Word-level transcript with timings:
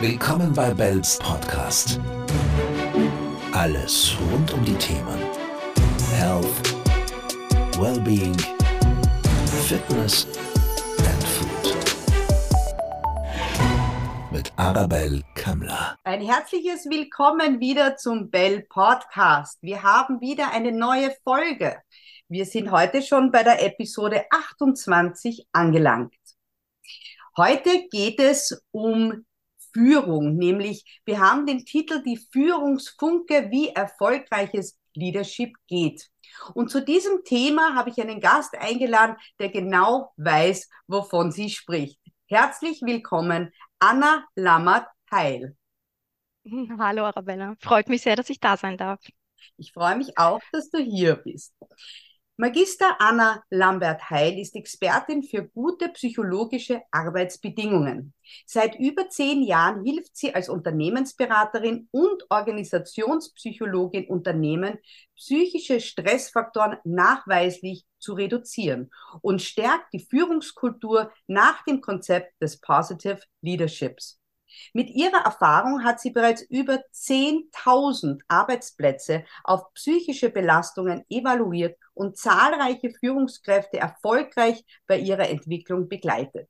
Willkommen 0.00 0.54
bei 0.54 0.72
Bells 0.72 1.18
Podcast. 1.18 2.00
Alles 3.52 4.16
rund 4.32 4.50
um 4.54 4.64
die 4.64 4.74
Themen 4.76 5.18
Health, 6.16 6.46
Wellbeing, 7.78 8.34
Fitness 9.68 10.26
and 10.96 11.22
Food. 11.24 11.76
Mit 14.32 14.50
Arabelle 14.56 15.20
Kammler. 15.34 15.98
Ein 16.04 16.22
herzliches 16.22 16.86
Willkommen 16.86 17.60
wieder 17.60 17.98
zum 17.98 18.30
Bell 18.30 18.62
Podcast. 18.70 19.58
Wir 19.60 19.82
haben 19.82 20.22
wieder 20.22 20.50
eine 20.50 20.72
neue 20.72 21.14
Folge. 21.24 21.76
Wir 22.30 22.46
sind 22.46 22.70
heute 22.70 23.02
schon 23.02 23.30
bei 23.30 23.42
der 23.42 23.62
Episode 23.62 24.24
28 24.30 25.46
angelangt. 25.52 26.14
Heute 27.36 27.86
geht 27.90 28.18
es 28.18 28.64
um 28.70 29.26
Führung, 29.72 30.36
nämlich 30.36 31.00
wir 31.04 31.20
haben 31.20 31.46
den 31.46 31.64
Titel 31.64 32.02
Die 32.02 32.16
Führungsfunke, 32.16 33.50
wie 33.50 33.68
erfolgreiches 33.68 34.78
Leadership 34.94 35.54
geht. 35.66 36.08
Und 36.54 36.70
zu 36.70 36.84
diesem 36.84 37.24
Thema 37.24 37.74
habe 37.74 37.90
ich 37.90 38.00
einen 38.00 38.20
Gast 38.20 38.56
eingeladen, 38.56 39.16
der 39.38 39.50
genau 39.50 40.12
weiß, 40.16 40.68
wovon 40.86 41.32
sie 41.32 41.50
spricht. 41.50 42.00
Herzlich 42.26 42.80
willkommen, 42.82 43.52
Anna 43.78 44.24
Lammert-Heil. 44.36 45.56
Hallo 46.78 47.04
Arabella, 47.04 47.54
freut 47.60 47.88
mich 47.88 48.02
sehr, 48.02 48.16
dass 48.16 48.30
ich 48.30 48.40
da 48.40 48.56
sein 48.56 48.76
darf. 48.76 49.00
Ich 49.56 49.72
freue 49.72 49.96
mich 49.96 50.16
auch, 50.18 50.40
dass 50.52 50.70
du 50.70 50.78
hier 50.78 51.16
bist. 51.16 51.54
Magister 52.40 52.96
Anna 52.98 53.44
Lambert-Heil 53.50 54.38
ist 54.38 54.56
Expertin 54.56 55.22
für 55.22 55.46
gute 55.46 55.90
psychologische 55.90 56.80
Arbeitsbedingungen. 56.90 58.14
Seit 58.46 58.76
über 58.80 59.10
zehn 59.10 59.42
Jahren 59.42 59.84
hilft 59.84 60.16
sie 60.16 60.34
als 60.34 60.48
Unternehmensberaterin 60.48 61.88
und 61.90 62.24
Organisationspsychologin 62.30 64.06
Unternehmen, 64.06 64.78
psychische 65.16 65.80
Stressfaktoren 65.80 66.78
nachweislich 66.84 67.84
zu 67.98 68.14
reduzieren 68.14 68.90
und 69.20 69.42
stärkt 69.42 69.92
die 69.92 70.06
Führungskultur 70.08 71.12
nach 71.26 71.62
dem 71.64 71.82
Konzept 71.82 72.40
des 72.40 72.58
Positive 72.58 73.20
Leaderships. 73.42 74.19
Mit 74.72 74.90
ihrer 74.90 75.24
Erfahrung 75.24 75.84
hat 75.84 76.00
sie 76.00 76.10
bereits 76.10 76.42
über 76.42 76.80
10.000 76.92 78.20
Arbeitsplätze 78.28 79.24
auf 79.44 79.72
psychische 79.74 80.30
Belastungen 80.30 81.04
evaluiert 81.08 81.78
und 81.94 82.16
zahlreiche 82.16 82.90
Führungskräfte 82.90 83.78
erfolgreich 83.78 84.64
bei 84.86 84.98
ihrer 84.98 85.28
Entwicklung 85.28 85.88
begleitet. 85.88 86.48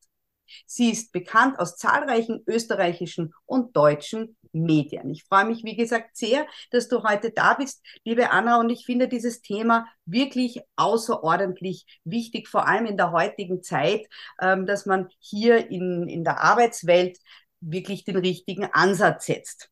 Sie 0.67 0.91
ist 0.91 1.13
bekannt 1.13 1.59
aus 1.59 1.77
zahlreichen 1.77 2.43
österreichischen 2.47 3.33
und 3.47 3.77
deutschen 3.77 4.37
Medien. 4.53 5.11
Ich 5.11 5.25
freue 5.25 5.45
mich, 5.45 5.65
wie 5.65 5.77
gesagt, 5.77 6.17
sehr, 6.17 6.47
dass 6.71 6.89
du 6.89 7.03
heute 7.05 7.31
da 7.31 7.55
bist, 7.55 7.85
liebe 8.05 8.31
Anna, 8.31 8.59
und 8.59 8.71
ich 8.71 8.85
finde 8.85 9.09
dieses 9.09 9.43
Thema 9.43 9.87
wirklich 10.07 10.61
außerordentlich 10.77 11.87
wichtig, 12.05 12.49
vor 12.49 12.67
allem 12.67 12.87
in 12.87 12.97
der 12.97 13.13
heutigen 13.13 13.63
Zeit, 13.63 14.07
ähm, 14.41 14.67
dass 14.67 14.87
man 14.87 15.09
hier 15.19 15.71
in, 15.71 16.09
in 16.09 16.25
der 16.25 16.43
Arbeitswelt 16.43 17.19
wirklich 17.61 18.05
den 18.05 18.17
richtigen 18.17 18.65
Ansatz 18.65 19.27
setzt. 19.27 19.71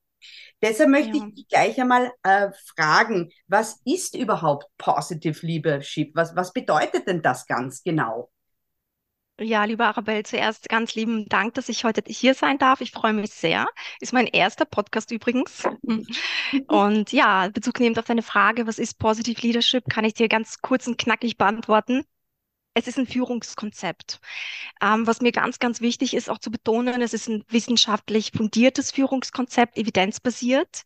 Deshalb 0.61 0.91
möchte 0.91 1.17
ja. 1.17 1.27
ich 1.27 1.35
dich 1.35 1.49
gleich 1.49 1.81
einmal 1.81 2.11
äh, 2.23 2.51
fragen, 2.75 3.31
was 3.47 3.81
ist 3.85 4.17
überhaupt 4.17 4.67
Positive 4.77 5.47
Leadership? 5.47 6.11
Was, 6.15 6.35
was 6.35 6.53
bedeutet 6.53 7.07
denn 7.07 7.23
das 7.23 7.47
ganz 7.47 7.83
genau? 7.83 8.31
Ja, 9.41 9.63
liebe 9.63 9.85
Arabelle, 9.85 10.25
zuerst 10.25 10.69
ganz 10.69 10.97
lieben 10.97 11.29
Dank, 11.29 11.55
dass 11.55 11.69
ich 11.69 11.85
heute 11.85 12.03
hier 12.09 12.35
sein 12.35 12.59
darf. 12.59 12.81
Ich 12.81 12.91
freue 12.91 13.13
mich 13.13 13.31
sehr. 13.31 13.69
Ist 14.01 14.13
mein 14.13 14.27
erster 14.27 14.65
Podcast 14.65 15.13
übrigens. 15.13 15.63
Und 16.67 17.13
ja, 17.13 17.49
Bezug 17.49 17.79
nehmend 17.79 18.01
auf 18.01 18.07
deine 18.07 18.23
Frage, 18.23 18.67
was 18.67 18.81
ist 18.81 18.99
Positive 18.99 19.41
Leadership, 19.41 19.85
kann 19.89 20.05
ich 20.05 20.15
dir 20.15 20.29
ganz 20.29 20.61
kurz 20.61 20.89
und 20.89 20.99
knackig 20.99 21.37
beantworten 21.37 22.05
es 22.75 22.87
ist 22.87 22.99
ein 22.99 23.07
Führungskonzept. 23.07 24.21
Ähm, 24.83 25.07
was 25.07 25.21
mir 25.21 25.33
ganz, 25.33 25.59
ganz 25.59 25.81
wichtig 25.81 26.15
ist, 26.15 26.31
auch 26.31 26.39
zu 26.39 26.51
betonen, 26.51 27.03
es 27.03 27.15
ist 27.15 27.29
ein 27.29 27.45
wissenschaftlich 27.49 28.33
fundiertes 28.33 28.91
Führungskonzept, 28.93 29.77
evidenzbasiert. 29.79 30.85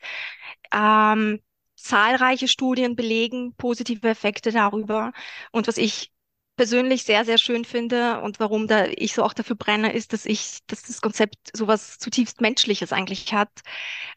Ähm, 0.73 1.41
zahlreiche 1.77 2.49
Studien 2.49 2.97
belegen 2.97 3.55
positive 3.57 4.09
Effekte 4.09 4.53
darüber. 4.53 5.13
Und 5.51 5.69
was 5.69 5.77
ich 5.79 6.12
persönlich 6.57 7.05
sehr, 7.05 7.25
sehr 7.25 7.39
schön 7.39 7.65
finde 7.65 8.21
und 8.21 8.39
warum 8.41 8.67
da 8.67 8.87
ich 8.87 9.15
so 9.15 9.23
auch 9.23 9.33
dafür 9.33 9.57
brenne, 9.57 9.93
ist, 9.93 10.13
dass 10.13 10.27
ich, 10.27 10.59
dass 10.67 10.83
das 10.83 11.01
Konzept 11.01 11.37
sowas 11.57 11.99
zutiefst 11.99 12.41
Menschliches 12.41 12.93
eigentlich 12.93 13.33
hat. 13.33 13.51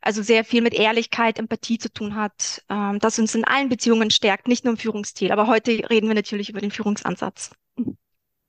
Also 0.02 0.22
sehr 0.22 0.44
viel 0.44 0.62
mit 0.62 0.74
Ehrlichkeit, 0.74 1.40
Empathie 1.40 1.78
zu 1.78 1.92
tun 1.92 2.16
hat, 2.16 2.64
ähm, 2.70 3.00
das 3.00 3.20
uns 3.20 3.36
in 3.36 3.46
allen 3.46 3.70
Beziehungen 3.70 4.12
stärkt, 4.12 4.48
nicht 4.48 4.66
nur 4.66 4.74
im 4.74 4.78
Führungsstil. 4.78 5.32
Aber 5.32 5.48
heute 5.48 5.72
reden 5.90 6.08
wir 6.08 6.16
natürlich 6.16 6.50
über 6.50 6.62
den 6.62 6.72
Führungsansatz. 6.72 7.52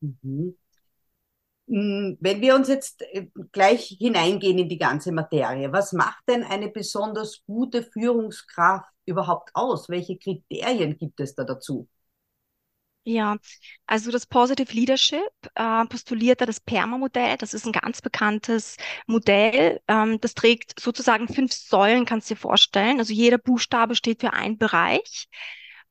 Mhm. 0.01 0.57
Mm, 1.69 2.15
wenn 2.21 2.41
wir 2.41 2.55
uns 2.55 2.69
jetzt 2.69 3.03
äh, 3.13 3.27
gleich 3.53 3.97
hineingehen 3.99 4.59
in 4.59 4.69
die 4.69 4.79
ganze 4.79 5.11
Materie, 5.13 5.73
was 5.73 5.93
macht 5.93 6.23
denn 6.29 6.45
eine 6.45 6.69
besonders 6.69 7.43
gute 7.45 7.83
Führungskraft 7.83 8.93
überhaupt 9.05 9.51
aus? 9.55 9.89
Welche 9.89 10.17
Kriterien 10.17 10.97
gibt 10.97 11.21
es 11.21 11.35
da 11.35 11.45
dazu? 11.45 11.89
Ja, 13.09 13.37
also 13.87 14.11
das 14.11 14.27
Positive 14.27 14.73
Leadership 14.73 15.21
äh, 15.55 15.85
postuliert 15.87 16.41
da 16.41 16.47
das 16.47 16.59
PERMA-Modell. 16.59 17.37
Das 17.37 17.55
ist 17.55 17.65
ein 17.65 17.71
ganz 17.73 18.03
bekanntes 18.03 18.77
Modell. 19.07 19.81
Ähm, 19.87 20.21
das 20.21 20.35
trägt 20.35 20.81
sozusagen 20.81 21.29
fünf 21.33 21.53
Säulen, 21.53 22.05
kannst 22.05 22.29
du 22.31 22.35
dir 22.35 22.41
vorstellen. 22.41 22.99
Also 22.99 23.13
jeder 23.13 23.39
Buchstabe 23.39 23.95
steht 23.95 24.21
für 24.23 24.33
einen 24.33 24.59
Bereich. 24.59 25.29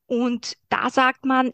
Und 0.08 0.58
da 0.70 0.90
sagt 0.90 1.26
man 1.26 1.52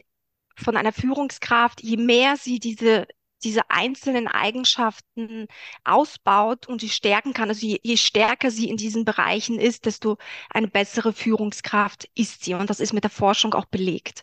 von 0.56 0.76
einer 0.76 0.92
Führungskraft, 0.92 1.82
je 1.82 1.96
mehr 1.96 2.36
sie 2.36 2.58
diese 2.58 3.06
diese 3.44 3.68
einzelnen 3.70 4.28
Eigenschaften 4.28 5.48
ausbaut 5.84 6.68
und 6.68 6.80
sie 6.80 6.88
stärken 6.88 7.32
kann. 7.32 7.48
Also 7.48 7.66
je, 7.66 7.80
je, 7.82 7.96
stärker 7.96 8.52
sie 8.52 8.68
in 8.70 8.76
diesen 8.76 9.04
Bereichen 9.04 9.58
ist, 9.58 9.84
desto 9.86 10.16
eine 10.50 10.68
bessere 10.68 11.12
Führungskraft 11.12 12.08
ist 12.14 12.44
sie. 12.44 12.54
Und 12.54 12.70
das 12.70 12.78
ist 12.78 12.92
mit 12.92 13.02
der 13.02 13.10
Forschung 13.10 13.52
auch 13.54 13.64
belegt. 13.66 14.22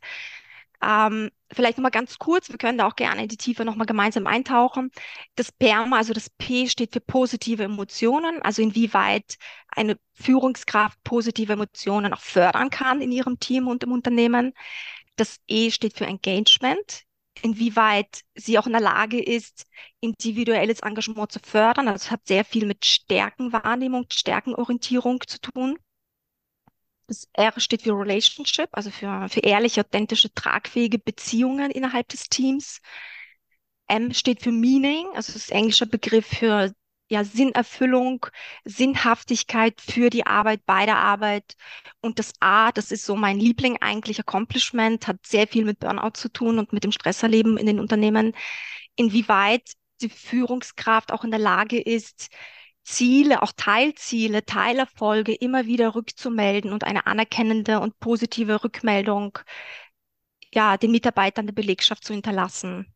Ähm, 0.81 1.29
vielleicht 1.51 1.77
nochmal 1.77 1.91
ganz 1.91 2.17
kurz, 2.19 2.49
wir 2.49 2.57
können 2.57 2.77
da 2.77 2.87
auch 2.87 2.95
gerne 2.95 3.23
in 3.23 3.27
die 3.27 3.37
Tiefe 3.37 3.65
nochmal 3.65 3.85
gemeinsam 3.87 4.27
eintauchen. 4.27 4.91
Das 5.35 5.51
PERMA, 5.51 5.97
also 5.97 6.13
das 6.13 6.29
P 6.29 6.67
steht 6.69 6.93
für 6.93 7.01
positive 7.01 7.63
Emotionen, 7.63 8.41
also 8.41 8.61
inwieweit 8.61 9.37
eine 9.69 9.99
Führungskraft 10.13 11.03
positive 11.03 11.53
Emotionen 11.53 12.13
auch 12.13 12.21
fördern 12.21 12.69
kann 12.69 13.01
in 13.01 13.11
ihrem 13.11 13.39
Team 13.39 13.67
und 13.67 13.83
im 13.83 13.91
Unternehmen. 13.91 14.53
Das 15.17 15.39
E 15.47 15.71
steht 15.71 15.97
für 15.97 16.05
Engagement, 16.05 17.03
inwieweit 17.41 18.21
sie 18.35 18.57
auch 18.57 18.65
in 18.67 18.73
der 18.73 18.81
Lage 18.81 19.21
ist, 19.21 19.65
individuelles 19.99 20.79
Engagement 20.81 21.31
zu 21.31 21.39
fördern. 21.39 21.87
Also 21.89 22.05
es 22.05 22.11
hat 22.11 22.27
sehr 22.27 22.45
viel 22.45 22.65
mit 22.65 22.85
Stärkenwahrnehmung, 22.85 24.05
Stärkenorientierung 24.11 25.21
zu 25.27 25.39
tun. 25.41 25.77
Das 27.09 27.27
R 27.33 27.59
steht 27.59 27.81
für 27.81 27.93
Relationship, 27.93 28.69
also 28.71 28.91
für, 28.91 29.27
für 29.29 29.39
ehrliche, 29.39 29.81
authentische, 29.81 30.31
tragfähige 30.31 30.99
Beziehungen 30.99 31.71
innerhalb 31.71 32.07
des 32.07 32.29
Teams. 32.29 32.81
M 33.87 34.13
steht 34.13 34.43
für 34.43 34.51
Meaning, 34.51 35.07
also 35.15 35.33
das 35.33 35.49
englische 35.49 35.87
Begriff 35.87 36.27
für 36.27 36.71
ja, 37.09 37.23
Sinnerfüllung, 37.23 38.27
Sinnhaftigkeit 38.63 39.81
für 39.81 40.11
die 40.11 40.27
Arbeit, 40.27 40.61
bei 40.67 40.85
der 40.85 40.97
Arbeit. 40.97 41.55
Und 41.99 42.19
das 42.19 42.33
A, 42.39 42.71
das 42.71 42.91
ist 42.91 43.05
so 43.05 43.15
mein 43.15 43.39
Liebling 43.39 43.77
eigentlich, 43.81 44.19
Accomplishment, 44.19 45.07
hat 45.07 45.25
sehr 45.25 45.47
viel 45.47 45.65
mit 45.65 45.79
Burnout 45.79 46.11
zu 46.13 46.29
tun 46.31 46.59
und 46.59 46.73
mit 46.73 46.83
dem 46.83 46.91
Stresserleben 46.91 47.57
in 47.57 47.65
den 47.65 47.79
Unternehmen. 47.79 48.35
Inwieweit 48.95 49.73
die 50.01 50.09
Führungskraft 50.09 51.11
auch 51.11 51.23
in 51.23 51.31
der 51.31 51.39
Lage 51.39 51.81
ist, 51.81 52.29
Ziele, 52.89 53.43
auch 53.43 53.51
Teilziele, 53.55 54.45
Teilerfolge 54.45 55.33
immer 55.33 55.67
wieder 55.67 55.95
rückzumelden 55.95 56.73
und 56.73 56.83
eine 56.83 57.05
anerkennende 57.07 57.79
und 57.79 57.99
positive 57.99 58.63
Rückmeldung 58.63 59.37
ja, 60.53 60.77
den 60.77 60.91
Mitarbeitern 60.91 61.45
der 61.45 61.53
Belegschaft 61.53 62.03
zu 62.03 62.13
hinterlassen. 62.13 62.93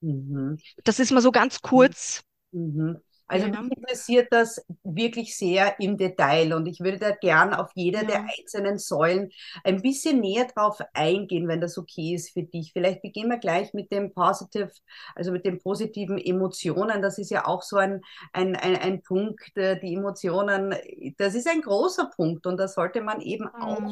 Mhm. 0.00 0.58
Das 0.84 0.98
ist 0.98 1.12
mal 1.12 1.20
so 1.22 1.32
ganz 1.32 1.62
kurz. 1.62 2.24
Mhm. 2.52 3.00
Also 3.28 3.48
ja. 3.48 3.60
mich 3.60 3.76
interessiert 3.76 4.28
das 4.30 4.64
wirklich 4.84 5.36
sehr 5.36 5.78
im 5.80 5.96
Detail 5.96 6.54
und 6.54 6.66
ich 6.66 6.80
würde 6.80 6.98
da 6.98 7.10
gern 7.10 7.54
auf 7.54 7.70
jede 7.74 7.98
ja. 7.98 8.04
der 8.04 8.26
einzelnen 8.38 8.78
Säulen 8.78 9.30
ein 9.64 9.82
bisschen 9.82 10.20
näher 10.20 10.46
drauf 10.46 10.78
eingehen, 10.94 11.48
wenn 11.48 11.60
das 11.60 11.76
okay 11.76 12.14
ist 12.14 12.32
für 12.32 12.44
dich. 12.44 12.72
Vielleicht 12.72 13.02
beginnen 13.02 13.30
wir 13.30 13.38
gleich 13.38 13.74
mit 13.74 13.90
dem 13.90 14.12
Positive, 14.12 14.70
also 15.16 15.32
mit 15.32 15.44
den 15.44 15.58
positiven 15.58 16.18
Emotionen. 16.18 17.02
Das 17.02 17.18
ist 17.18 17.30
ja 17.30 17.46
auch 17.46 17.62
so 17.62 17.78
ein, 17.78 18.00
ein, 18.32 18.54
ein, 18.54 18.76
ein 18.76 19.02
Punkt, 19.02 19.56
äh, 19.56 19.78
die 19.80 19.94
Emotionen, 19.94 20.74
das 21.18 21.34
ist 21.34 21.48
ein 21.48 21.62
großer 21.62 22.10
Punkt 22.14 22.46
und 22.46 22.58
da 22.58 22.68
sollte 22.68 23.00
man 23.00 23.20
eben 23.20 23.44
mhm. 23.44 23.62
auch 23.62 23.82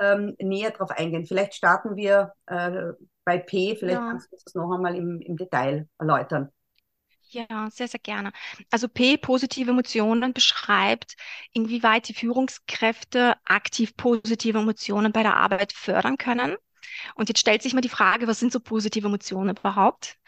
ähm, 0.00 0.34
näher 0.40 0.70
drauf 0.70 0.90
eingehen. 0.90 1.24
Vielleicht 1.24 1.54
starten 1.54 1.94
wir 1.94 2.32
äh, 2.46 2.92
bei 3.24 3.38
P, 3.38 3.76
vielleicht 3.76 4.00
ja. 4.00 4.08
kannst 4.08 4.32
du 4.32 4.36
das 4.44 4.54
noch 4.54 4.72
einmal 4.72 4.96
im, 4.96 5.20
im 5.20 5.36
Detail 5.36 5.88
erläutern. 5.98 6.50
Ja, 7.34 7.70
sehr, 7.70 7.88
sehr 7.88 8.00
gerne. 8.00 8.30
Also 8.70 8.88
P, 8.88 9.16
positive 9.16 9.70
Emotionen, 9.70 10.34
beschreibt, 10.34 11.16
inwieweit 11.52 12.08
die 12.08 12.14
Führungskräfte 12.14 13.36
aktiv 13.44 13.96
positive 13.96 14.58
Emotionen 14.58 15.12
bei 15.12 15.22
der 15.22 15.36
Arbeit 15.36 15.72
fördern 15.72 16.18
können. 16.18 16.56
Und 17.14 17.28
jetzt 17.30 17.40
stellt 17.40 17.62
sich 17.62 17.74
mal 17.74 17.80
die 17.82 17.88
Frage, 17.90 18.26
was 18.28 18.40
sind 18.40 18.52
so 18.52 18.60
positive 18.60 19.06
Emotionen 19.08 19.56
überhaupt? 19.56 20.18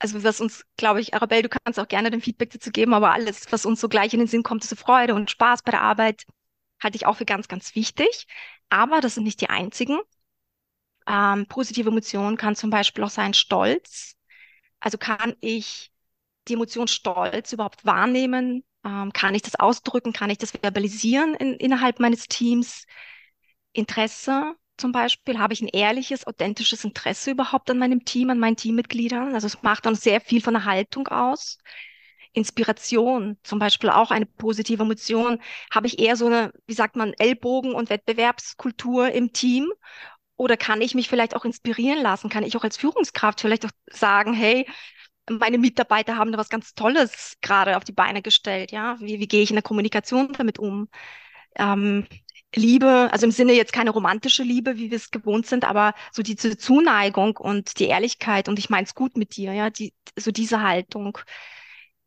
Also 0.00 0.24
was 0.24 0.40
uns, 0.40 0.66
glaube 0.76 1.00
ich, 1.00 1.14
Arabelle, 1.14 1.42
du 1.44 1.50
kannst 1.50 1.80
auch 1.80 1.88
gerne 1.88 2.10
den 2.10 2.22
Feedback 2.22 2.50
dazu 2.50 2.70
geben, 2.72 2.94
aber 2.94 3.12
alles, 3.12 3.52
was 3.52 3.66
uns 3.66 3.80
so 3.80 3.88
gleich 3.88 4.14
in 4.14 4.20
den 4.20 4.28
Sinn 4.28 4.42
kommt, 4.44 4.64
so 4.64 4.76
Freude 4.76 5.14
und 5.14 5.30
Spaß 5.30 5.62
bei 5.62 5.72
der 5.72 5.82
Arbeit, 5.82 6.24
halte 6.82 6.96
ich 6.96 7.06
auch 7.06 7.16
für 7.18 7.26
ganz, 7.26 7.48
ganz 7.48 7.74
wichtig. 7.76 8.26
Aber 8.70 9.00
das 9.00 9.14
sind 9.16 9.24
nicht 9.24 9.40
die 9.42 9.50
einzigen. 9.50 10.00
Ähm, 11.06 11.46
positive 11.46 11.88
Emotionen 11.90 12.36
kann 12.36 12.56
zum 12.56 12.70
Beispiel 12.70 13.04
auch 13.04 13.10
sein 13.10 13.34
Stolz. 13.34 14.16
Also 14.80 14.98
kann 14.98 15.36
ich 15.40 15.89
die 16.48 16.54
Emotion 16.54 16.88
Stolz 16.88 17.52
überhaupt 17.52 17.84
wahrnehmen? 17.84 18.64
Ähm, 18.84 19.12
kann 19.12 19.34
ich 19.34 19.42
das 19.42 19.56
ausdrücken? 19.56 20.12
Kann 20.12 20.30
ich 20.30 20.38
das 20.38 20.52
verbalisieren 20.52 21.34
in, 21.34 21.54
innerhalb 21.54 22.00
meines 22.00 22.26
Teams? 22.26 22.84
Interesse 23.72 24.54
zum 24.80 24.92
Beispiel, 24.92 25.38
habe 25.38 25.52
ich 25.52 25.60
ein 25.60 25.68
ehrliches, 25.68 26.26
authentisches 26.26 26.84
Interesse 26.84 27.32
überhaupt 27.32 27.70
an 27.70 27.78
meinem 27.78 28.04
Team, 28.04 28.30
an 28.30 28.38
meinen 28.38 28.56
Teammitgliedern? 28.56 29.34
Also 29.34 29.46
es 29.46 29.62
macht 29.62 29.84
dann 29.86 29.94
sehr 29.94 30.20
viel 30.20 30.40
von 30.40 30.54
der 30.54 30.64
Haltung 30.64 31.06
aus. 31.08 31.58
Inspiration, 32.32 33.36
zum 33.42 33.58
Beispiel 33.58 33.90
auch 33.90 34.10
eine 34.10 34.24
positive 34.26 34.82
Emotion. 34.82 35.40
Habe 35.70 35.86
ich 35.88 35.98
eher 35.98 36.16
so 36.16 36.26
eine, 36.26 36.52
wie 36.66 36.74
sagt 36.74 36.96
man, 36.96 37.12
Ellbogen- 37.14 37.74
und 37.74 37.90
Wettbewerbskultur 37.90 39.10
im 39.10 39.32
Team? 39.32 39.70
Oder 40.36 40.56
kann 40.56 40.80
ich 40.80 40.94
mich 40.94 41.08
vielleicht 41.08 41.36
auch 41.36 41.44
inspirieren 41.44 42.00
lassen? 42.02 42.30
Kann 42.30 42.44
ich 42.44 42.56
auch 42.56 42.64
als 42.64 42.78
Führungskraft 42.78 43.40
vielleicht 43.40 43.66
auch 43.66 43.70
sagen, 43.90 44.32
hey, 44.32 44.66
meine 45.28 45.58
Mitarbeiter 45.58 46.16
haben 46.16 46.32
da 46.32 46.38
was 46.38 46.48
ganz 46.48 46.74
Tolles 46.74 47.36
gerade 47.40 47.76
auf 47.76 47.84
die 47.84 47.92
Beine 47.92 48.22
gestellt, 48.22 48.72
ja? 48.72 48.98
Wie, 49.00 49.20
wie 49.20 49.28
gehe 49.28 49.42
ich 49.42 49.50
in 49.50 49.56
der 49.56 49.62
Kommunikation 49.62 50.32
damit 50.32 50.58
um? 50.58 50.88
Ähm, 51.56 52.06
Liebe, 52.54 53.08
also 53.12 53.26
im 53.26 53.32
Sinne 53.32 53.52
jetzt 53.52 53.72
keine 53.72 53.90
romantische 53.90 54.42
Liebe, 54.42 54.76
wie 54.76 54.90
wir 54.90 54.96
es 54.96 55.10
gewohnt 55.12 55.46
sind, 55.46 55.64
aber 55.64 55.94
so 56.12 56.22
diese 56.22 56.58
Zuneigung 56.58 57.36
und 57.36 57.78
die 57.78 57.86
Ehrlichkeit 57.86 58.48
und 58.48 58.58
ich 58.58 58.70
meine 58.70 58.84
es 58.86 58.94
gut 58.96 59.16
mit 59.16 59.36
dir, 59.36 59.52
ja, 59.52 59.70
die, 59.70 59.94
so 60.18 60.32
diese 60.32 60.62
Haltung. 60.62 61.18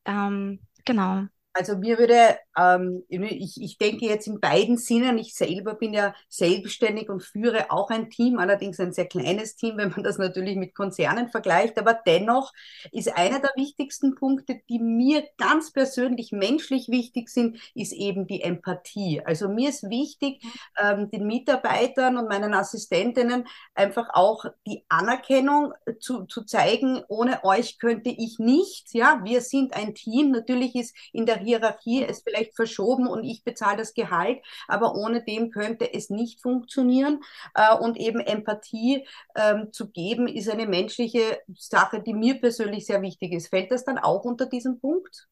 Ähm, 0.05 0.59
genau. 0.85 1.27
Also 1.53 1.77
mir 1.77 1.99
würde, 1.99 2.37
ähm, 2.57 3.03
ich, 3.09 3.61
ich 3.61 3.77
denke 3.77 4.05
jetzt 4.05 4.25
in 4.27 4.39
beiden 4.39 4.77
Sinnen, 4.77 5.19
ich 5.19 5.35
selber 5.35 5.75
bin 5.75 5.93
ja 5.93 6.15
selbstständig 6.27 7.09
und 7.09 7.21
führe 7.21 7.69
auch 7.69 7.91
ein 7.91 8.09
Team, 8.09 8.39
allerdings 8.39 8.79
ein 8.79 8.91
sehr 8.91 9.05
kleines 9.05 9.55
Team, 9.55 9.77
wenn 9.77 9.91
man 9.91 10.03
das 10.03 10.17
natürlich 10.17 10.55
mit 10.55 10.73
Konzernen 10.73 11.29
vergleicht, 11.29 11.77
aber 11.77 11.93
dennoch 12.07 12.51
ist 12.91 13.15
einer 13.15 13.39
der 13.39 13.51
wichtigsten 13.55 14.15
Punkte, 14.15 14.61
die 14.67 14.79
mir 14.79 15.23
ganz 15.37 15.71
persönlich 15.71 16.31
menschlich 16.31 16.89
wichtig 16.89 17.29
sind, 17.29 17.59
ist 17.75 17.93
eben 17.93 18.25
die 18.25 18.41
Empathie. 18.41 19.21
Also 19.23 19.47
mir 19.47 19.69
ist 19.69 19.87
wichtig, 19.89 20.43
ähm, 20.81 21.11
den 21.11 21.27
Mitarbeitern 21.27 22.17
und 22.17 22.29
meinen 22.29 22.55
Assistentinnen 22.55 23.45
einfach 23.75 24.09
auch 24.13 24.45
die 24.65 24.83
Anerkennung 24.89 25.73
zu, 25.99 26.25
zu 26.25 26.43
zeigen, 26.45 27.03
ohne 27.07 27.43
euch 27.43 27.77
könnte 27.77 28.09
ich 28.09 28.39
nicht, 28.39 28.93
ja, 28.95 29.21
wir 29.23 29.41
sind 29.41 29.75
ein 29.75 29.93
Team, 29.93 30.31
natürlich 30.31 30.75
ist 30.75 30.95
in 31.11 31.27
der 31.27 31.42
Hierarchie 31.43 32.03
ist 32.03 32.23
vielleicht 32.23 32.55
verschoben 32.55 33.07
und 33.07 33.23
ich 33.23 33.43
bezahle 33.43 33.77
das 33.77 33.93
Gehalt, 33.93 34.43
aber 34.67 34.95
ohne 34.95 35.23
dem 35.23 35.51
könnte 35.51 35.93
es 35.93 36.09
nicht 36.09 36.41
funktionieren. 36.41 37.19
Äh, 37.55 37.75
und 37.75 37.97
eben 37.97 38.19
Empathie 38.19 39.07
ähm, 39.35 39.71
zu 39.71 39.89
geben, 39.91 40.27
ist 40.27 40.49
eine 40.49 40.67
menschliche 40.67 41.39
Sache, 41.55 42.01
die 42.01 42.13
mir 42.13 42.39
persönlich 42.39 42.85
sehr 42.85 43.01
wichtig 43.01 43.33
ist. 43.33 43.49
Fällt 43.49 43.71
das 43.71 43.85
dann 43.85 43.97
auch 43.97 44.23
unter 44.23 44.45
diesen 44.45 44.79
Punkt? 44.79 45.27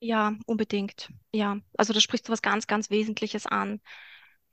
Ja, 0.00 0.34
unbedingt. 0.46 1.10
Ja, 1.32 1.58
also 1.76 1.92
da 1.92 2.00
sprichst 2.00 2.28
du 2.28 2.32
was 2.32 2.42
ganz, 2.42 2.66
ganz 2.66 2.90
Wesentliches 2.90 3.46
an. 3.46 3.80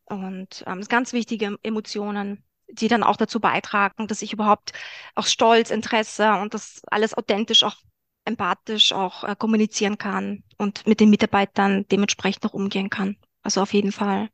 Und 0.06 0.63
ähm, 0.67 0.81
ganz 0.81 1.13
wichtige 1.13 1.57
Emotionen, 1.63 2.44
die 2.67 2.88
dann 2.88 3.03
auch 3.03 3.17
dazu 3.17 3.39
beitragen, 3.39 4.07
dass 4.07 4.21
ich 4.21 4.33
überhaupt 4.33 4.73
auch 5.15 5.25
Stolz, 5.25 5.69
Interesse 5.69 6.33
und 6.33 6.53
das 6.53 6.81
alles 6.88 7.13
authentisch 7.13 7.63
auch 7.63 7.75
empathisch 8.25 8.93
auch 8.93 9.23
äh, 9.23 9.35
kommunizieren 9.37 9.97
kann 9.97 10.43
und 10.57 10.85
mit 10.87 10.99
den 10.99 11.09
Mitarbeitern 11.09 11.85
dementsprechend 11.91 12.45
auch 12.45 12.53
umgehen 12.53 12.89
kann. 12.89 13.17
Also 13.43 13.61
auf 13.61 13.73
jeden 13.73 13.91
Fall. 13.91 14.29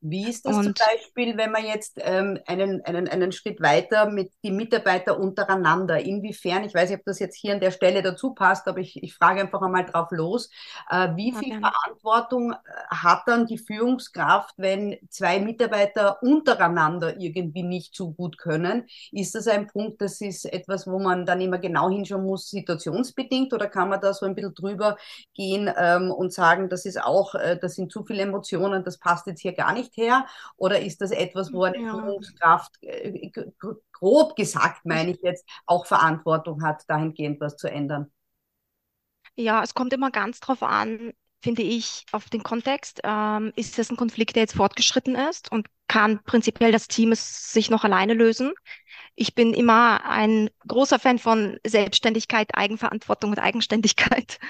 Wie 0.00 0.28
ist 0.28 0.46
das 0.46 0.56
und, 0.56 0.64
zum 0.64 0.74
Beispiel, 0.74 1.36
wenn 1.36 1.50
man 1.50 1.64
jetzt 1.64 1.98
ähm, 2.00 2.38
einen, 2.46 2.84
einen, 2.84 3.08
einen 3.08 3.32
Schritt 3.32 3.60
weiter 3.60 4.08
mit 4.08 4.30
die 4.44 4.52
Mitarbeiter 4.52 5.18
untereinander, 5.18 5.98
inwiefern, 5.98 6.62
ich 6.62 6.72
weiß 6.72 6.90
nicht, 6.90 7.00
ob 7.00 7.04
das 7.04 7.18
jetzt 7.18 7.36
hier 7.36 7.54
an 7.54 7.60
der 7.60 7.72
Stelle 7.72 8.00
dazu 8.00 8.32
passt, 8.32 8.68
aber 8.68 8.78
ich, 8.78 9.02
ich 9.02 9.14
frage 9.14 9.40
einfach 9.40 9.60
einmal 9.60 9.84
drauf 9.86 10.08
los, 10.12 10.50
äh, 10.88 11.08
wie 11.16 11.32
viel 11.32 11.48
gerne. 11.48 11.66
Verantwortung 11.66 12.52
äh, 12.52 12.56
hat 12.90 13.22
dann 13.26 13.46
die 13.46 13.58
Führungskraft, 13.58 14.54
wenn 14.56 14.96
zwei 15.10 15.40
Mitarbeiter 15.40 16.22
untereinander 16.22 17.18
irgendwie 17.18 17.64
nicht 17.64 17.96
so 17.96 18.12
gut 18.12 18.38
können? 18.38 18.86
Ist 19.10 19.34
das 19.34 19.48
ein 19.48 19.66
Punkt, 19.66 20.00
das 20.00 20.20
ist 20.20 20.44
etwas, 20.44 20.86
wo 20.86 21.00
man 21.00 21.26
dann 21.26 21.40
immer 21.40 21.58
genau 21.58 21.90
hinschauen 21.90 22.24
muss, 22.24 22.50
situationsbedingt, 22.50 23.52
oder 23.52 23.66
kann 23.66 23.88
man 23.88 24.00
da 24.00 24.14
so 24.14 24.26
ein 24.26 24.36
bisschen 24.36 24.54
drüber 24.54 24.96
gehen 25.34 25.68
ähm, 25.76 26.12
und 26.12 26.32
sagen, 26.32 26.68
das 26.68 26.84
ist 26.84 27.02
auch, 27.02 27.34
äh, 27.34 27.58
das 27.60 27.74
sind 27.74 27.90
zu 27.90 28.04
viele 28.04 28.22
Emotionen, 28.22 28.84
das 28.84 28.98
passt 28.98 29.26
jetzt 29.26 29.40
hier 29.40 29.54
gar 29.54 29.72
nicht 29.72 29.87
nicht 29.88 29.96
her? 29.96 30.26
Oder 30.56 30.80
ist 30.80 31.00
das 31.00 31.10
etwas, 31.10 31.52
wo 31.52 31.64
eine 31.64 31.78
ja. 31.78 31.92
Führungskraft, 31.92 32.82
äh, 32.82 33.30
grob 33.92 34.36
gesagt 34.36 34.84
meine 34.84 35.10
ich 35.10 35.20
jetzt, 35.22 35.44
auch 35.66 35.86
Verantwortung 35.86 36.62
hat, 36.62 36.84
dahingehend 36.88 37.40
was 37.40 37.56
zu 37.56 37.70
ändern? 37.70 38.12
Ja, 39.34 39.62
es 39.62 39.74
kommt 39.74 39.92
immer 39.92 40.10
ganz 40.10 40.40
drauf 40.40 40.62
an, 40.62 41.12
finde 41.42 41.62
ich, 41.62 42.06
auf 42.12 42.28
den 42.28 42.42
Kontext. 42.42 43.00
Ähm, 43.04 43.52
ist 43.56 43.78
es 43.78 43.90
ein 43.90 43.96
Konflikt, 43.96 44.36
der 44.36 44.42
jetzt 44.42 44.56
fortgeschritten 44.56 45.14
ist 45.14 45.50
und 45.52 45.68
kann 45.88 46.22
prinzipiell 46.24 46.72
das 46.72 46.88
Team 46.88 47.12
es 47.12 47.52
sich 47.52 47.70
noch 47.70 47.84
alleine 47.84 48.14
lösen? 48.14 48.52
Ich 49.14 49.34
bin 49.34 49.52
immer 49.54 50.04
ein 50.08 50.48
großer 50.68 50.98
Fan 50.98 51.18
von 51.18 51.58
Selbstständigkeit, 51.66 52.54
Eigenverantwortung 52.54 53.30
und 53.30 53.38
Eigenständigkeit. 53.38 54.38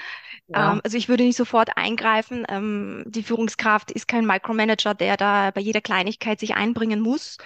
Ja. 0.51 0.73
Ähm, 0.73 0.81
also 0.83 0.97
ich 0.97 1.09
würde 1.09 1.23
nicht 1.23 1.37
sofort 1.37 1.77
eingreifen. 1.77 2.43
Ähm, 2.49 3.03
die 3.05 3.21
Führungskraft 3.21 3.91
ist 3.91 4.07
kein 4.07 4.25
Micromanager, 4.25 4.95
der 4.95 5.15
da 5.15 5.51
bei 5.51 5.61
jeder 5.61 5.79
Kleinigkeit 5.79 6.39
sich 6.39 6.55
einbringen 6.55 7.01
muss. 7.01 7.37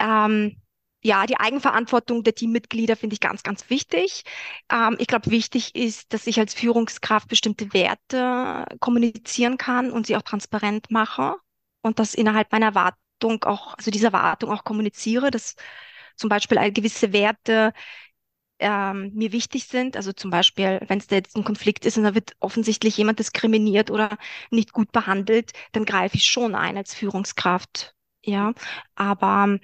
Ähm, 0.00 0.60
ja, 1.00 1.26
die 1.26 1.38
Eigenverantwortung 1.38 2.24
der 2.24 2.34
Teammitglieder 2.34 2.96
finde 2.96 3.14
ich 3.14 3.20
ganz, 3.20 3.42
ganz 3.42 3.70
wichtig. 3.70 4.24
Ähm, 4.72 4.96
ich 4.98 5.06
glaube, 5.06 5.30
wichtig 5.30 5.74
ist, 5.76 6.12
dass 6.12 6.26
ich 6.26 6.40
als 6.40 6.54
Führungskraft 6.54 7.28
bestimmte 7.28 7.72
Werte 7.72 8.64
kommunizieren 8.80 9.58
kann 9.58 9.92
und 9.92 10.06
sie 10.08 10.16
auch 10.16 10.22
transparent 10.22 10.90
mache 10.90 11.36
und 11.82 11.98
das 11.98 12.14
innerhalb 12.14 12.50
meiner 12.50 12.74
Erwartung 13.24 13.44
auch, 13.44 13.74
also 13.76 13.90
diese 13.90 14.06
Erwartung 14.06 14.50
auch 14.50 14.64
kommuniziere, 14.64 15.30
dass 15.30 15.56
zum 16.16 16.28
Beispiel 16.28 16.58
gewisse 16.72 17.12
Werte 17.12 17.72
ähm, 18.58 19.12
mir 19.14 19.32
wichtig 19.32 19.66
sind. 19.66 19.96
Also 19.96 20.12
zum 20.12 20.30
Beispiel, 20.30 20.80
wenn 20.88 20.98
es 20.98 21.06
da 21.08 21.16
jetzt 21.16 21.36
ein 21.36 21.44
Konflikt 21.44 21.84
ist 21.86 21.98
und 21.98 22.04
da 22.04 22.14
wird 22.14 22.32
offensichtlich 22.40 22.96
jemand 22.96 23.18
diskriminiert 23.18 23.90
oder 23.90 24.16
nicht 24.50 24.72
gut 24.72 24.92
behandelt, 24.92 25.52
dann 25.72 25.84
greife 25.84 26.16
ich 26.16 26.26
schon 26.26 26.54
ein 26.54 26.76
als 26.76 26.94
Führungskraft. 26.94 27.94
Ja, 28.22 28.54
aber 28.94 29.58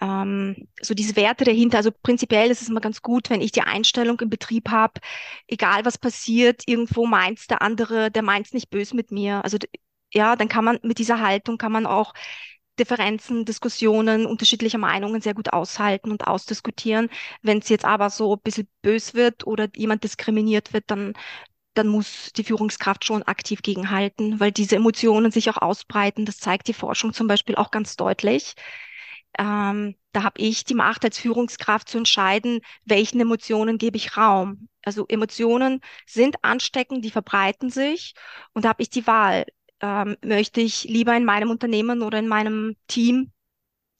ähm, 0.00 0.68
so 0.80 0.94
diese 0.94 1.16
Werte 1.16 1.44
dahinter, 1.44 1.78
also 1.78 1.90
prinzipiell 2.02 2.50
ist 2.50 2.62
es 2.62 2.68
immer 2.68 2.80
ganz 2.80 3.02
gut, 3.02 3.30
wenn 3.30 3.40
ich 3.40 3.52
die 3.52 3.62
Einstellung 3.62 4.20
im 4.20 4.30
Betrieb 4.30 4.70
habe, 4.70 5.00
egal 5.48 5.84
was 5.84 5.98
passiert, 5.98 6.62
irgendwo 6.66 7.06
meint 7.06 7.50
der 7.50 7.62
andere, 7.62 8.10
der 8.10 8.22
meint 8.22 8.46
es 8.46 8.52
nicht 8.52 8.70
böse 8.70 8.94
mit 8.96 9.10
mir. 9.12 9.42
Also 9.44 9.58
ja, 10.12 10.36
dann 10.36 10.48
kann 10.48 10.64
man 10.64 10.78
mit 10.82 10.98
dieser 10.98 11.20
Haltung 11.20 11.58
kann 11.58 11.72
man 11.72 11.86
auch 11.86 12.12
Differenzen, 12.78 13.44
Diskussionen, 13.44 14.26
unterschiedliche 14.26 14.78
Meinungen 14.78 15.20
sehr 15.20 15.34
gut 15.34 15.52
aushalten 15.52 16.10
und 16.10 16.26
ausdiskutieren. 16.26 17.08
Wenn 17.42 17.58
es 17.58 17.68
jetzt 17.68 17.84
aber 17.84 18.10
so 18.10 18.34
ein 18.34 18.40
bisschen 18.42 18.68
bös 18.82 19.14
wird 19.14 19.46
oder 19.46 19.68
jemand 19.76 20.04
diskriminiert 20.04 20.72
wird, 20.72 20.90
dann, 20.90 21.14
dann 21.74 21.88
muss 21.88 22.32
die 22.34 22.44
Führungskraft 22.44 23.04
schon 23.04 23.22
aktiv 23.24 23.62
gegenhalten, 23.62 24.40
weil 24.40 24.52
diese 24.52 24.76
Emotionen 24.76 25.32
sich 25.32 25.50
auch 25.50 25.58
ausbreiten. 25.58 26.24
Das 26.26 26.38
zeigt 26.38 26.68
die 26.68 26.74
Forschung 26.74 27.12
zum 27.12 27.26
Beispiel 27.28 27.56
auch 27.56 27.70
ganz 27.70 27.96
deutlich. 27.96 28.54
Ähm, 29.38 29.96
da 30.12 30.22
habe 30.22 30.40
ich 30.40 30.64
die 30.64 30.74
Macht 30.74 31.04
als 31.04 31.18
Führungskraft 31.18 31.88
zu 31.88 31.98
entscheiden, 31.98 32.60
welchen 32.84 33.20
Emotionen 33.20 33.78
gebe 33.78 33.96
ich 33.96 34.16
Raum. 34.16 34.68
Also 34.82 35.06
Emotionen 35.08 35.80
sind 36.06 36.36
ansteckend, 36.42 37.04
die 37.04 37.10
verbreiten 37.10 37.70
sich 37.70 38.14
und 38.54 38.64
da 38.64 38.70
habe 38.70 38.82
ich 38.82 38.90
die 38.90 39.06
Wahl 39.06 39.44
ähm, 39.80 40.16
möchte 40.24 40.60
ich 40.60 40.84
lieber 40.84 41.16
in 41.16 41.24
meinem 41.24 41.50
Unternehmen 41.50 42.02
oder 42.02 42.18
in 42.18 42.28
meinem 42.28 42.76
Team 42.88 43.32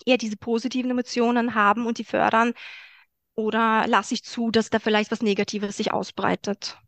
eher 0.06 0.18
diese 0.18 0.36
positiven 0.36 0.90
Emotionen 0.90 1.54
haben 1.54 1.86
und 1.86 1.98
die 1.98 2.04
fördern 2.04 2.54
oder 3.34 3.86
lasse 3.88 4.14
ich 4.14 4.24
zu, 4.24 4.50
dass 4.50 4.70
da 4.70 4.78
vielleicht 4.80 5.10
was 5.12 5.22
Negatives 5.22 5.76
sich 5.78 5.92
ausbreitet? 5.92 6.78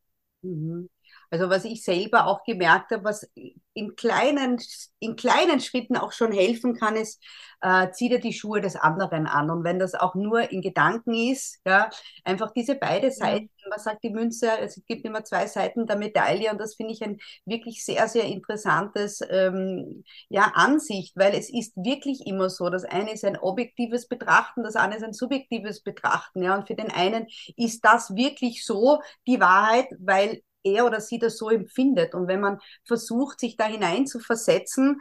Mhm. 0.43 0.89
Also 1.31 1.51
was 1.51 1.65
ich 1.65 1.85
selber 1.85 2.27
auch 2.27 2.45
gemerkt 2.45 2.91
habe, 2.91 3.05
was 3.05 3.29
in 3.75 3.95
kleinen, 3.97 4.61
in 4.99 5.17
kleinen 5.17 5.61
Schritten 5.61 5.97
auch 5.97 6.13
schon 6.13 6.33
helfen 6.33 6.75
kann, 6.75 6.97
ist, 6.97 7.23
äh, 7.61 7.91
zieh 7.93 8.09
dir 8.09 8.21
die 8.21 8.33
Schuhe 8.33 8.61
des 8.61 8.77
anderen 8.77 9.27
an. 9.27 9.51
Und 9.51 9.65
wenn 9.65 9.79
das 9.79 9.95
auch 9.95 10.15
nur 10.15 10.51
in 10.51 10.63
Gedanken 10.63 11.15
ist, 11.15 11.59
ja, 11.67 11.91
einfach 12.25 12.53
diese 12.53 12.75
beide 12.75 13.11
Seiten, 13.11 13.51
man 13.69 13.79
sagt 13.79 14.03
die 14.03 14.11
Münze, 14.11 14.51
es 14.61 14.81
gibt 14.87 15.05
immer 15.05 15.25
zwei 15.25 15.47
Seiten 15.47 15.87
der 15.87 15.97
Medaille 15.97 16.51
und 16.51 16.59
das 16.59 16.75
finde 16.75 16.93
ich 16.93 17.03
ein 17.03 17.19
wirklich 17.45 17.85
sehr, 17.85 18.09
sehr 18.09 18.25
interessantes 18.25 19.21
ähm, 19.29 20.05
ja, 20.29 20.53
Ansicht, 20.55 21.17
weil 21.17 21.35
es 21.35 21.51
ist 21.51 21.77
wirklich 21.77 22.27
immer 22.27 22.51
so, 22.51 22.71
das 22.71 22.85
eine 22.85 23.13
ist 23.13 23.25
ein 23.25 23.37
objektives 23.39 24.09
Betrachten, 24.09 24.63
das 24.63 24.77
andere 24.77 24.99
ist 24.99 25.05
ein 25.05 25.13
subjektives 25.13 25.83
Betrachten. 25.83 26.43
Ja, 26.43 26.57
und 26.57 26.67
für 26.67 26.75
den 26.75 26.91
einen 26.91 27.27
ist 27.57 27.85
das 27.85 28.15
wirklich 28.15 28.65
so 28.65 29.01
die 29.27 29.41
Wahrheit, 29.41 29.89
weil 29.99 30.43
er 30.75 30.87
oder 30.87 31.01
sie 31.01 31.19
das 31.19 31.37
so 31.39 31.51
empfindet. 31.51 32.15
Und 32.15 32.29
wenn 32.29 32.41
man 32.41 32.59
versucht, 32.85 33.41
sich 33.41 33.57
da 33.57 33.65
hinein 33.65 34.07
zu 34.07 34.21
versetzen, 34.21 35.01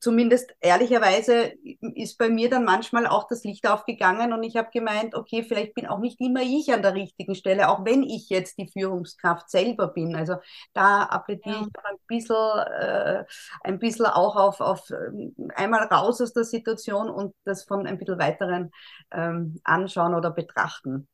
zumindest 0.00 0.54
ehrlicherweise 0.60 1.52
ist 1.94 2.16
bei 2.18 2.28
mir 2.28 2.48
dann 2.48 2.64
manchmal 2.64 3.06
auch 3.06 3.26
das 3.26 3.44
Licht 3.44 3.66
aufgegangen 3.66 4.32
und 4.32 4.42
ich 4.42 4.56
habe 4.56 4.70
gemeint, 4.72 5.14
okay, 5.14 5.42
vielleicht 5.42 5.74
bin 5.74 5.86
auch 5.86 5.98
nicht 5.98 6.20
immer 6.20 6.40
ich 6.40 6.72
an 6.72 6.82
der 6.82 6.94
richtigen 6.94 7.34
Stelle, 7.34 7.68
auch 7.68 7.84
wenn 7.84 8.02
ich 8.02 8.28
jetzt 8.28 8.58
die 8.58 8.70
Führungskraft 8.70 9.50
selber 9.50 9.88
bin. 9.88 10.14
Also 10.14 10.36
da 10.72 11.02
appelliere 11.04 11.56
ja. 11.56 11.66
ich 11.66 11.84
ein 11.84 11.98
bisschen, 12.06 12.36
äh, 12.36 13.24
ein 13.62 13.78
bisschen 13.78 14.06
auch 14.06 14.36
auf, 14.36 14.60
auf 14.60 14.90
ähm, 14.90 15.34
einmal 15.54 15.84
raus 15.84 16.20
aus 16.20 16.32
der 16.32 16.44
Situation 16.44 17.10
und 17.10 17.34
das 17.44 17.64
von 17.64 17.86
ein 17.86 17.98
bisschen 17.98 18.18
weiteren 18.18 18.70
ähm, 19.10 19.60
anschauen 19.64 20.14
oder 20.14 20.30
betrachten. 20.30 21.08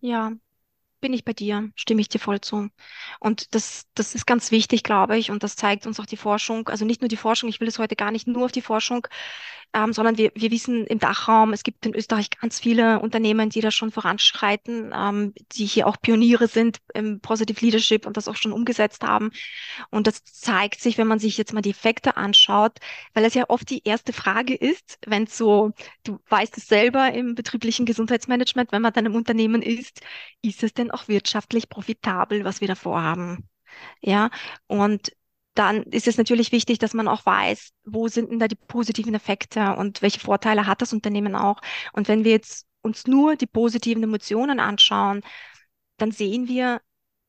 Ja, 0.00 0.32
bin 1.00 1.12
ich 1.12 1.24
bei 1.24 1.32
dir, 1.32 1.70
stimme 1.76 2.00
ich 2.00 2.08
dir 2.08 2.18
voll 2.18 2.40
zu. 2.40 2.68
Und 3.20 3.54
das, 3.54 3.84
das 3.94 4.14
ist 4.14 4.26
ganz 4.26 4.50
wichtig, 4.50 4.82
glaube 4.82 5.16
ich, 5.18 5.30
und 5.30 5.42
das 5.42 5.56
zeigt 5.56 5.86
uns 5.86 6.00
auch 6.00 6.06
die 6.06 6.16
Forschung. 6.16 6.68
Also 6.68 6.84
nicht 6.84 7.00
nur 7.02 7.08
die 7.08 7.16
Forschung, 7.16 7.48
ich 7.48 7.60
will 7.60 7.68
es 7.68 7.78
heute 7.78 7.96
gar 7.96 8.10
nicht 8.10 8.26
nur 8.26 8.44
auf 8.46 8.52
die 8.52 8.62
Forschung 8.62 9.06
ähm, 9.76 9.92
sondern 9.92 10.16
wir, 10.16 10.32
wir 10.34 10.50
wissen 10.50 10.86
im 10.86 10.98
Dachraum, 10.98 11.52
es 11.52 11.62
gibt 11.62 11.84
in 11.84 11.94
Österreich 11.94 12.30
ganz 12.30 12.58
viele 12.58 12.98
Unternehmen, 13.00 13.50
die 13.50 13.60
da 13.60 13.70
schon 13.70 13.92
voranschreiten, 13.92 14.90
ähm, 14.96 15.34
die 15.52 15.66
hier 15.66 15.86
auch 15.86 16.00
Pioniere 16.00 16.48
sind 16.48 16.78
im 16.94 17.20
Positive 17.20 17.60
Leadership 17.62 18.06
und 18.06 18.16
das 18.16 18.26
auch 18.26 18.36
schon 18.36 18.52
umgesetzt 18.52 19.04
haben. 19.04 19.32
Und 19.90 20.06
das 20.06 20.24
zeigt 20.24 20.80
sich, 20.80 20.96
wenn 20.96 21.06
man 21.06 21.18
sich 21.18 21.36
jetzt 21.36 21.52
mal 21.52 21.60
die 21.60 21.70
Effekte 21.70 22.16
anschaut, 22.16 22.78
weil 23.12 23.26
es 23.26 23.34
ja 23.34 23.44
oft 23.48 23.68
die 23.68 23.82
erste 23.84 24.14
Frage 24.14 24.54
ist, 24.54 24.98
wenn 25.06 25.26
so, 25.26 25.72
du 26.04 26.18
weißt 26.30 26.56
es 26.56 26.68
selber 26.68 27.12
im 27.12 27.34
betrieblichen 27.34 27.84
Gesundheitsmanagement, 27.84 28.72
wenn 28.72 28.82
man 28.82 28.94
dann 28.94 29.04
im 29.04 29.14
Unternehmen 29.14 29.60
ist, 29.60 30.00
ist 30.40 30.62
es 30.62 30.72
denn 30.72 30.90
auch 30.90 31.08
wirtschaftlich 31.08 31.68
profitabel, 31.68 32.44
was 32.44 32.62
wir 32.62 32.68
da 32.68 32.76
vorhaben? 32.76 33.46
Ja, 34.00 34.30
und 34.68 35.12
dann 35.58 35.82
ist 35.84 36.06
es 36.06 36.18
natürlich 36.18 36.52
wichtig, 36.52 36.78
dass 36.78 36.94
man 36.94 37.08
auch 37.08 37.24
weiß, 37.26 37.72
wo 37.84 38.08
sind 38.08 38.30
denn 38.30 38.38
da 38.38 38.48
die 38.48 38.56
positiven 38.56 39.14
Effekte 39.14 39.74
und 39.76 40.02
welche 40.02 40.20
Vorteile 40.20 40.66
hat 40.66 40.82
das 40.82 40.92
Unternehmen 40.92 41.34
auch. 41.34 41.60
Und 41.92 42.08
wenn 42.08 42.24
wir 42.24 42.32
jetzt 42.32 42.66
uns 42.82 43.06
nur 43.06 43.36
die 43.36 43.46
positiven 43.46 44.02
Emotionen 44.02 44.60
anschauen, 44.60 45.22
dann 45.96 46.12
sehen 46.12 46.48
wir 46.48 46.80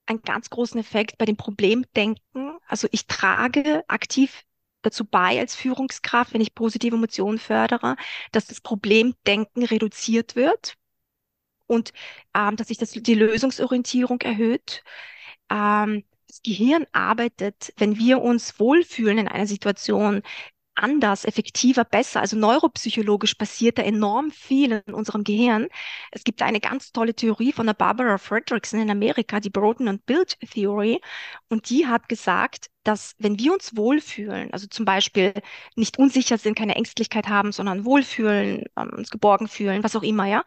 einen 0.05 0.21
ganz 0.21 0.49
großen 0.49 0.79
Effekt 0.79 1.17
bei 1.17 1.25
dem 1.25 1.37
Problemdenken. 1.37 2.57
Also 2.67 2.87
ich 2.91 3.07
trage 3.07 3.83
aktiv 3.87 4.43
dazu 4.81 5.05
bei 5.05 5.39
als 5.39 5.55
Führungskraft, 5.55 6.33
wenn 6.33 6.41
ich 6.41 6.53
positive 6.55 6.95
Emotionen 6.95 7.39
fördere, 7.39 7.95
dass 8.31 8.47
das 8.47 8.61
Problemdenken 8.61 9.63
reduziert 9.63 10.35
wird 10.35 10.75
und 11.65 11.93
ähm, 12.33 12.55
dass 12.55 12.67
sich 12.67 12.77
das, 12.77 12.91
die 12.91 13.15
Lösungsorientierung 13.15 14.21
erhöht. 14.21 14.83
Ähm, 15.49 16.03
das 16.37 16.43
Gehirn 16.43 16.85
arbeitet, 16.91 17.73
wenn 17.77 17.97
wir 17.97 18.21
uns 18.21 18.59
wohlfühlen 18.59 19.17
in 19.17 19.27
einer 19.27 19.47
Situation, 19.47 20.21
anders, 20.75 21.25
effektiver, 21.25 21.83
besser. 21.85 22.21
Also 22.21 22.37
neuropsychologisch 22.37 23.33
passiert 23.35 23.79
da 23.79 23.81
enorm 23.83 24.31
viel 24.31 24.83
in 24.85 24.93
unserem 24.93 25.23
Gehirn. 25.23 25.67
Es 26.11 26.23
gibt 26.23 26.41
eine 26.43 26.59
ganz 26.59 26.91
tolle 26.91 27.15
Theorie 27.15 27.51
von 27.51 27.65
der 27.65 27.73
Barbara 27.73 28.17
Fredrickson 28.19 28.79
in 28.81 28.91
Amerika, 28.91 29.39
die 29.39 29.49
Broden 29.49 29.87
and 29.87 30.05
Build 30.05 30.37
Theory. 30.51 31.01
Und 31.49 31.69
die 31.71 31.87
hat 31.87 32.07
gesagt, 32.09 32.69
dass 32.83 33.15
wenn 33.17 33.39
wir 33.39 33.53
uns 33.53 33.75
wohlfühlen, 33.75 34.53
also 34.53 34.67
zum 34.67 34.85
Beispiel 34.85 35.33
nicht 35.75 35.97
unsicher 35.97 36.37
sind, 36.37 36.55
keine 36.57 36.75
Ängstlichkeit 36.75 37.27
haben, 37.27 37.51
sondern 37.51 37.83
wohlfühlen, 37.85 38.65
ähm, 38.77 38.89
uns 38.95 39.09
geborgen 39.09 39.47
fühlen, 39.47 39.83
was 39.83 39.95
auch 39.95 40.03
immer, 40.03 40.25
ja, 40.27 40.43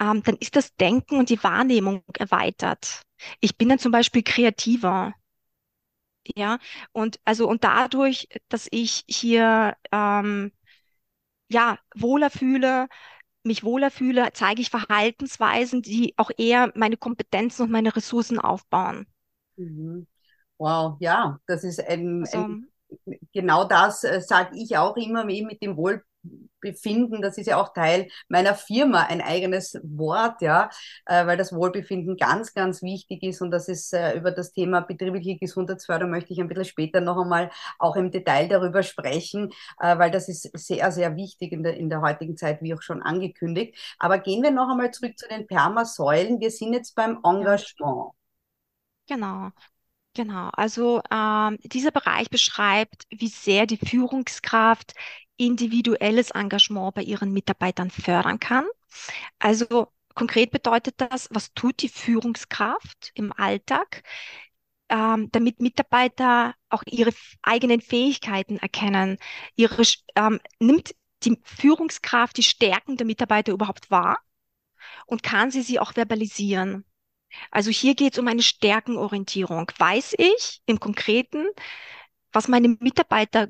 ähm, 0.00 0.22
dann 0.22 0.36
ist 0.36 0.56
das 0.56 0.74
Denken 0.76 1.18
und 1.18 1.30
die 1.30 1.42
Wahrnehmung 1.42 2.02
erweitert. 2.18 3.02
Ich 3.40 3.56
bin 3.56 3.68
dann 3.68 3.78
zum 3.78 3.92
Beispiel 3.92 4.22
kreativer. 4.22 5.14
Ja, 6.36 6.58
und 6.92 7.20
also 7.24 7.48
und 7.48 7.62
dadurch, 7.64 8.28
dass 8.48 8.66
ich 8.70 9.04
hier 9.08 9.76
ähm, 9.92 10.52
ja 11.48 11.78
wohler 11.94 12.30
fühle, 12.30 12.88
mich 13.44 13.64
wohler 13.64 13.90
fühle, 13.90 14.30
zeige 14.34 14.60
ich 14.62 14.70
Verhaltensweisen, 14.70 15.82
die 15.82 16.14
auch 16.16 16.30
eher 16.36 16.72
meine 16.74 16.96
Kompetenzen 16.96 17.62
und 17.62 17.70
meine 17.70 17.94
Ressourcen 17.94 18.40
aufbauen. 18.40 19.06
Mhm. 19.56 20.06
Wow, 20.58 20.96
ja, 21.00 21.38
das 21.46 21.64
ist 21.64 21.80
ein, 21.80 22.24
also, 22.24 22.38
ein 22.38 22.68
genau 23.32 23.64
das 23.64 24.04
äh, 24.04 24.20
sage 24.20 24.56
ich 24.56 24.76
auch 24.76 24.96
immer 24.96 25.24
mit 25.24 25.62
dem 25.62 25.76
Wohl, 25.76 26.02
Wohlbefinden, 26.66 27.22
das 27.22 27.38
ist 27.38 27.46
ja 27.46 27.60
auch 27.60 27.72
Teil 27.72 28.08
meiner 28.28 28.54
Firma, 28.54 29.02
ein 29.02 29.20
eigenes 29.20 29.78
Wort, 29.82 30.42
ja, 30.42 30.70
äh, 31.06 31.26
weil 31.26 31.36
das 31.36 31.52
Wohlbefinden 31.52 32.16
ganz, 32.16 32.54
ganz 32.54 32.82
wichtig 32.82 33.22
ist 33.22 33.40
und 33.40 33.50
das 33.50 33.68
ist 33.68 33.92
äh, 33.92 34.16
über 34.16 34.30
das 34.30 34.52
Thema 34.52 34.80
betriebliche 34.80 35.38
Gesundheitsförderung 35.38 36.10
möchte 36.10 36.32
ich 36.32 36.40
ein 36.40 36.48
bisschen 36.48 36.64
später 36.64 37.00
noch 37.00 37.20
einmal 37.20 37.50
auch 37.78 37.96
im 37.96 38.10
Detail 38.10 38.48
darüber 38.48 38.82
sprechen, 38.82 39.50
äh, 39.80 39.98
weil 39.98 40.10
das 40.10 40.28
ist 40.28 40.50
sehr, 40.54 40.90
sehr 40.92 41.16
wichtig 41.16 41.52
in 41.52 41.62
der, 41.62 41.76
in 41.76 41.88
der 41.90 42.00
heutigen 42.00 42.36
Zeit, 42.36 42.62
wie 42.62 42.74
auch 42.74 42.82
schon 42.82 43.02
angekündigt. 43.02 43.76
Aber 43.98 44.18
gehen 44.18 44.42
wir 44.42 44.50
noch 44.50 44.68
einmal 44.70 44.90
zurück 44.90 45.18
zu 45.18 45.28
den 45.28 45.46
Permasäulen. 45.46 46.40
Wir 46.40 46.50
sind 46.50 46.72
jetzt 46.72 46.94
beim 46.94 47.18
Engagement. 47.24 48.12
Genau. 49.08 49.50
Genau, 50.14 50.48
also 50.54 51.02
ähm, 51.10 51.58
dieser 51.62 51.90
Bereich 51.90 52.30
beschreibt, 52.30 53.04
wie 53.10 53.28
sehr 53.28 53.66
die 53.66 53.76
Führungskraft 53.76 54.94
individuelles 55.36 56.30
Engagement 56.30 56.94
bei 56.94 57.02
ihren 57.02 57.32
Mitarbeitern 57.32 57.90
fördern 57.90 58.38
kann. 58.40 58.66
Also 59.38 59.88
konkret 60.14 60.50
bedeutet 60.50 60.94
das, 60.98 61.28
was 61.30 61.52
tut 61.54 61.82
die 61.82 61.88
Führungskraft 61.88 63.12
im 63.14 63.32
Alltag, 63.32 64.02
ähm, 64.88 65.28
damit 65.32 65.60
Mitarbeiter 65.60 66.54
auch 66.68 66.82
ihre 66.86 67.12
eigenen 67.42 67.80
Fähigkeiten 67.80 68.58
erkennen, 68.58 69.18
ihre, 69.56 69.82
ähm, 70.14 70.40
nimmt 70.60 70.94
die 71.24 71.38
Führungskraft 71.42 72.36
die 72.36 72.42
Stärken 72.42 72.96
der 72.96 73.06
Mitarbeiter 73.06 73.52
überhaupt 73.52 73.90
wahr 73.90 74.20
und 75.06 75.22
kann 75.22 75.50
sie 75.50 75.62
sie 75.62 75.78
auch 75.80 75.94
verbalisieren. 75.94 76.84
Also 77.50 77.70
hier 77.70 77.94
geht 77.94 78.14
es 78.14 78.18
um 78.18 78.28
eine 78.28 78.42
Stärkenorientierung. 78.42 79.70
Weiß 79.78 80.14
ich 80.18 80.62
im 80.66 80.80
Konkreten, 80.80 81.46
was 82.32 82.48
meine 82.48 82.68
Mitarbeiter 82.80 83.48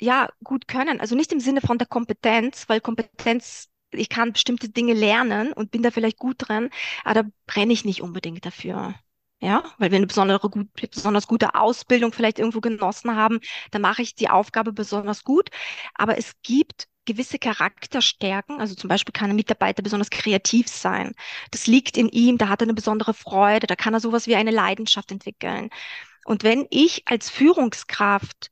ja 0.00 0.28
gut 0.42 0.68
können. 0.68 1.00
Also 1.00 1.14
nicht 1.14 1.32
im 1.32 1.40
Sinne 1.40 1.60
von 1.60 1.78
der 1.78 1.86
Kompetenz, 1.86 2.68
weil 2.68 2.80
Kompetenz, 2.80 3.68
ich 3.92 4.08
kann 4.08 4.32
bestimmte 4.32 4.68
Dinge 4.68 4.94
lernen 4.94 5.52
und 5.52 5.70
bin 5.70 5.82
da 5.82 5.90
vielleicht 5.90 6.18
gut 6.18 6.36
drin, 6.38 6.70
aber 7.04 7.22
da 7.22 7.28
brenne 7.46 7.72
ich 7.72 7.84
nicht 7.84 8.02
unbedingt 8.02 8.44
dafür. 8.44 8.94
Ja, 9.40 9.62
weil 9.78 9.90
wir 9.90 9.98
eine 9.98 10.06
besondere, 10.06 10.48
gut, 10.48 10.68
besonders 10.90 11.26
gute 11.26 11.54
Ausbildung 11.54 12.12
vielleicht 12.12 12.38
irgendwo 12.38 12.60
genossen 12.60 13.14
haben, 13.14 13.40
dann 13.72 13.82
mache 13.82 14.00
ich 14.00 14.14
die 14.14 14.30
Aufgabe 14.30 14.72
besonders 14.72 15.22
gut. 15.22 15.50
Aber 15.94 16.16
es 16.16 16.32
gibt 16.42 16.88
gewisse 17.04 17.38
Charakterstärken, 17.38 18.60
also 18.60 18.74
zum 18.74 18.88
Beispiel 18.88 19.12
kann 19.12 19.28
ein 19.30 19.36
Mitarbeiter 19.36 19.82
besonders 19.82 20.08
kreativ 20.10 20.68
sein. 20.68 21.12
Das 21.50 21.66
liegt 21.66 21.98
in 21.98 22.08
ihm, 22.08 22.38
da 22.38 22.48
hat 22.48 22.62
er 22.62 22.66
eine 22.66 22.74
besondere 22.74 23.12
Freude, 23.12 23.66
da 23.66 23.76
kann 23.76 23.92
er 23.92 24.00
sowas 24.00 24.26
wie 24.26 24.36
eine 24.36 24.50
Leidenschaft 24.50 25.10
entwickeln. 25.12 25.68
Und 26.24 26.42
wenn 26.42 26.66
ich 26.70 27.02
als 27.06 27.28
Führungskraft 27.28 28.50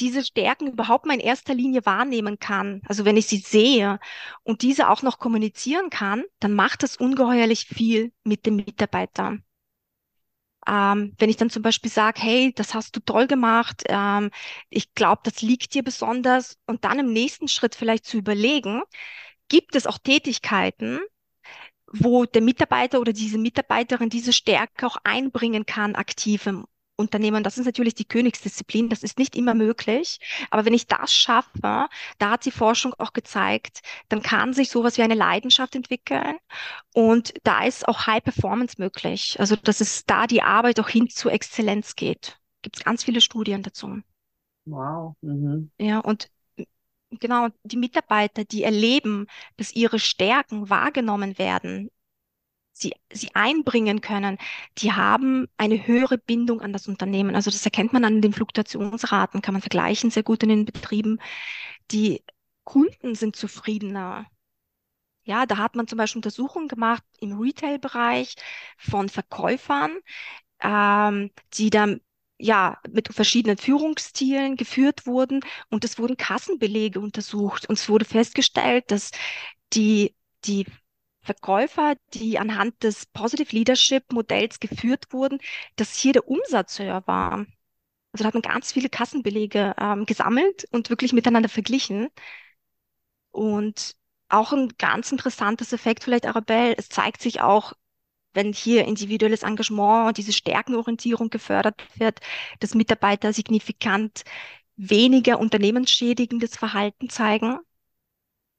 diese 0.00 0.24
Stärken 0.24 0.68
überhaupt 0.68 1.06
mal 1.06 1.14
in 1.14 1.20
erster 1.20 1.54
Linie 1.54 1.84
wahrnehmen 1.86 2.38
kann, 2.38 2.82
also 2.88 3.04
wenn 3.04 3.16
ich 3.16 3.26
sie 3.26 3.38
sehe 3.38 4.00
und 4.42 4.62
diese 4.62 4.88
auch 4.88 5.02
noch 5.02 5.18
kommunizieren 5.18 5.90
kann, 5.90 6.24
dann 6.40 6.54
macht 6.54 6.82
das 6.82 6.96
ungeheuerlich 6.96 7.66
viel 7.66 8.12
mit 8.24 8.46
dem 8.46 8.56
Mitarbeiter. 8.56 9.38
Ähm, 10.66 11.14
wenn 11.18 11.30
ich 11.30 11.36
dann 11.36 11.50
zum 11.50 11.62
Beispiel 11.62 11.90
sage, 11.90 12.20
hey, 12.20 12.52
das 12.54 12.74
hast 12.74 12.94
du 12.94 13.00
toll 13.00 13.26
gemacht, 13.26 13.84
ähm, 13.88 14.30
ich 14.68 14.94
glaube, 14.94 15.22
das 15.24 15.42
liegt 15.42 15.74
dir 15.74 15.82
besonders 15.82 16.58
und 16.66 16.84
dann 16.84 16.98
im 16.98 17.12
nächsten 17.12 17.48
Schritt 17.48 17.74
vielleicht 17.74 18.04
zu 18.04 18.18
überlegen, 18.18 18.82
gibt 19.48 19.74
es 19.74 19.86
auch 19.86 19.98
Tätigkeiten, 19.98 21.00
wo 21.92 22.24
der 22.24 22.42
Mitarbeiter 22.42 23.00
oder 23.00 23.12
diese 23.12 23.38
Mitarbeiterin 23.38 24.10
diese 24.10 24.32
Stärke 24.32 24.86
auch 24.86 24.96
einbringen 25.04 25.66
kann, 25.66 25.94
aktiv 25.96 26.46
im 26.46 26.66
Unternehmen, 27.00 27.42
das 27.42 27.58
ist 27.58 27.66
natürlich 27.66 27.94
die 27.94 28.04
Königsdisziplin, 28.04 28.88
das 28.88 29.02
ist 29.02 29.18
nicht 29.18 29.34
immer 29.36 29.54
möglich. 29.54 30.18
Aber 30.50 30.64
wenn 30.64 30.74
ich 30.74 30.86
das 30.86 31.12
schaffe, 31.12 31.88
da 32.18 32.30
hat 32.30 32.44
die 32.44 32.50
Forschung 32.50 32.94
auch 32.98 33.12
gezeigt, 33.12 33.80
dann 34.08 34.22
kann 34.22 34.52
sich 34.52 34.70
sowas 34.70 34.98
wie 34.98 35.02
eine 35.02 35.14
Leidenschaft 35.14 35.74
entwickeln 35.74 36.36
und 36.94 37.34
da 37.42 37.64
ist 37.64 37.88
auch 37.88 38.06
High 38.06 38.22
Performance 38.22 38.76
möglich. 38.78 39.36
Also 39.38 39.56
dass 39.56 39.80
es 39.80 40.04
da 40.04 40.26
die 40.26 40.42
Arbeit 40.42 40.80
auch 40.80 40.88
hin 40.88 41.08
zu 41.08 41.28
Exzellenz 41.28 41.96
geht. 41.96 42.38
Gibt 42.62 42.76
es 42.78 42.84
ganz 42.84 43.04
viele 43.04 43.20
Studien 43.20 43.62
dazu. 43.62 44.00
Wow. 44.66 45.16
Mhm. 45.22 45.70
Ja, 45.78 46.00
und 46.00 46.30
genau, 47.10 47.48
die 47.64 47.76
Mitarbeiter, 47.76 48.44
die 48.44 48.62
erleben, 48.62 49.26
dass 49.56 49.72
ihre 49.72 49.98
Stärken 49.98 50.70
wahrgenommen 50.70 51.38
werden, 51.38 51.90
sie, 52.72 52.94
sie 53.12 53.34
einbringen 53.34 54.00
können, 54.00 54.38
die 54.78 54.92
haben 54.92 55.48
eine 55.56 55.86
höhere 55.86 56.18
Bindung 56.18 56.60
an 56.60 56.72
das 56.72 56.88
Unternehmen. 56.88 57.34
Also 57.34 57.50
das 57.50 57.64
erkennt 57.64 57.92
man 57.92 58.04
an 58.04 58.20
den 58.22 58.32
Fluktuationsraten, 58.32 59.42
kann 59.42 59.54
man 59.54 59.62
vergleichen, 59.62 60.10
sehr 60.10 60.22
gut 60.22 60.42
in 60.42 60.48
den 60.50 60.64
Betrieben. 60.64 61.18
Die 61.90 62.22
Kunden 62.64 63.14
sind 63.14 63.36
zufriedener. 63.36 64.26
Ja, 65.24 65.46
da 65.46 65.58
hat 65.58 65.76
man 65.76 65.86
zum 65.86 65.98
Beispiel 65.98 66.18
Untersuchungen 66.18 66.68
gemacht 66.68 67.04
im 67.20 67.38
Retail-Bereich 67.38 68.34
von 68.78 69.08
Verkäufern, 69.08 69.98
ähm, 70.60 71.30
die 71.54 71.70
dann 71.70 72.00
ja, 72.38 72.78
mit 72.90 73.12
verschiedenen 73.12 73.58
Führungsstilen 73.58 74.56
geführt 74.56 75.06
wurden 75.06 75.40
und 75.68 75.84
es 75.84 75.98
wurden 75.98 76.16
Kassenbelege 76.16 76.98
untersucht 77.00 77.68
und 77.68 77.78
es 77.78 77.88
wurde 77.88 78.06
festgestellt, 78.06 78.90
dass 78.90 79.10
die, 79.74 80.16
die 80.46 80.66
Verkäufer, 81.34 81.94
die 82.14 82.38
anhand 82.38 82.82
des 82.82 83.06
Positive 83.06 83.54
Leadership 83.54 84.12
Modells 84.12 84.58
geführt 84.60 85.12
wurden, 85.12 85.38
dass 85.76 85.96
hier 85.96 86.12
der 86.12 86.28
Umsatz 86.28 86.78
höher 86.80 87.06
war. 87.06 87.46
Also 88.12 88.24
da 88.24 88.26
hat 88.26 88.34
man 88.34 88.42
ganz 88.42 88.72
viele 88.72 88.88
Kassenbelege 88.88 89.74
ähm, 89.80 90.06
gesammelt 90.06 90.66
und 90.72 90.90
wirklich 90.90 91.12
miteinander 91.12 91.48
verglichen. 91.48 92.08
Und 93.30 93.96
auch 94.28 94.52
ein 94.52 94.72
ganz 94.78 95.12
interessantes 95.12 95.72
Effekt 95.72 96.04
vielleicht, 96.04 96.26
Arabelle, 96.26 96.76
es 96.76 96.88
zeigt 96.88 97.22
sich 97.22 97.40
auch, 97.40 97.74
wenn 98.32 98.52
hier 98.52 98.84
individuelles 98.86 99.42
Engagement 99.44 100.08
und 100.08 100.16
diese 100.18 100.32
Stärkenorientierung 100.32 101.30
gefördert 101.30 101.82
wird, 101.98 102.20
dass 102.60 102.74
Mitarbeiter 102.74 103.32
signifikant 103.32 104.24
weniger 104.76 105.38
unternehmensschädigendes 105.40 106.56
Verhalten 106.56 107.08
zeigen, 107.10 107.58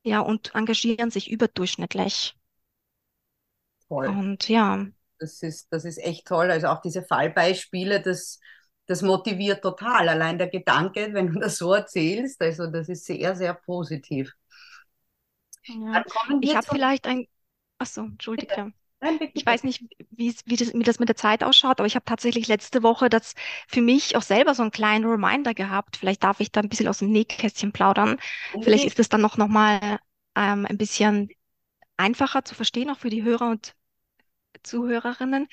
ja, 0.04 0.20
und 0.22 0.54
engagieren 0.56 1.12
sich 1.12 1.30
überdurchschnittlich. 1.32 2.36
Toll. 3.92 4.08
Und 4.08 4.48
ja, 4.48 4.86
Das 5.20 5.44
ist, 5.44 5.68
das 5.72 5.86
ist 5.86 5.98
echt 5.98 6.26
toll. 6.28 6.50
Also 6.50 6.68
auch 6.68 6.82
diese 6.82 7.04
Fallbeispiele, 7.04 8.02
das, 8.02 8.40
das 8.88 9.02
motiviert 9.02 9.62
total. 9.62 10.10
Allein 10.10 10.38
der 10.38 10.48
Gedanke, 10.50 11.10
wenn 11.14 11.28
du 11.28 11.40
das 11.40 11.58
so 11.58 11.74
erzählst, 11.74 12.42
also 12.42 12.68
das 12.68 12.90
ist 12.90 13.06
sehr, 13.06 13.36
sehr 13.36 13.54
positiv. 13.54 14.34
ja. 15.68 16.04
Ich 16.42 16.56
habe 16.56 16.68
vielleicht 16.68 17.06
ein, 17.08 17.28
ach 17.78 17.86
so, 17.86 18.02
Entschuldige. 18.02 18.74
nein, 19.02 19.20
bitte, 19.20 19.34
Ich 19.34 19.46
weiß 19.46 19.64
nicht, 19.64 19.84
wie 20.12 20.36
wie 20.46 20.56
das, 20.56 20.74
wie 20.74 20.84
das 20.84 21.00
mit 21.00 21.10
der 21.10 21.16
Zeit 21.16 21.44
ausschaut, 21.44 21.80
aber 21.80 21.88
ich 21.88 21.96
habe 21.96 22.06
tatsächlich 22.06 22.48
letzte 22.48 22.84
Woche 22.84 23.10
das 23.10 23.36
für 23.68 23.82
mich 23.82 24.16
auch 24.16 24.22
selber 24.22 24.56
so 24.56 24.62
einen 24.64 24.72
kleinen 24.72 25.06
Reminder 25.06 25.54
gehabt. 25.54 25.98
Vielleicht 25.98 26.24
darf 26.24 26.40
ich 26.40 26.52
da 26.52 26.62
ein 26.62 26.70
bisschen 26.70 26.88
aus 26.88 27.00
dem 27.00 27.12
Nähkästchen 27.12 27.72
plaudern. 27.72 28.18
Vielleicht 28.62 28.86
unbedingt. 28.86 28.86
ist 28.86 29.00
es 29.00 29.10
dann 29.10 29.22
noch, 29.22 29.38
noch 29.38 29.48
mal 29.48 30.00
ähm, 30.36 30.66
ein 30.66 30.78
bisschen 30.78 31.30
einfacher 31.98 32.46
zu 32.46 32.56
verstehen, 32.56 32.90
auch 32.90 33.00
für 33.00 33.10
die 33.10 33.24
Hörer 33.24 33.50
und 33.52 33.76
Zuhörerinnen. 34.64 35.48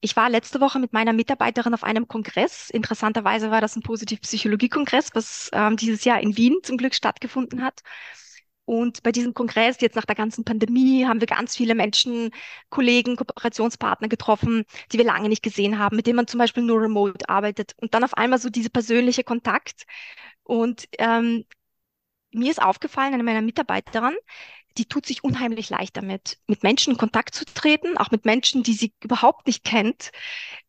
Ich 0.00 0.16
war 0.16 0.30
letzte 0.30 0.60
Woche 0.60 0.78
mit 0.78 0.92
meiner 0.92 1.12
Mitarbeiterin 1.12 1.74
auf 1.74 1.84
einem 1.84 2.08
Kongress. 2.08 2.70
Interessanterweise 2.70 3.50
war 3.50 3.60
das 3.60 3.76
ein 3.76 3.82
Positivpsychologie-Kongress, 3.82 5.10
was 5.14 5.50
ähm, 5.52 5.76
dieses 5.76 6.04
Jahr 6.04 6.20
in 6.20 6.36
Wien 6.36 6.58
zum 6.62 6.76
Glück 6.76 6.94
stattgefunden 6.94 7.62
hat. 7.62 7.82
Und 8.64 9.02
bei 9.02 9.12
diesem 9.12 9.32
Kongress, 9.32 9.80
jetzt 9.80 9.96
nach 9.96 10.04
der 10.04 10.14
ganzen 10.14 10.44
Pandemie, 10.44 11.06
haben 11.06 11.20
wir 11.20 11.26
ganz 11.26 11.56
viele 11.56 11.74
Menschen, 11.74 12.30
Kollegen, 12.68 13.16
Kooperationspartner 13.16 14.08
getroffen, 14.08 14.64
die 14.92 14.98
wir 14.98 15.06
lange 15.06 15.30
nicht 15.30 15.42
gesehen 15.42 15.78
haben, 15.78 15.96
mit 15.96 16.06
denen 16.06 16.16
man 16.16 16.26
zum 16.26 16.36
Beispiel 16.36 16.62
nur 16.62 16.82
remote 16.82 17.26
arbeitet. 17.30 17.72
Und 17.78 17.94
dann 17.94 18.04
auf 18.04 18.12
einmal 18.12 18.38
so 18.38 18.50
dieser 18.50 18.68
persönliche 18.68 19.24
Kontakt. 19.24 19.86
Und 20.42 20.86
ähm, 20.98 21.46
mir 22.30 22.50
ist 22.50 22.60
aufgefallen, 22.62 23.14
eine 23.14 23.22
meiner 23.22 23.40
Mitarbeiterinnen, 23.42 24.18
die 24.78 24.86
tut 24.86 25.06
sich 25.06 25.24
unheimlich 25.24 25.70
leicht 25.70 25.96
damit, 25.96 26.38
mit 26.46 26.62
Menschen 26.62 26.92
in 26.92 26.98
Kontakt 26.98 27.34
zu 27.34 27.44
treten, 27.44 27.98
auch 27.98 28.10
mit 28.10 28.24
Menschen, 28.24 28.62
die 28.62 28.74
sie 28.74 28.94
überhaupt 29.02 29.46
nicht 29.46 29.64
kennt. 29.64 30.12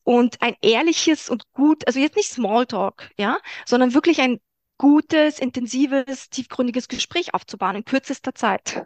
Und 0.04 0.42
ein 0.42 0.56
ehrliches 0.62 1.30
und 1.30 1.52
gut, 1.54 1.86
also 1.88 2.00
jetzt 2.00 2.16
nicht 2.16 2.30
Smalltalk, 2.32 3.12
ja, 3.18 3.40
sondern 3.66 3.94
wirklich 3.94 4.20
ein 4.22 4.40
gutes, 4.78 5.40
intensives, 5.40 6.30
tiefgründiges 6.30 6.88
Gespräch 6.88 7.34
aufzubauen 7.34 7.76
in 7.76 7.86
kürzester 7.86 8.34
Zeit. 8.34 8.86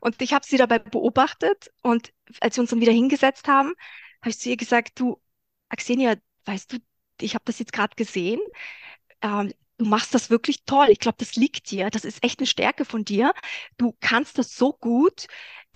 Und 0.00 0.20
ich 0.20 0.32
habe 0.32 0.44
sie 0.46 0.56
dabei 0.56 0.78
beobachtet 0.78 1.70
und 1.82 2.12
als 2.40 2.56
wir 2.56 2.62
uns 2.62 2.70
dann 2.70 2.80
wieder 2.80 2.92
hingesetzt 2.92 3.48
haben, 3.48 3.74
habe 4.20 4.30
ich 4.30 4.38
zu 4.38 4.48
ihr 4.48 4.56
gesagt, 4.56 4.98
du, 4.98 5.20
Axenia, 5.68 6.16
weißt 6.46 6.72
du, 6.72 6.78
ich 7.20 7.34
habe 7.34 7.44
das 7.46 7.58
jetzt 7.58 7.72
gerade 7.72 7.94
gesehen. 7.96 8.40
Ähm, 9.22 9.52
du 9.78 9.84
machst 9.86 10.14
das 10.14 10.30
wirklich 10.30 10.64
toll. 10.64 10.86
Ich 10.90 10.98
glaube, 11.00 11.16
das 11.18 11.36
liegt 11.36 11.70
dir. 11.70 11.90
Das 11.90 12.04
ist 12.04 12.22
echt 12.24 12.38
eine 12.40 12.46
Stärke 12.46 12.84
von 12.84 13.04
dir. 13.04 13.32
Du 13.76 13.94
kannst 14.00 14.38
das 14.38 14.56
so 14.56 14.72
gut, 14.72 15.26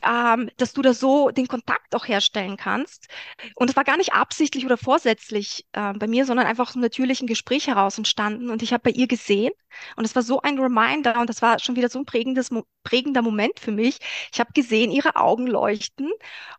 ähm, 0.02 0.50
dass 0.56 0.72
du 0.72 0.82
da 0.82 0.94
so 0.94 1.30
den 1.30 1.48
Kontakt 1.48 1.94
auch 1.94 2.06
herstellen 2.06 2.56
kannst. 2.56 3.08
Und 3.54 3.70
es 3.70 3.76
war 3.76 3.84
gar 3.84 3.96
nicht 3.96 4.12
absichtlich 4.12 4.64
oder 4.64 4.76
vorsätzlich 4.76 5.66
äh, 5.72 5.92
bei 5.94 6.06
mir, 6.06 6.24
sondern 6.24 6.46
einfach 6.46 6.68
aus 6.68 6.74
einem 6.74 6.82
natürlichen 6.82 7.26
Gespräch 7.26 7.66
heraus 7.66 7.98
entstanden. 7.98 8.50
Und 8.50 8.62
ich 8.62 8.72
habe 8.72 8.84
bei 8.84 8.90
ihr 8.90 9.06
gesehen, 9.08 9.52
und 9.96 10.04
es 10.04 10.14
war 10.14 10.22
so 10.22 10.40
ein 10.42 10.58
Reminder, 10.58 11.20
und 11.20 11.28
das 11.28 11.42
war 11.42 11.58
schon 11.58 11.76
wieder 11.76 11.88
so 11.88 11.98
ein 11.98 12.04
prägendes, 12.04 12.50
prägender 12.82 13.22
Moment 13.22 13.60
für 13.60 13.70
mich. 13.70 13.98
Ich 14.32 14.40
habe 14.40 14.52
gesehen, 14.52 14.90
ihre 14.90 15.16
Augen 15.16 15.46
leuchten 15.46 16.10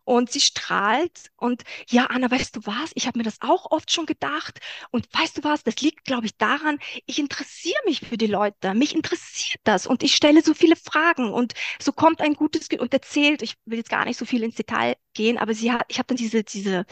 und 0.04 0.32
sie 0.32 0.40
strahlt. 0.42 1.32
Und 1.36 1.64
ja, 1.90 2.06
Anna, 2.06 2.30
weißt 2.30 2.56
du 2.56 2.62
was? 2.66 2.92
Ich 2.96 3.08
habe 3.08 3.18
mir 3.18 3.24
das 3.24 3.42
auch 3.42 3.72
oft 3.72 3.92
schon 3.92 4.06
gedacht. 4.06 4.60
Und 4.92 5.08
weißt 5.14 5.38
du 5.38 5.44
was? 5.44 5.64
Das 5.64 5.78
liegt, 5.82 6.06
glaube 6.06 6.26
ich, 6.26 6.38
daran, 6.38 6.80
ich 7.06 7.20
interessiere 7.20 7.80
mich 7.86 8.02
für 8.02 8.18
die 8.18 8.28
Leute. 8.28 8.74
Mich 8.74 8.96
interessiert 8.96 9.62
das. 9.64 9.88
Und 9.88 10.04
ich 10.04 10.16
stelle 10.16 10.42
so 10.42 10.54
viele 10.54 10.76
Fragen. 10.76 11.32
Und 11.32 11.54
so 11.82 11.92
kommt 11.92 12.22
ein 12.22 12.34
gutes 12.34 12.70
Ge 12.70 12.80
und 12.80 12.94
erzählt, 13.30 13.42
ich 13.42 13.58
will 13.66 13.78
jetzt 13.78 13.90
gar 13.90 14.06
nicht 14.06 14.18
so 14.18 14.26
viel 14.26 14.44
ins 14.44 14.56
Detail 14.56 14.96
gehen, 15.14 15.38
aber 15.38 15.54
sie 15.54 15.72
hat, 15.72 15.84
ich 15.88 16.00
habe 16.00 16.08
dann 16.08 16.18
diese, 16.18 16.44
diese 16.44 16.86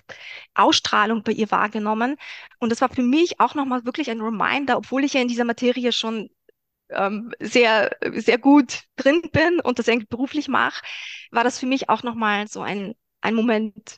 Ausstrahlung 0.54 1.24
bei 1.24 1.32
ihr 1.32 1.50
wahrgenommen. 1.52 2.18
Und 2.60 2.72
das 2.72 2.82
war 2.82 2.90
für 2.90 3.04
mich 3.04 3.40
auch 3.40 3.56
nochmal 3.56 3.86
wirklich 3.86 4.10
ein 4.10 4.22
Reminder, 4.22 4.78
obwohl 4.78 5.04
ich 5.04 5.14
ja 5.14 5.22
in 5.22 5.28
dieser 5.28 5.46
Materie 5.46 5.92
schon 5.92 6.30
ähm, 6.90 7.34
sehr, 7.40 7.96
sehr 8.14 8.38
gut 8.38 8.84
drin 8.96 9.22
bin 9.32 9.60
und 9.60 9.80
das 9.80 9.90
eigentlich 9.90 10.10
beruflich 10.10 10.48
mache, 10.48 10.84
war 11.32 11.44
das 11.44 11.60
für 11.60 11.66
mich 11.66 11.90
auch 11.90 12.04
nochmal 12.04 12.48
so 12.48 12.62
ein, 12.62 12.96
ein 13.22 13.36
Moment. 13.36 13.98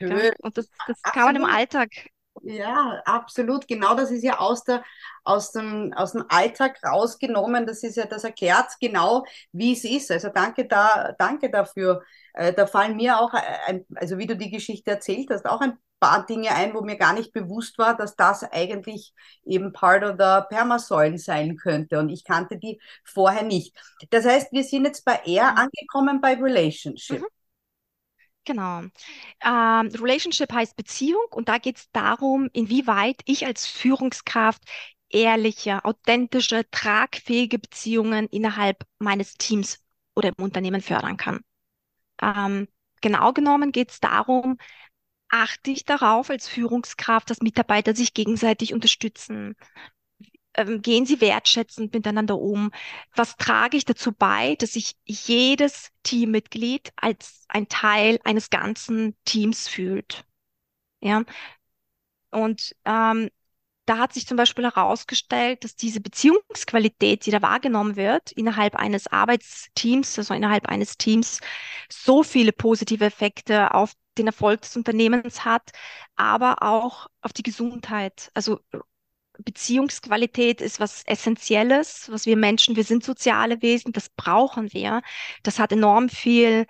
Ja. 0.00 0.32
Und 0.40 0.58
das, 0.58 0.68
das 0.86 1.00
kann 1.02 1.24
man 1.24 1.36
im. 1.36 1.44
Alltag. 1.44 1.90
Ja, 2.42 3.00
absolut. 3.06 3.66
Genau 3.68 3.94
das 3.94 4.10
ist 4.10 4.22
ja 4.22 4.38
aus 4.38 4.64
der, 4.64 4.84
aus 5.22 5.52
dem, 5.52 5.92
aus 5.94 6.12
dem 6.12 6.24
Alltag 6.28 6.78
rausgenommen. 6.84 7.66
Das 7.66 7.82
ist 7.82 7.96
ja, 7.96 8.06
das 8.06 8.24
erklärt 8.24 8.66
genau, 8.80 9.24
wie 9.52 9.72
es 9.72 9.84
ist. 9.84 10.10
Also 10.10 10.28
danke 10.28 10.66
da, 10.66 11.12
danke 11.18 11.50
dafür. 11.50 12.02
Äh, 12.34 12.52
da 12.52 12.66
fallen 12.66 12.96
mir 12.96 13.18
auch, 13.18 13.32
ein, 13.66 13.86
also 13.94 14.18
wie 14.18 14.26
du 14.26 14.36
die 14.36 14.50
Geschichte 14.50 14.90
erzählt 14.90 15.30
hast, 15.30 15.46
auch 15.46 15.60
ein 15.60 15.78
paar 16.00 16.26
Dinge 16.26 16.50
ein, 16.54 16.74
wo 16.74 16.82
mir 16.82 16.96
gar 16.96 17.14
nicht 17.14 17.32
bewusst 17.32 17.78
war, 17.78 17.96
dass 17.96 18.14
das 18.16 18.42
eigentlich 18.44 19.14
eben 19.44 19.72
part 19.72 20.02
of 20.04 20.16
the 20.18 20.44
Permasäulen 20.54 21.16
sein 21.18 21.56
könnte. 21.56 21.98
Und 21.98 22.10
ich 22.10 22.24
kannte 22.24 22.58
die 22.58 22.78
vorher 23.04 23.44
nicht. 23.44 23.74
Das 24.10 24.26
heißt, 24.26 24.52
wir 24.52 24.64
sind 24.64 24.84
jetzt 24.84 25.04
bei 25.06 25.14
R 25.24 25.52
Mhm. 25.52 25.58
angekommen 25.58 26.20
bei 26.20 26.34
Relationship. 26.34 27.20
Mhm. 27.20 27.26
Genau. 28.46 28.80
Ähm, 28.80 28.90
Relationship 29.94 30.52
heißt 30.52 30.76
Beziehung 30.76 31.24
und 31.30 31.48
da 31.48 31.58
geht 31.58 31.78
es 31.78 31.90
darum, 31.92 32.50
inwieweit 32.52 33.22
ich 33.24 33.46
als 33.46 33.66
Führungskraft 33.66 34.62
ehrliche, 35.08 35.84
authentische, 35.84 36.68
tragfähige 36.70 37.58
Beziehungen 37.58 38.26
innerhalb 38.28 38.84
meines 38.98 39.34
Teams 39.34 39.82
oder 40.14 40.28
im 40.36 40.44
Unternehmen 40.44 40.82
fördern 40.82 41.16
kann. 41.16 41.40
Ähm, 42.22 42.68
genau 43.02 43.32
genommen 43.32 43.72
geht 43.72 43.90
es 43.92 44.00
darum, 44.00 44.58
achte 45.30 45.70
ich 45.72 45.84
darauf 45.84 46.30
als 46.30 46.48
Führungskraft, 46.48 47.30
dass 47.30 47.42
Mitarbeiter 47.42 47.94
sich 47.96 48.14
gegenseitig 48.14 48.74
unterstützen, 48.74 49.56
ähm, 50.54 50.82
gehen 50.82 51.06
Sie 51.06 51.20
wertschätzend 51.20 51.92
miteinander 51.94 52.38
um? 52.38 52.70
Was 53.14 53.36
trage 53.36 53.76
ich 53.76 53.84
dazu 53.84 54.12
bei, 54.12 54.56
dass 54.56 54.74
sich 54.74 54.96
jedes 55.04 55.90
Teammitglied 56.02 56.92
als 56.96 57.44
ein 57.48 57.68
Teil 57.68 58.18
eines 58.24 58.50
ganzen 58.50 59.16
Teams 59.24 59.68
fühlt? 59.68 60.24
Ja, 61.00 61.24
und 62.30 62.74
ähm, 62.84 63.30
da 63.86 63.98
hat 63.98 64.14
sich 64.14 64.26
zum 64.26 64.36
Beispiel 64.36 64.64
herausgestellt, 64.64 65.64
dass 65.64 65.76
diese 65.76 66.00
Beziehungsqualität, 66.00 67.26
die 67.26 67.30
da 67.30 67.42
wahrgenommen 67.42 67.96
wird, 67.96 68.32
innerhalb 68.32 68.76
eines 68.76 69.06
Arbeitsteams, 69.08 70.18
also 70.18 70.34
innerhalb 70.34 70.66
eines 70.66 70.96
Teams, 70.96 71.40
so 71.90 72.22
viele 72.22 72.52
positive 72.52 73.04
Effekte 73.04 73.74
auf 73.74 73.92
den 74.16 74.26
Erfolg 74.26 74.62
des 74.62 74.76
Unternehmens 74.76 75.44
hat, 75.44 75.70
aber 76.16 76.62
auch 76.62 77.08
auf 77.20 77.32
die 77.32 77.42
Gesundheit. 77.42 78.30
Also 78.34 78.60
Beziehungsqualität 79.44 80.60
ist 80.60 80.80
was 80.80 81.02
Essentielles, 81.06 82.10
was 82.10 82.26
wir 82.26 82.36
Menschen, 82.36 82.76
wir 82.76 82.84
sind 82.84 83.04
soziale 83.04 83.62
Wesen, 83.62 83.92
das 83.92 84.08
brauchen 84.10 84.72
wir. 84.72 85.02
Das 85.42 85.58
hat 85.58 85.72
enorm 85.72 86.08
viel 86.08 86.66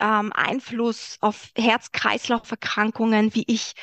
ähm, 0.00 0.32
Einfluss 0.34 1.18
auf 1.20 1.50
Herz-Kreislauf-Erkrankungen, 1.56 3.34
wie 3.34 3.44
ich 3.46 3.74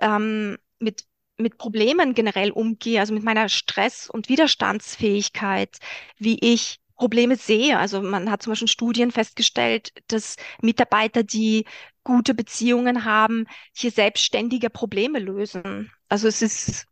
ähm, 0.00 0.58
mit 0.78 1.04
mit 1.38 1.58
Problemen 1.58 2.14
generell 2.14 2.50
umgehe, 2.52 3.00
also 3.00 3.14
mit 3.14 3.24
meiner 3.24 3.48
Stress- 3.48 4.08
und 4.08 4.28
Widerstandsfähigkeit, 4.28 5.78
wie 6.18 6.38
ich 6.40 6.78
Probleme 6.96 7.36
sehe. 7.36 7.78
Also 7.78 8.00
man 8.00 8.30
hat 8.30 8.42
zum 8.42 8.52
Beispiel 8.52 8.68
Studien 8.68 9.10
festgestellt, 9.10 9.92
dass 10.06 10.36
Mitarbeiter, 10.60 11.24
die 11.24 11.66
gute 12.04 12.34
Beziehungen 12.34 13.04
haben, 13.04 13.46
hier 13.74 13.90
selbstständige 13.90 14.70
Probleme 14.70 15.18
lösen. 15.18 15.90
Also 16.08 16.28
es 16.28 16.42
ist 16.42 16.86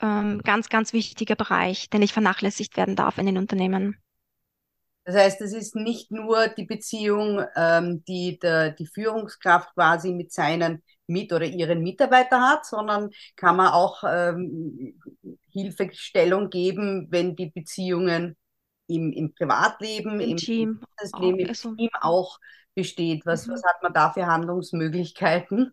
ähm, 0.00 0.40
ganz, 0.42 0.68
ganz 0.68 0.92
wichtiger 0.92 1.36
Bereich, 1.36 1.90
der 1.90 2.00
nicht 2.00 2.12
vernachlässigt 2.12 2.76
werden 2.76 2.96
darf 2.96 3.18
in 3.18 3.26
den 3.26 3.38
Unternehmen. 3.38 3.96
Das 5.04 5.14
heißt, 5.14 5.40
es 5.40 5.52
ist 5.52 5.76
nicht 5.76 6.10
nur 6.10 6.48
die 6.48 6.64
Beziehung, 6.64 7.44
ähm, 7.54 8.02
die 8.08 8.40
der, 8.40 8.72
die 8.72 8.88
Führungskraft 8.88 9.72
quasi 9.74 10.12
mit 10.12 10.32
seinen 10.32 10.82
mit 11.06 11.32
oder 11.32 11.46
ihren 11.46 11.82
Mitarbeiter 11.82 12.40
hat, 12.40 12.66
sondern 12.66 13.10
kann 13.36 13.56
man 13.56 13.68
auch 13.68 14.02
ähm, 14.04 15.00
Hilfestellung 15.52 16.50
geben, 16.50 17.06
wenn 17.10 17.36
die 17.36 17.50
Beziehungen 17.50 18.36
im, 18.88 19.12
im 19.12 19.32
Privatleben, 19.32 20.20
im, 20.20 20.30
im 20.30 20.36
Team, 20.36 20.80
Leben, 21.20 21.38
im 21.38 21.48
also, 21.48 21.74
Team 21.76 21.90
auch 22.00 22.38
besteht. 22.74 23.24
Was, 23.26 23.46
mhm. 23.46 23.52
was 23.52 23.62
hat 23.64 23.82
man 23.82 23.92
da 23.92 24.10
für 24.10 24.26
Handlungsmöglichkeiten? 24.26 25.72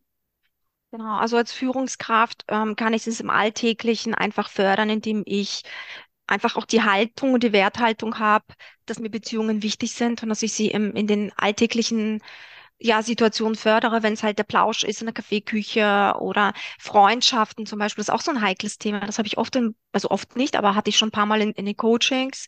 Genau, 0.94 1.16
also 1.18 1.38
als 1.38 1.52
Führungskraft 1.52 2.44
ähm, 2.50 2.76
kann 2.76 2.94
ich 2.94 3.08
es 3.08 3.20
im 3.20 3.32
Alltäglichen 3.32 4.14
einfach 4.14 4.48
fördern, 4.52 4.92
indem 4.92 5.24
ich 5.26 5.64
einfach 6.28 6.56
auch 6.56 6.66
die 6.66 6.84
Haltung 6.84 7.34
und 7.34 7.42
die 7.44 7.52
Werthaltung 7.52 8.20
habe, 8.20 8.46
dass 8.86 9.00
mir 9.00 9.10
Beziehungen 9.10 9.64
wichtig 9.64 9.94
sind 9.94 10.22
und 10.22 10.30
dass 10.30 10.44
ich 10.44 10.54
sie 10.54 10.68
im, 10.70 10.94
in 10.96 11.08
den 11.08 11.32
alltäglichen 11.36 12.22
ja, 12.80 13.02
Situationen 13.04 13.56
fördere, 13.56 14.04
wenn 14.04 14.14
es 14.14 14.24
halt 14.24 14.40
der 14.40 14.44
Plausch 14.46 14.84
ist 14.84 15.02
in 15.02 15.08
der 15.08 15.14
Kaffeeküche 15.16 16.16
oder 16.20 16.54
Freundschaften 16.80 17.66
zum 17.66 17.80
Beispiel, 17.80 18.04
das 18.04 18.10
ist 18.10 18.14
auch 18.16 18.22
so 18.22 18.32
ein 18.32 18.42
heikles 18.42 18.78
Thema. 18.78 19.02
Das 19.02 19.18
habe 19.20 19.28
ich 19.28 19.38
oft, 19.40 19.56
in, 19.56 19.76
also 19.94 20.12
oft 20.12 20.36
nicht, 20.36 20.56
aber 20.58 20.76
hatte 20.76 20.90
ich 20.90 20.98
schon 20.98 21.10
ein 21.10 21.12
paar 21.14 21.26
Mal 21.28 21.42
in, 21.42 21.52
in 21.54 21.66
den 21.66 21.78
Coachings, 21.78 22.48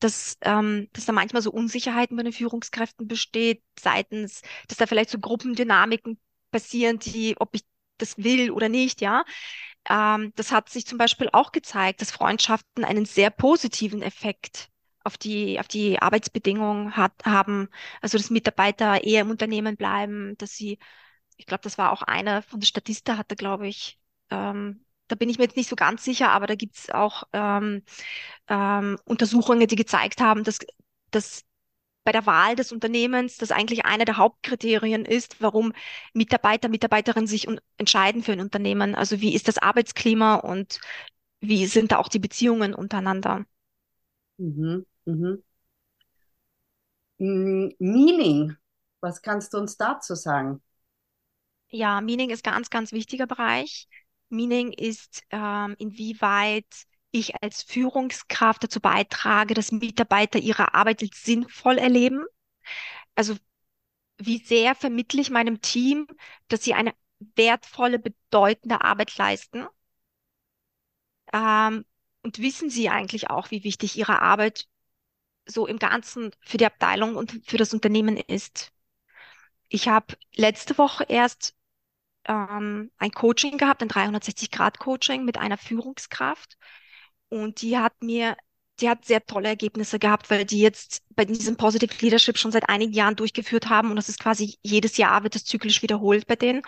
dass, 0.00 0.36
ähm, 0.42 0.88
dass 0.92 1.06
da 1.06 1.12
manchmal 1.12 1.42
so 1.42 1.50
Unsicherheiten 1.52 2.16
bei 2.16 2.22
den 2.24 2.32
Führungskräften 2.32 3.08
besteht, 3.08 3.62
seitens, 3.78 4.42
dass 4.68 4.78
da 4.78 4.86
vielleicht 4.86 5.10
so 5.10 5.18
Gruppendynamiken 5.18 6.18
passieren, 6.50 6.98
die, 6.98 7.36
ob 7.38 7.54
ich 7.54 7.62
das 7.98 8.18
will 8.18 8.50
oder 8.50 8.68
nicht, 8.68 9.00
ja. 9.00 9.24
Ähm, 9.88 10.32
das 10.36 10.52
hat 10.52 10.68
sich 10.70 10.86
zum 10.86 10.98
Beispiel 10.98 11.28
auch 11.32 11.52
gezeigt, 11.52 12.00
dass 12.00 12.10
Freundschaften 12.10 12.84
einen 12.84 13.04
sehr 13.04 13.30
positiven 13.30 14.02
Effekt 14.02 14.68
auf 15.04 15.18
die, 15.18 15.58
auf 15.60 15.68
die 15.68 16.00
Arbeitsbedingungen 16.00 16.96
hat, 16.96 17.12
haben. 17.24 17.68
Also, 18.00 18.18
dass 18.18 18.30
Mitarbeiter 18.30 19.04
eher 19.04 19.22
im 19.22 19.30
Unternehmen 19.30 19.76
bleiben, 19.76 20.36
dass 20.38 20.52
sie, 20.52 20.78
ich 21.36 21.46
glaube, 21.46 21.62
das 21.62 21.78
war 21.78 21.92
auch 21.92 22.02
einer 22.02 22.42
von 22.42 22.60
der 22.60 22.66
Statista 22.66 23.16
hatte, 23.18 23.36
glaube 23.36 23.68
ich, 23.68 23.98
ähm, 24.30 24.84
da 25.08 25.16
bin 25.16 25.28
ich 25.28 25.38
mir 25.38 25.44
jetzt 25.44 25.56
nicht 25.56 25.68
so 25.68 25.76
ganz 25.76 26.04
sicher, 26.04 26.30
aber 26.30 26.46
da 26.46 26.54
gibt 26.54 26.76
es 26.76 26.90
auch 26.90 27.24
ähm, 27.32 27.82
ähm, 28.48 28.98
Untersuchungen, 29.04 29.66
die 29.68 29.76
gezeigt 29.76 30.20
haben, 30.20 30.44
dass, 30.44 30.58
dass 31.10 31.44
bei 32.04 32.12
der 32.12 32.26
Wahl 32.26 32.56
des 32.56 32.72
Unternehmens 32.72 33.36
das 33.38 33.52
eigentlich 33.52 33.84
einer 33.84 34.04
der 34.04 34.16
Hauptkriterien 34.16 35.04
ist, 35.04 35.40
warum 35.40 35.72
Mitarbeiter, 36.14 36.68
Mitarbeiterinnen 36.68 37.26
sich 37.26 37.46
entscheiden 37.78 38.22
für 38.22 38.32
ein 38.32 38.40
Unternehmen. 38.40 38.94
Also 38.94 39.20
wie 39.20 39.34
ist 39.34 39.48
das 39.48 39.58
Arbeitsklima 39.58 40.36
und 40.36 40.80
wie 41.40 41.66
sind 41.66 41.92
da 41.92 41.98
auch 41.98 42.08
die 42.08 42.18
Beziehungen 42.20 42.74
untereinander? 42.74 43.44
Mhm, 44.38 44.84
mhm. 45.06 45.42
Meaning, 47.18 48.56
was 49.00 49.22
kannst 49.22 49.54
du 49.54 49.58
uns 49.58 49.76
dazu 49.78 50.14
sagen? 50.14 50.60
Ja, 51.70 52.00
Meaning 52.00 52.30
ist 52.30 52.44
ganz, 52.44 52.70
ganz 52.70 52.92
wichtiger 52.92 53.26
Bereich. 53.26 53.88
Meaning 54.28 54.72
ist, 54.72 55.22
ähm, 55.30 55.74
inwieweit 55.78 56.66
ich 57.12 57.42
als 57.42 57.62
Führungskraft 57.62 58.64
dazu 58.64 58.80
beitrage, 58.80 59.54
dass 59.54 59.72
Mitarbeiter 59.72 60.38
ihre 60.38 60.74
Arbeit 60.74 61.02
als 61.02 61.22
sinnvoll 61.24 61.78
erleben. 61.78 62.24
Also 63.14 63.36
wie 64.18 64.38
sehr 64.38 64.74
vermittle 64.74 65.20
ich 65.20 65.30
meinem 65.30 65.60
Team, 65.60 66.06
dass 66.48 66.64
sie 66.64 66.74
eine 66.74 66.94
wertvolle, 67.36 67.98
bedeutende 67.98 68.82
Arbeit 68.82 69.16
leisten? 69.16 69.66
Ähm, 71.32 71.84
und 72.22 72.38
wissen 72.38 72.70
sie 72.70 72.88
eigentlich 72.88 73.30
auch, 73.30 73.50
wie 73.50 73.64
wichtig 73.64 73.96
ihre 73.96 74.20
Arbeit 74.22 74.68
so 75.46 75.66
im 75.66 75.78
Ganzen 75.78 76.30
für 76.40 76.56
die 76.58 76.66
Abteilung 76.66 77.16
und 77.16 77.42
für 77.44 77.56
das 77.56 77.74
Unternehmen 77.74 78.16
ist? 78.16 78.72
Ich 79.68 79.88
habe 79.88 80.16
letzte 80.34 80.78
Woche 80.78 81.04
erst 81.08 81.54
ähm, 82.26 82.90
ein 82.98 83.10
Coaching 83.10 83.58
gehabt, 83.58 83.82
ein 83.82 83.88
360-Grad-Coaching 83.88 85.24
mit 85.24 85.38
einer 85.38 85.58
Führungskraft. 85.58 86.56
Und 87.32 87.62
die 87.62 87.78
hat 87.78 88.02
mir, 88.02 88.36
die 88.80 88.90
hat 88.90 89.06
sehr 89.06 89.24
tolle 89.24 89.48
Ergebnisse 89.48 89.98
gehabt, 89.98 90.28
weil 90.30 90.44
die 90.44 90.60
jetzt 90.60 91.02
bei 91.16 91.24
diesem 91.24 91.56
Positive 91.56 91.94
Leadership 92.02 92.36
schon 92.36 92.52
seit 92.52 92.68
einigen 92.68 92.92
Jahren 92.92 93.16
durchgeführt 93.16 93.70
haben. 93.70 93.88
Und 93.88 93.96
das 93.96 94.10
ist 94.10 94.20
quasi 94.20 94.58
jedes 94.62 94.98
Jahr 94.98 95.22
wird 95.22 95.34
das 95.34 95.44
zyklisch 95.46 95.80
wiederholt 95.82 96.26
bei 96.26 96.36
denen. 96.36 96.62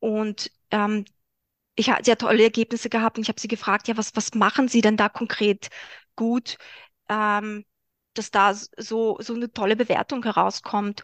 Und 0.00 0.50
ähm, 0.72 1.06
ich 1.76 1.90
habe 1.90 2.04
sehr 2.04 2.18
tolle 2.18 2.42
Ergebnisse 2.44 2.90
gehabt 2.90 3.18
und 3.18 3.22
ich 3.22 3.28
habe 3.30 3.40
sie 3.40 3.48
gefragt, 3.48 3.88
ja, 3.88 3.96
was, 3.96 4.14
was 4.16 4.34
machen 4.34 4.68
Sie 4.68 4.82
denn 4.82 4.98
da 4.98 5.08
konkret 5.08 5.70
gut, 6.16 6.58
ähm, 7.08 7.64
dass 8.14 8.30
da 8.30 8.54
so, 8.54 9.18
so 9.20 9.34
eine 9.34 9.52
tolle 9.52 9.76
Bewertung 9.76 10.22
herauskommt. 10.24 11.02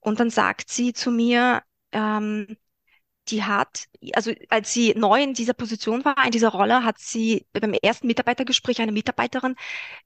Und 0.00 0.20
dann 0.20 0.30
sagt 0.30 0.70
sie 0.70 0.92
zu 0.92 1.10
mir, 1.10 1.62
ähm, 1.92 2.58
die 3.30 3.44
hat, 3.44 3.86
also 4.14 4.32
als 4.48 4.72
sie 4.72 4.94
neu 4.94 5.22
in 5.22 5.34
dieser 5.34 5.54
Position 5.54 6.04
war, 6.04 6.24
in 6.24 6.30
dieser 6.30 6.50
Rolle, 6.50 6.84
hat 6.84 6.98
sie 6.98 7.46
beim 7.52 7.72
ersten 7.74 8.06
Mitarbeitergespräch 8.06 8.80
eine 8.80 8.92
Mitarbeiterin 8.92 9.54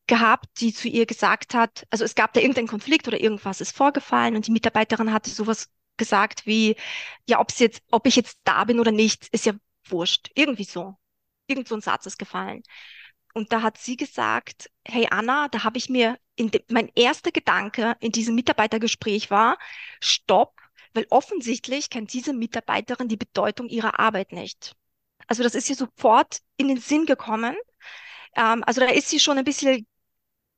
gehabt, 0.07 0.47
die 0.61 0.73
zu 0.73 0.89
ihr 0.89 1.07
gesagt 1.07 1.55
hat, 1.55 1.87
also 1.91 2.05
es 2.05 2.15
gab 2.15 2.33
da 2.33 2.41
irgendeinen 2.41 2.69
Konflikt 2.69 3.09
oder 3.09 3.21
irgendwas 3.21 3.61
ist 3.61 3.77
vorgefallen 3.77 4.37
und 4.37 4.47
die 4.47 4.53
Mitarbeiterin 4.53 5.13
hatte 5.13 5.31
sowas 5.31 5.71
gesagt 5.97 6.47
wie, 6.47 6.77
ja, 7.29 7.41
ob 7.41 7.53
sie 7.53 7.65
jetzt, 7.65 7.83
ob 7.91 8.07
ich 8.07 8.17
jetzt 8.17 8.39
da 8.45 8.65
bin 8.65 8.81
oder 8.81 8.93
nicht, 8.93 9.29
ist 9.29 9.47
ja 9.47 9.53
wurscht. 9.89 10.31
Irgendwie 10.35 10.65
so. 10.65 10.97
Irgend 11.47 11.69
so 11.69 11.75
ein 11.75 11.81
Satz 11.81 12.07
ist 12.07 12.19
gefallen. 12.19 12.63
Und 13.35 13.53
da 13.53 13.63
hat 13.63 13.79
sie 13.79 13.97
gesagt, 13.97 14.71
hey 14.87 15.09
Anna, 15.11 15.49
da 15.49 15.65
habe 15.65 15.79
ich 15.79 15.89
mir, 15.89 16.19
in 16.37 16.51
mein 16.71 16.91
erster 16.95 17.31
Gedanke 17.33 17.97
in 18.01 18.13
diesem 18.13 18.35
Mitarbeitergespräch 18.35 19.31
war, 19.31 19.59
stopp, 20.01 20.62
weil 20.95 21.07
offensichtlich 21.11 21.91
kennt 21.91 22.13
diese 22.13 22.33
Mitarbeiterin 22.33 23.09
die 23.09 23.17
Bedeutung 23.17 23.69
ihrer 23.69 23.99
Arbeit 23.99 24.33
nicht. 24.33 24.75
Also 25.27 25.43
das 25.43 25.55
ist 25.55 25.69
ihr 25.71 25.77
sofort 25.77 26.39
in 26.57 26.69
den 26.69 26.79
Sinn 26.79 27.07
gekommen. 27.07 27.57
Ähm, 28.37 28.65
also 28.67 28.81
da 28.81 28.89
ist 28.89 29.09
sie 29.09 29.21
schon 29.21 29.39
ein 29.39 29.45
bisschen 29.45 29.87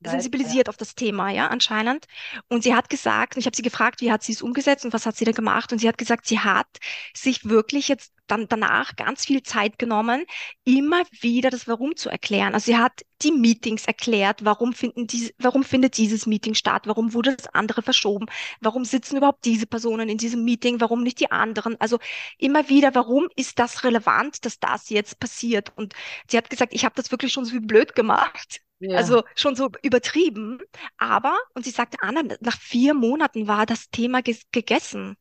sensibilisiert 0.03 0.69
auf 0.69 0.77
das 0.77 0.95
Thema, 0.95 1.29
ja, 1.29 1.47
anscheinend. 1.47 2.05
Und 2.47 2.63
sie 2.63 2.75
hat 2.75 2.89
gesagt, 2.89 3.35
und 3.35 3.39
ich 3.39 3.45
habe 3.45 3.55
sie 3.55 3.61
gefragt, 3.61 4.01
wie 4.01 4.11
hat 4.11 4.23
sie 4.23 4.33
es 4.33 4.41
umgesetzt 4.41 4.85
und 4.85 4.93
was 4.93 5.05
hat 5.05 5.15
sie 5.15 5.25
da 5.25 5.31
gemacht? 5.31 5.71
Und 5.71 5.79
sie 5.79 5.87
hat 5.87 5.97
gesagt, 5.97 6.27
sie 6.27 6.39
hat 6.39 6.67
sich 7.13 7.45
wirklich 7.45 7.87
jetzt 7.87 8.13
dann 8.27 8.47
danach 8.47 8.95
ganz 8.95 9.25
viel 9.25 9.43
Zeit 9.43 9.77
genommen, 9.77 10.25
immer 10.63 11.03
wieder 11.21 11.49
das 11.49 11.67
Warum 11.67 11.95
zu 11.95 12.09
erklären. 12.09 12.53
Also 12.53 12.65
sie 12.67 12.77
hat 12.77 13.01
die 13.21 13.31
Meetings 13.31 13.85
erklärt, 13.85 14.43
warum 14.43 14.73
finden 14.73 15.07
diese, 15.07 15.31
warum 15.37 15.63
findet 15.63 15.97
dieses 15.97 16.25
Meeting 16.25 16.55
statt, 16.55 16.87
warum 16.87 17.13
wurde 17.13 17.35
das 17.35 17.47
andere 17.53 17.81
verschoben, 17.81 18.25
warum 18.61 18.83
sitzen 18.85 19.17
überhaupt 19.17 19.45
diese 19.45 19.67
Personen 19.67 20.09
in 20.09 20.17
diesem 20.17 20.43
Meeting, 20.43 20.81
warum 20.81 21.03
nicht 21.03 21.19
die 21.19 21.31
anderen. 21.31 21.79
Also 21.79 21.99
immer 22.37 22.67
wieder, 22.69 22.95
warum 22.95 23.27
ist 23.35 23.59
das 23.59 23.83
relevant, 23.83 24.45
dass 24.45 24.59
das 24.59 24.89
jetzt 24.89 25.19
passiert? 25.19 25.71
Und 25.75 25.93
sie 26.27 26.37
hat 26.37 26.49
gesagt, 26.49 26.73
ich 26.73 26.85
habe 26.85 26.95
das 26.95 27.11
wirklich 27.11 27.31
schon 27.31 27.45
so 27.45 27.59
blöd 27.61 27.95
gemacht. 27.95 28.64
Ja. 28.79 28.97
Also 28.97 29.23
schon 29.35 29.55
so 29.55 29.69
übertrieben. 29.83 30.59
Aber, 30.97 31.35
und 31.53 31.65
sie 31.65 31.71
sagte, 31.71 31.97
Anna, 32.01 32.23
nach 32.41 32.59
vier 32.59 32.93
Monaten 32.93 33.47
war 33.47 33.65
das 33.65 33.89
Thema 33.89 34.21
gegessen. 34.21 35.17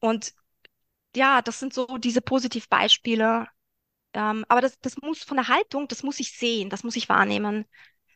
Und 0.00 0.34
ja, 1.16 1.42
das 1.42 1.60
sind 1.60 1.74
so 1.74 1.98
diese 1.98 2.22
Positivbeispiele. 2.22 3.48
Ähm, 4.14 4.46
aber 4.48 4.62
das, 4.62 4.78
das 4.80 4.98
muss 4.98 5.22
von 5.24 5.36
der 5.38 5.48
Haltung, 5.48 5.88
das 5.88 6.02
muss 6.04 6.20
ich 6.20 6.32
sehen, 6.38 6.70
das 6.70 6.84
muss 6.84 6.96
ich 6.96 7.08
wahrnehmen, 7.08 7.66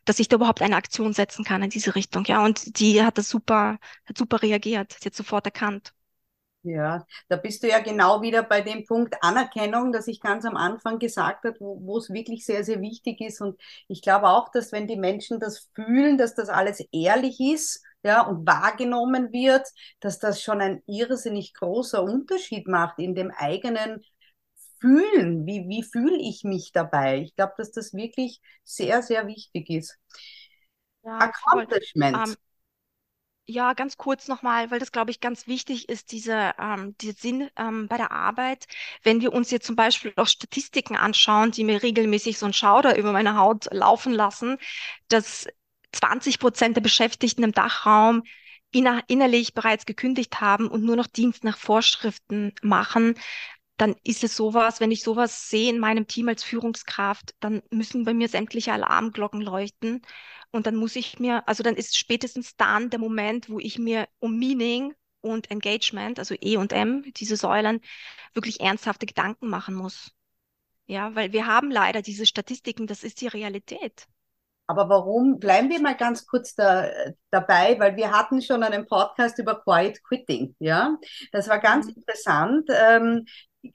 dass 0.05 0.19
ich 0.19 0.29
da 0.29 0.37
überhaupt 0.37 0.61
eine 0.61 0.77
Aktion 0.77 1.13
setzen 1.13 1.45
kann 1.45 1.63
in 1.63 1.69
diese 1.71 1.95
Richtung. 1.95 2.25
Ja, 2.25 2.45
und 2.45 2.79
die 2.79 3.03
hat 3.03 3.17
das 3.17 3.29
super, 3.29 3.79
hat 4.05 4.17
super 4.17 4.41
reagiert, 4.43 4.97
sie 5.01 5.07
hat 5.07 5.15
sofort 5.15 5.45
erkannt. 5.47 5.93
Ja, 6.65 7.05
da 7.27 7.35
bist 7.35 7.61
du 7.61 7.67
ja 7.67 7.79
genau 7.79 8.21
wieder 8.21 8.41
bei 8.41 8.61
dem 8.61 8.85
Punkt 8.85 9.15
Anerkennung, 9.21 9.91
dass 9.91 10.07
ich 10.07 10.21
ganz 10.21 10.45
am 10.45 10.55
Anfang 10.55 10.97
gesagt 10.97 11.43
habe, 11.43 11.57
wo, 11.59 11.97
es 11.97 12.09
wirklich 12.09 12.45
sehr, 12.45 12.63
sehr 12.63 12.79
wichtig 12.79 13.19
ist. 13.19 13.41
Und 13.41 13.59
ich 13.89 14.01
glaube 14.01 14.29
auch, 14.29 14.49
dass 14.49 14.71
wenn 14.71 14.87
die 14.87 14.95
Menschen 14.95 15.41
das 15.41 15.69
fühlen, 15.75 16.17
dass 16.17 16.35
das 16.35 16.47
alles 16.47 16.79
ehrlich 16.93 17.41
ist, 17.41 17.83
ja, 18.01 18.21
und 18.21 18.47
wahrgenommen 18.47 19.33
wird, 19.33 19.67
dass 19.99 20.19
das 20.19 20.41
schon 20.41 20.61
ein 20.61 20.81
irrsinnig 20.87 21.53
großer 21.53 22.01
Unterschied 22.01 22.67
macht 22.67 22.99
in 22.99 23.13
dem 23.13 23.31
eigenen 23.31 24.01
Fühlen. 24.79 25.45
Wie, 25.45 25.67
wie 25.67 25.83
fühle 25.83 26.17
ich 26.17 26.43
mich 26.45 26.71
dabei? 26.71 27.19
Ich 27.19 27.35
glaube, 27.35 27.53
dass 27.57 27.71
das 27.71 27.93
wirklich 27.93 28.41
sehr, 28.63 29.01
sehr 29.01 29.27
wichtig 29.27 29.69
ist. 29.69 29.97
Ja, 31.03 31.19
voll. 31.49 31.63
Accomplishment. 31.63 32.37
Ja, 33.45 33.73
ganz 33.73 33.97
kurz 33.97 34.29
nochmal, 34.29 34.71
weil 34.71 34.79
das, 34.79 34.93
glaube 34.93 35.11
ich, 35.11 35.19
ganz 35.19 35.47
wichtig 35.47 35.89
ist, 35.89 36.13
diese, 36.13 36.53
ähm, 36.57 36.95
dieser 37.01 37.13
Sinn 37.19 37.49
ähm, 37.57 37.87
bei 37.89 37.97
der 37.97 38.11
Arbeit. 38.11 38.67
Wenn 39.03 39.19
wir 39.19 39.33
uns 39.33 39.51
jetzt 39.51 39.67
zum 39.67 39.75
Beispiel 39.75 40.13
auch 40.15 40.27
Statistiken 40.27 40.95
anschauen, 40.95 41.51
die 41.51 41.65
mir 41.65 41.83
regelmäßig 41.83 42.37
so 42.37 42.45
einen 42.45 42.53
Schauder 42.53 42.97
über 42.97 43.11
meine 43.11 43.35
Haut 43.35 43.67
laufen 43.71 44.13
lassen, 44.13 44.57
dass 45.09 45.47
20 45.91 46.39
Prozent 46.39 46.77
der 46.77 46.81
Beschäftigten 46.81 47.43
im 47.43 47.51
Dachraum 47.51 48.23
inner 48.71 49.03
innerlich 49.07 49.53
bereits 49.53 49.85
gekündigt 49.85 50.39
haben 50.41 50.67
und 50.69 50.83
nur 50.83 50.95
noch 50.95 51.05
Dienst 51.07 51.43
nach 51.43 51.57
Vorschriften 51.57 52.53
machen, 52.63 53.15
dann 53.77 53.95
ist 54.03 54.23
es 54.23 54.35
sowas, 54.35 54.79
wenn 54.79 54.91
ich 54.91 55.03
sowas 55.03 55.49
sehe 55.49 55.69
in 55.71 55.79
meinem 55.79 56.07
Team 56.07 56.29
als 56.29 56.43
Führungskraft, 56.43 57.35
dann 57.39 57.61
müssen 57.71 58.05
bei 58.05 58.13
mir 58.13 58.27
sämtliche 58.29 58.73
Alarmglocken 58.73 59.41
leuchten. 59.41 60.01
Und 60.51 60.67
dann 60.67 60.75
muss 60.75 60.95
ich 60.95 61.19
mir, 61.19 61.47
also 61.47 61.63
dann 61.63 61.75
ist 61.75 61.97
spätestens 61.97 62.55
dann 62.55 62.89
der 62.89 62.99
Moment, 62.99 63.49
wo 63.49 63.59
ich 63.59 63.79
mir 63.79 64.07
um 64.19 64.37
Meaning 64.37 64.93
und 65.21 65.49
Engagement, 65.51 66.19
also 66.19 66.35
E 66.39 66.57
und 66.57 66.73
M, 66.73 67.03
diese 67.17 67.37
Säulen, 67.37 67.81
wirklich 68.33 68.61
ernsthafte 68.61 69.05
Gedanken 69.05 69.49
machen 69.49 69.75
muss. 69.75 70.11
Ja, 70.87 71.13
weil 71.15 71.33
wir 71.33 71.47
haben 71.47 71.71
leider 71.71 72.01
diese 72.01 72.25
Statistiken, 72.25 72.87
das 72.87 73.03
ist 73.03 73.21
die 73.21 73.27
Realität. 73.27 74.07
Aber 74.67 74.87
warum? 74.89 75.39
Bleiben 75.39 75.69
wir 75.69 75.81
mal 75.81 75.95
ganz 75.95 76.25
kurz 76.25 76.55
da, 76.55 76.87
dabei, 77.31 77.77
weil 77.79 77.95
wir 77.97 78.11
hatten 78.11 78.41
schon 78.41 78.63
einen 78.63 78.85
Podcast 78.87 79.37
über 79.39 79.61
Quiet 79.61 80.01
Quitting. 80.03 80.55
Ja, 80.59 80.97
das 81.31 81.49
war 81.49 81.59
ganz 81.59 81.87
Mhm. 81.87 81.95
interessant. 81.95 82.69
Ähm, 82.71 83.25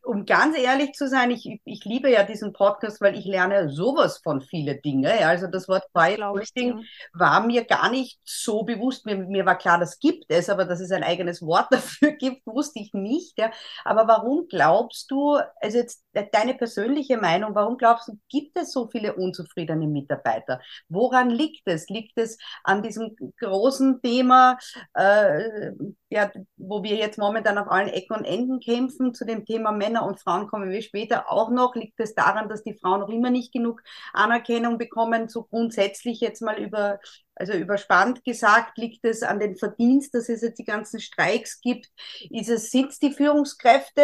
um 0.03 0.27
ganz 0.27 0.57
ehrlich 0.57 0.93
zu 0.93 1.09
sein, 1.09 1.31
ich, 1.31 1.61
ich 1.65 1.85
liebe 1.85 2.11
ja 2.11 2.23
diesen 2.23 2.53
Podcast, 2.53 3.01
weil 3.01 3.17
ich 3.17 3.25
lerne 3.25 3.71
sowas 3.71 4.19
von 4.19 4.43
viele 4.43 4.77
Dinge. 4.81 5.27
Also 5.27 5.47
das 5.47 5.69
Wort 5.69 5.85
dir. 5.95 6.81
war 7.13 7.47
mir 7.47 7.65
gar 7.65 7.91
nicht 7.91 8.21
so 8.25 8.65
bewusst. 8.65 9.07
Mir, 9.07 9.17
mir 9.17 9.47
war 9.47 9.57
klar, 9.57 9.79
das 9.79 9.99
gibt 9.99 10.27
es, 10.29 10.51
aber 10.51 10.67
dass 10.67 10.81
es 10.81 10.91
ein 10.91 11.03
eigenes 11.03 11.41
Wort 11.43 11.69
dafür 11.71 12.13
gibt, 12.13 12.47
wusste 12.47 12.81
ich 12.81 12.93
nicht. 12.93 13.39
Ja. 13.39 13.51
Aber 13.85 14.07
warum 14.09 14.47
glaubst 14.49 15.11
du, 15.11 15.39
also 15.61 15.79
jetzt 15.79 16.05
deine 16.33 16.55
persönliche 16.55 17.17
Meinung, 17.17 17.55
warum 17.55 17.79
glaubst 17.79 18.09
du, 18.09 18.19
gibt 18.29 18.59
es 18.59 18.73
so 18.73 18.89
viele 18.89 19.15
unzufriedene 19.15 19.87
Mitarbeiter? 19.87 20.61
Woran 20.89 21.31
liegt 21.31 21.63
es? 21.67 21.89
Liegt 21.89 22.19
es 22.19 22.39
an 22.63 22.83
diesem 22.83 23.17
großen 23.41 24.03
Thema, 24.03 24.59
äh, 24.95 25.73
ja, 26.11 26.31
wo 26.57 26.83
wir 26.83 26.97
jetzt 26.97 27.19
momentan 27.19 27.59
auf 27.59 27.71
allen 27.71 27.89
Ecken 27.89 28.17
und 28.17 28.25
Enden 28.25 28.61
kämpfen? 28.61 29.15
Zu 29.15 29.25
dem 29.25 29.45
Thema 29.45 29.78
Männer 29.79 30.05
und 30.05 30.21
Frauen 30.21 30.49
kommen 30.49 30.71
wir 30.71 30.83
später 30.83 31.31
auch 31.31 31.51
noch. 31.51 31.75
Liegt 31.75 31.99
es 32.01 32.15
daran, 32.15 32.49
dass 32.49 32.63
die 32.63 32.75
Frauen 32.75 33.01
noch 33.01 33.09
immer 33.09 33.31
nicht 33.31 33.53
genug 33.53 33.83
Anerkennung 34.13 34.77
bekommen? 34.79 35.29
So 35.29 35.45
grundsätzlich 35.45 36.21
jetzt 36.21 36.43
mal 36.43 36.59
über, 36.59 36.99
also 37.39 37.53
überspannt 37.53 38.25
gesagt, 38.25 38.79
liegt 38.79 39.05
es 39.05 39.23
an 39.23 39.41
den 39.41 39.57
Verdienst, 39.57 40.15
dass 40.15 40.29
es 40.29 40.43
jetzt 40.43 40.59
die 40.59 40.65
ganzen 40.65 41.01
Streiks 41.01 41.61
gibt? 41.61 41.89
Ist 42.31 42.49
es, 42.49 42.71
sind 42.71 42.91
es 42.91 42.99
die 42.99 43.13
Führungskräfte? 43.13 44.03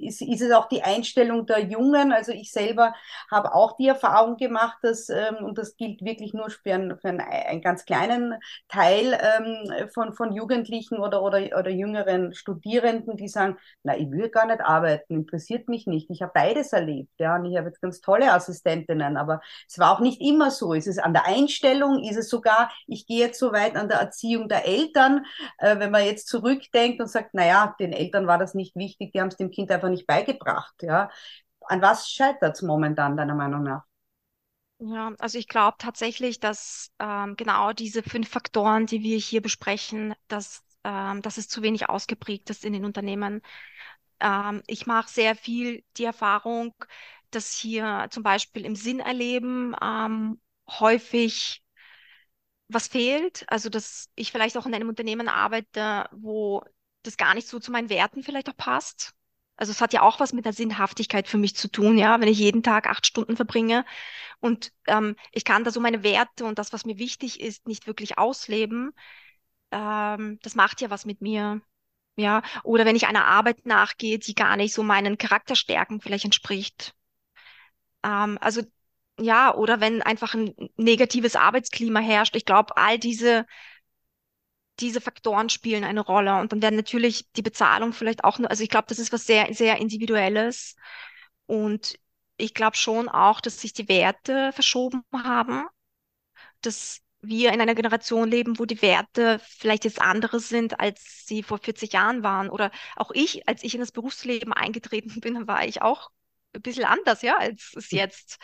Ist, 0.00 0.22
ist 0.22 0.40
es 0.40 0.52
auch 0.52 0.68
die 0.68 0.82
Einstellung 0.82 1.46
der 1.46 1.60
Jungen? 1.60 2.12
Also 2.12 2.32
ich 2.32 2.52
selber 2.52 2.94
habe 3.30 3.54
auch 3.54 3.76
die 3.76 3.88
Erfahrung 3.88 4.36
gemacht, 4.36 4.78
dass, 4.82 5.08
ähm, 5.08 5.36
und 5.44 5.58
das 5.58 5.76
gilt 5.76 6.02
wirklich 6.04 6.32
nur 6.34 6.50
für 6.50 6.74
einen, 6.74 6.98
für 6.98 7.08
einen, 7.08 7.20
einen 7.20 7.62
ganz 7.62 7.84
kleinen 7.84 8.34
Teil 8.68 9.18
ähm, 9.20 9.88
von, 9.92 10.12
von 10.12 10.32
Jugendlichen 10.32 10.98
oder, 10.98 11.22
oder, 11.22 11.38
oder 11.58 11.70
jüngeren 11.70 12.34
Studierenden, 12.34 13.16
die 13.16 13.28
sagen, 13.28 13.56
na, 13.82 13.96
ich 13.96 14.10
will 14.10 14.28
gar 14.28 14.46
nicht 14.46 14.60
arbeiten, 14.60 15.14
interessiert 15.14 15.68
mich 15.68 15.86
nicht. 15.86 16.10
Ich 16.10 16.22
habe 16.22 16.32
beides 16.34 16.72
erlebt, 16.72 17.12
ja, 17.18 17.36
und 17.36 17.46
ich 17.46 17.56
habe 17.56 17.68
jetzt 17.68 17.80
ganz 17.80 18.00
tolle 18.00 18.32
Assistentinnen, 18.32 19.16
aber 19.16 19.40
es 19.68 19.78
war 19.78 19.92
auch 19.92 20.00
nicht 20.00 20.20
immer 20.20 20.50
so. 20.50 20.74
Ist 20.74 20.86
es 20.86 20.98
an 20.98 21.12
der 21.12 21.26
Einstellung? 21.26 22.02
Ist 22.02 22.16
es 22.16 22.28
sogar, 22.28 22.59
ich 22.86 23.06
gehe 23.06 23.20
jetzt 23.20 23.38
so 23.38 23.52
weit 23.52 23.76
an 23.76 23.88
der 23.88 23.98
Erziehung 23.98 24.48
der 24.48 24.66
Eltern, 24.66 25.24
äh, 25.58 25.78
wenn 25.78 25.90
man 25.90 26.04
jetzt 26.04 26.28
zurückdenkt 26.28 27.00
und 27.00 27.08
sagt, 27.08 27.34
naja, 27.34 27.74
den 27.78 27.92
Eltern 27.92 28.26
war 28.26 28.38
das 28.38 28.54
nicht 28.54 28.76
wichtig, 28.76 29.12
die 29.12 29.20
haben 29.20 29.28
es 29.28 29.36
dem 29.36 29.50
Kind 29.50 29.70
einfach 29.70 29.88
nicht 29.88 30.06
beigebracht, 30.06 30.74
ja. 30.82 31.10
An 31.62 31.82
was 31.82 32.10
scheitert 32.10 32.56
es 32.56 32.62
momentan, 32.62 33.16
deiner 33.16 33.34
Meinung 33.34 33.62
nach? 33.62 33.84
Ja, 34.78 35.12
also 35.18 35.38
ich 35.38 35.46
glaube 35.46 35.76
tatsächlich, 35.78 36.40
dass 36.40 36.90
ähm, 36.98 37.36
genau 37.36 37.72
diese 37.74 38.02
fünf 38.02 38.30
Faktoren, 38.30 38.86
die 38.86 39.02
wir 39.02 39.18
hier 39.18 39.42
besprechen, 39.42 40.14
dass, 40.26 40.64
ähm, 40.84 41.20
dass 41.20 41.36
es 41.36 41.48
zu 41.48 41.60
wenig 41.62 41.90
ausgeprägt 41.90 42.48
ist 42.48 42.64
in 42.64 42.72
den 42.72 42.86
Unternehmen. 42.86 43.42
Ähm, 44.20 44.62
ich 44.66 44.86
mache 44.86 45.10
sehr 45.10 45.36
viel 45.36 45.84
die 45.98 46.04
Erfahrung, 46.04 46.74
dass 47.30 47.52
hier 47.52 48.08
zum 48.10 48.22
Beispiel 48.22 48.64
im 48.64 48.74
Sinnerleben 48.74 49.76
ähm, 49.82 50.40
häufig 50.68 51.62
was 52.72 52.88
fehlt. 52.88 53.44
Also 53.48 53.68
dass 53.68 54.08
ich 54.14 54.32
vielleicht 54.32 54.56
auch 54.56 54.66
in 54.66 54.74
einem 54.74 54.88
Unternehmen 54.88 55.28
arbeite, 55.28 56.08
wo 56.12 56.62
das 57.02 57.16
gar 57.16 57.34
nicht 57.34 57.48
so 57.48 57.58
zu 57.60 57.72
meinen 57.72 57.90
Werten 57.90 58.22
vielleicht 58.22 58.48
auch 58.48 58.56
passt. 58.56 59.12
Also 59.56 59.72
es 59.72 59.80
hat 59.82 59.92
ja 59.92 60.02
auch 60.02 60.20
was 60.20 60.32
mit 60.32 60.46
der 60.46 60.54
Sinnhaftigkeit 60.54 61.28
für 61.28 61.36
mich 61.38 61.54
zu 61.54 61.68
tun, 61.70 61.98
ja, 61.98 62.20
wenn 62.20 62.28
ich 62.28 62.38
jeden 62.38 62.62
Tag 62.62 62.86
acht 62.88 63.06
Stunden 63.06 63.36
verbringe 63.36 63.84
und 64.40 64.72
ähm, 64.86 65.16
ich 65.32 65.44
kann 65.44 65.64
da 65.64 65.70
so 65.72 65.80
meine 65.80 66.02
Werte 66.04 66.44
und 66.46 66.58
das, 66.58 66.72
was 66.72 66.84
mir 66.86 66.98
wichtig 66.98 67.40
ist, 67.40 67.66
nicht 67.68 67.86
wirklich 67.86 68.18
ausleben. 68.18 68.92
Ähm, 69.72 70.38
das 70.42 70.54
macht 70.54 70.80
ja 70.80 70.90
was 70.90 71.06
mit 71.06 71.20
mir. 71.20 71.60
Ja, 72.16 72.42
oder 72.64 72.84
wenn 72.86 72.96
ich 72.96 73.06
einer 73.08 73.26
Arbeit 73.26 73.66
nachgehe, 73.66 74.18
die 74.18 74.34
gar 74.34 74.56
nicht 74.56 74.74
so 74.74 74.82
meinen 74.82 75.18
Charakterstärken 75.18 76.00
vielleicht 76.00 76.26
entspricht. 76.26 76.94
Ähm, 78.04 78.38
also 78.40 78.62
ja, 79.20 79.54
oder 79.54 79.80
wenn 79.80 80.02
einfach 80.02 80.34
ein 80.34 80.54
negatives 80.76 81.36
Arbeitsklima 81.36 82.00
herrscht. 82.00 82.36
Ich 82.36 82.44
glaube, 82.44 82.76
all 82.76 82.98
diese, 82.98 83.46
diese 84.80 85.00
Faktoren 85.00 85.48
spielen 85.50 85.84
eine 85.84 86.00
Rolle. 86.00 86.36
Und 86.40 86.52
dann 86.52 86.62
werden 86.62 86.76
natürlich 86.76 87.30
die 87.32 87.42
Bezahlung 87.42 87.92
vielleicht 87.92 88.24
auch 88.24 88.38
nur, 88.38 88.50
also 88.50 88.62
ich 88.62 88.70
glaube, 88.70 88.86
das 88.88 88.98
ist 88.98 89.12
was 89.12 89.26
sehr, 89.26 89.52
sehr 89.54 89.78
Individuelles. 89.78 90.76
Und 91.46 91.96
ich 92.36 92.54
glaube 92.54 92.76
schon 92.76 93.08
auch, 93.08 93.40
dass 93.40 93.60
sich 93.60 93.72
die 93.72 93.88
Werte 93.88 94.52
verschoben 94.52 95.02
haben, 95.12 95.66
dass 96.62 97.00
wir 97.22 97.52
in 97.52 97.60
einer 97.60 97.74
Generation 97.74 98.30
leben, 98.30 98.58
wo 98.58 98.64
die 98.64 98.80
Werte 98.80 99.40
vielleicht 99.44 99.84
jetzt 99.84 100.00
andere 100.00 100.40
sind, 100.40 100.80
als 100.80 101.26
sie 101.26 101.42
vor 101.42 101.58
40 101.58 101.92
Jahren 101.92 102.22
waren. 102.22 102.48
Oder 102.48 102.70
auch 102.96 103.10
ich, 103.12 103.46
als 103.48 103.62
ich 103.62 103.74
in 103.74 103.80
das 103.80 103.92
Berufsleben 103.92 104.52
eingetreten 104.52 105.20
bin, 105.20 105.46
war 105.46 105.66
ich 105.66 105.82
auch 105.82 106.10
ein 106.54 106.62
bisschen 106.62 106.84
anders, 106.84 107.22
ja, 107.22 107.36
als 107.36 107.72
es 107.76 107.90
jetzt 107.90 108.38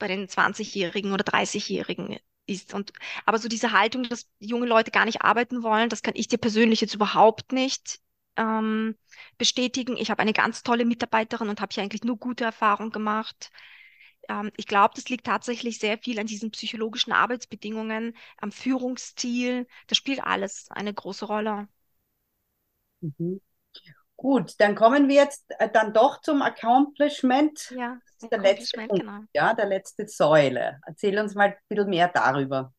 bei 0.00 0.08
den 0.08 0.28
20-Jährigen 0.28 1.12
oder 1.12 1.24
30-Jährigen 1.24 2.18
ist. 2.46 2.74
Und 2.74 2.92
aber 3.26 3.38
so 3.38 3.48
diese 3.48 3.72
Haltung, 3.72 4.04
dass 4.04 4.28
junge 4.40 4.66
Leute 4.66 4.92
gar 4.92 5.06
nicht 5.06 5.22
arbeiten 5.22 5.62
wollen, 5.64 5.90
das 5.90 6.02
kann 6.02 6.14
ich 6.16 6.28
dir 6.28 6.38
persönlich 6.38 6.82
jetzt 6.82 6.94
überhaupt 6.96 7.52
nicht 7.52 8.00
ähm, 8.38 8.96
bestätigen. 9.38 9.96
Ich 9.98 10.10
habe 10.10 10.22
eine 10.22 10.34
ganz 10.34 10.64
tolle 10.64 10.86
Mitarbeiterin 10.86 11.50
und 11.50 11.60
habe 11.62 11.72
hier 11.74 11.84
eigentlich 11.84 12.04
nur 12.04 12.18
gute 12.18 12.44
Erfahrungen 12.44 12.92
gemacht. 12.92 13.52
Ähm, 14.28 14.50
ich 14.56 14.66
glaube, 14.66 14.94
das 14.96 15.08
liegt 15.10 15.26
tatsächlich 15.26 15.78
sehr 15.78 15.98
viel 15.98 16.18
an 16.20 16.26
diesen 16.26 16.50
psychologischen 16.52 17.12
Arbeitsbedingungen, 17.12 18.16
am 18.38 18.52
Führungsstil. 18.52 19.66
Das 19.88 19.98
spielt 19.98 20.22
alles 20.24 20.70
eine 20.70 20.94
große 20.94 21.26
Rolle. 21.26 21.68
Mhm. 23.02 23.40
Gut, 24.20 24.52
dann 24.58 24.74
kommen 24.74 25.08
wir 25.08 25.14
jetzt 25.14 25.46
äh, 25.58 25.70
dann 25.72 25.94
doch 25.94 26.20
zum 26.20 26.42
Accomplishment. 26.42 27.70
Ja, 27.74 27.98
der 28.30 28.38
letzte 28.38 28.76
Punkt, 28.76 29.00
genau. 29.00 29.20
ja, 29.32 29.54
der 29.54 29.64
letzte 29.64 30.06
Säule. 30.06 30.78
Erzähl 30.84 31.18
uns 31.18 31.34
mal 31.34 31.48
ein 31.48 31.56
bisschen 31.66 31.88
mehr 31.88 32.08
darüber. 32.08 32.74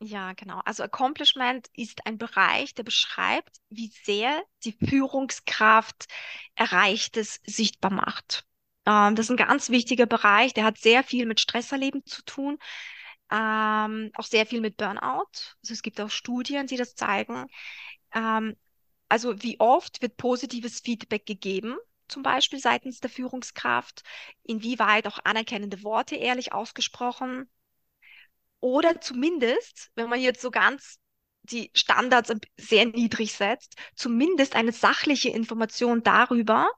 Ja, 0.00 0.32
genau. 0.32 0.60
Also 0.64 0.82
Accomplishment 0.82 1.68
ist 1.74 2.04
ein 2.06 2.18
Bereich, 2.18 2.74
der 2.74 2.82
beschreibt, 2.82 3.58
wie 3.70 3.92
sehr 4.02 4.42
die 4.64 4.72
Führungskraft 4.72 6.06
Erreichtes 6.56 7.38
sichtbar 7.46 7.92
macht. 7.92 8.44
Ähm, 8.84 9.14
das 9.14 9.26
ist 9.26 9.30
ein 9.30 9.36
ganz 9.36 9.70
wichtiger 9.70 10.06
Bereich, 10.06 10.54
der 10.54 10.64
hat 10.64 10.78
sehr 10.78 11.04
viel 11.04 11.26
mit 11.26 11.38
Stresserleben 11.38 12.04
zu 12.04 12.24
tun, 12.24 12.58
ähm, 13.30 14.10
auch 14.16 14.24
sehr 14.24 14.44
viel 14.44 14.60
mit 14.60 14.76
Burnout. 14.76 15.30
Also 15.62 15.72
es 15.72 15.82
gibt 15.82 16.00
auch 16.00 16.10
Studien, 16.10 16.66
die 16.66 16.76
das 16.76 16.96
zeigen. 16.96 17.46
Ähm, 18.12 18.56
also 19.08 19.42
wie 19.42 19.58
oft 19.60 20.02
wird 20.02 20.16
positives 20.16 20.80
Feedback 20.80 21.26
gegeben, 21.26 21.76
zum 22.08 22.22
Beispiel 22.22 22.58
seitens 22.58 23.00
der 23.00 23.10
Führungskraft? 23.10 24.02
Inwieweit 24.42 25.06
auch 25.06 25.18
anerkennende 25.24 25.82
Worte 25.82 26.16
ehrlich 26.16 26.52
ausgesprochen? 26.52 27.48
Oder 28.60 29.00
zumindest, 29.00 29.90
wenn 29.94 30.08
man 30.08 30.20
jetzt 30.20 30.40
so 30.40 30.50
ganz 30.50 30.98
die 31.42 31.70
Standards 31.74 32.32
sehr 32.56 32.86
niedrig 32.86 33.32
setzt, 33.32 33.76
zumindest 33.94 34.54
eine 34.54 34.72
sachliche 34.72 35.30
Information 35.30 36.02
darüber, 36.02 36.70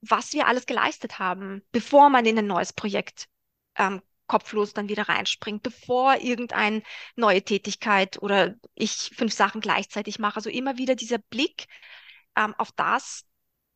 was 0.00 0.32
wir 0.32 0.46
alles 0.46 0.66
geleistet 0.66 1.18
haben, 1.18 1.62
bevor 1.72 2.08
man 2.08 2.26
in 2.26 2.38
ein 2.38 2.46
neues 2.46 2.72
Projekt 2.72 3.28
ähm, 3.76 4.02
kopflos 4.30 4.72
dann 4.72 4.88
wieder 4.88 5.08
reinspringt, 5.08 5.64
bevor 5.64 6.14
irgendeine 6.20 6.82
neue 7.16 7.42
Tätigkeit 7.42 8.22
oder 8.22 8.54
ich 8.76 9.10
fünf 9.16 9.32
Sachen 9.34 9.60
gleichzeitig 9.60 10.20
mache. 10.20 10.36
Also 10.36 10.50
immer 10.50 10.78
wieder 10.78 10.94
dieser 10.94 11.18
Blick 11.18 11.66
ähm, 12.36 12.54
auf 12.56 12.70
das, 12.70 13.24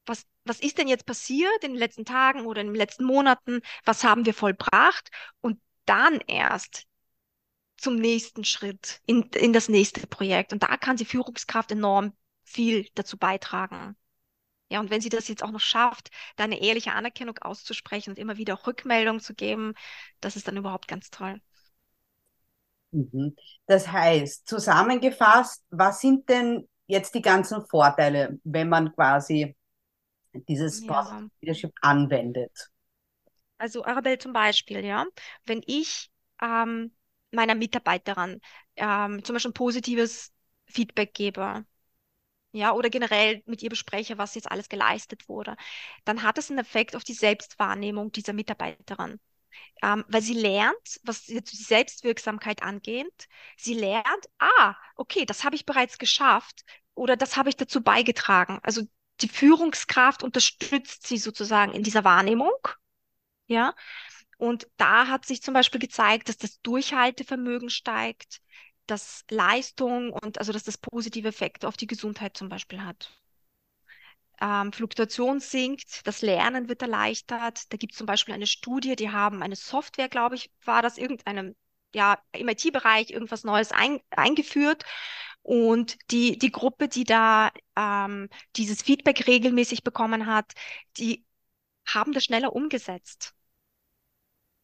was, 0.06 0.26
was 0.44 0.60
ist 0.60 0.78
denn 0.78 0.86
jetzt 0.86 1.06
passiert 1.06 1.64
in 1.64 1.72
den 1.72 1.78
letzten 1.78 2.04
Tagen 2.04 2.46
oder 2.46 2.60
in 2.60 2.68
den 2.68 2.76
letzten 2.76 3.04
Monaten, 3.04 3.62
was 3.84 4.04
haben 4.04 4.26
wir 4.26 4.34
vollbracht 4.34 5.10
und 5.40 5.60
dann 5.86 6.20
erst 6.20 6.86
zum 7.76 7.96
nächsten 7.96 8.44
Schritt, 8.44 9.00
in, 9.06 9.24
in 9.34 9.52
das 9.52 9.68
nächste 9.68 10.06
Projekt. 10.06 10.52
Und 10.52 10.62
da 10.62 10.76
kann 10.76 10.96
die 10.96 11.04
Führungskraft 11.04 11.72
enorm 11.72 12.12
viel 12.44 12.88
dazu 12.94 13.18
beitragen. 13.18 13.96
Ja, 14.70 14.80
und 14.80 14.90
wenn 14.90 15.00
sie 15.00 15.08
das 15.08 15.28
jetzt 15.28 15.42
auch 15.42 15.50
noch 15.50 15.60
schafft, 15.60 16.10
da 16.36 16.44
eine 16.44 16.60
ehrliche 16.60 16.92
Anerkennung 16.92 17.38
auszusprechen 17.38 18.10
und 18.10 18.18
immer 18.18 18.36
wieder 18.36 18.66
Rückmeldung 18.66 19.20
zu 19.20 19.34
geben, 19.34 19.74
das 20.20 20.36
ist 20.36 20.48
dann 20.48 20.56
überhaupt 20.56 20.88
ganz 20.88 21.10
toll. 21.10 21.40
Mhm. 22.92 23.34
Das 23.66 23.88
heißt, 23.90 24.46
zusammengefasst, 24.46 25.64
was 25.70 26.00
sind 26.00 26.28
denn 26.28 26.68
jetzt 26.86 27.14
die 27.14 27.22
ganzen 27.22 27.64
Vorteile, 27.66 28.38
wenn 28.44 28.68
man 28.68 28.92
quasi 28.94 29.56
dieses 30.48 30.84
ja. 30.84 31.28
Leadership 31.40 31.72
anwendet? 31.80 32.52
Also 33.58 33.84
Arabelle 33.84 34.18
zum 34.18 34.32
Beispiel, 34.32 34.84
ja, 34.84 35.06
wenn 35.46 35.62
ich 35.66 36.10
ähm, 36.42 36.94
meiner 37.30 37.54
Mitarbeiterin 37.54 38.40
ähm, 38.76 39.24
zum 39.24 39.34
Beispiel 39.34 39.50
ein 39.50 39.54
positives 39.54 40.32
Feedback 40.66 41.14
gebe, 41.14 41.64
ja, 42.54 42.72
oder 42.72 42.88
generell 42.88 43.42
mit 43.46 43.62
ihr 43.62 43.68
bespreche, 43.70 44.16
was 44.16 44.36
jetzt 44.36 44.50
alles 44.50 44.68
geleistet 44.68 45.28
wurde, 45.28 45.56
dann 46.04 46.22
hat 46.22 46.38
es 46.38 46.50
einen 46.50 46.60
Effekt 46.60 46.94
auf 46.94 47.02
die 47.02 47.14
Selbstwahrnehmung 47.14 48.12
dieser 48.12 48.32
Mitarbeiterin. 48.32 49.18
Ähm, 49.82 50.04
weil 50.08 50.22
sie 50.22 50.34
lernt, 50.34 51.00
was 51.02 51.24
die 51.24 51.42
Selbstwirksamkeit 51.44 52.62
angeht, 52.62 53.28
sie 53.56 53.74
lernt, 53.74 54.28
ah, 54.38 54.74
okay, 54.96 55.26
das 55.26 55.44
habe 55.44 55.56
ich 55.56 55.66
bereits 55.66 55.98
geschafft 55.98 56.64
oder 56.94 57.16
das 57.16 57.36
habe 57.36 57.48
ich 57.48 57.56
dazu 57.56 57.82
beigetragen. 57.82 58.60
Also 58.62 58.82
die 59.20 59.28
Führungskraft 59.28 60.22
unterstützt 60.22 61.06
sie 61.06 61.18
sozusagen 61.18 61.72
in 61.72 61.82
dieser 61.82 62.04
Wahrnehmung. 62.04 62.56
Ja. 63.46 63.74
Und 64.38 64.68
da 64.76 65.08
hat 65.08 65.26
sich 65.26 65.42
zum 65.42 65.54
Beispiel 65.54 65.80
gezeigt, 65.80 66.28
dass 66.28 66.36
das 66.38 66.60
Durchhaltevermögen 66.62 67.70
steigt, 67.70 68.40
dass 68.86 69.24
Leistung 69.30 70.12
und 70.12 70.38
also 70.38 70.52
dass 70.52 70.64
das 70.64 70.78
positive 70.78 71.28
Effekte 71.28 71.68
auf 71.68 71.76
die 71.76 71.86
Gesundheit 71.86 72.36
zum 72.36 72.48
Beispiel 72.48 72.82
hat. 72.84 73.10
Ähm, 74.40 74.72
Fluktuation 74.72 75.40
sinkt, 75.40 76.06
das 76.06 76.20
Lernen 76.22 76.68
wird 76.68 76.82
erleichtert. 76.82 77.72
Da 77.72 77.76
gibt 77.76 77.92
es 77.92 77.98
zum 77.98 78.06
Beispiel 78.06 78.34
eine 78.34 78.46
Studie, 78.46 78.96
die 78.96 79.10
haben 79.10 79.42
eine 79.42 79.56
Software, 79.56 80.08
glaube 80.08 80.34
ich, 80.34 80.50
war 80.64 80.82
das 80.82 80.98
irgendeinem, 80.98 81.54
ja, 81.94 82.18
im 82.32 82.48
IT-Bereich 82.48 83.10
irgendwas 83.10 83.44
Neues 83.44 83.70
ein, 83.72 84.00
eingeführt. 84.10 84.84
Und 85.42 85.96
die, 86.10 86.38
die 86.38 86.50
Gruppe, 86.50 86.88
die 86.88 87.04
da 87.04 87.50
ähm, 87.76 88.28
dieses 88.56 88.82
Feedback 88.82 89.26
regelmäßig 89.26 89.84
bekommen 89.84 90.26
hat, 90.26 90.52
die 90.98 91.24
haben 91.86 92.12
das 92.12 92.24
schneller 92.24 92.54
umgesetzt. 92.54 93.34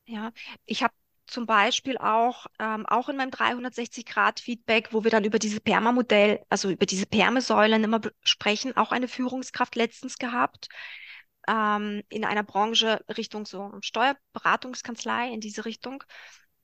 Ja, 0.06 0.32
ich 0.66 0.82
habe 0.82 0.92
zum 1.30 1.46
Beispiel 1.46 1.98
auch, 1.98 2.46
ähm, 2.58 2.86
auch 2.86 3.08
in 3.08 3.16
meinem 3.16 3.30
360-Grad-Feedback, 3.30 4.92
wo 4.92 5.04
wir 5.04 5.10
dann 5.10 5.24
über 5.24 5.38
dieses 5.38 5.60
Perma-Modell, 5.60 6.44
also 6.48 6.70
über 6.70 6.86
diese 6.86 7.06
Permesäulen 7.06 7.84
immer 7.84 8.00
sprechen, 8.22 8.76
auch 8.76 8.92
eine 8.92 9.08
Führungskraft 9.08 9.76
letztens 9.76 10.18
gehabt, 10.18 10.68
ähm, 11.48 12.02
in 12.08 12.24
einer 12.24 12.42
Branche 12.42 13.04
Richtung 13.16 13.46
so 13.46 13.72
Steuerberatungskanzlei 13.80 15.32
in 15.32 15.40
diese 15.40 15.64
Richtung. 15.64 16.02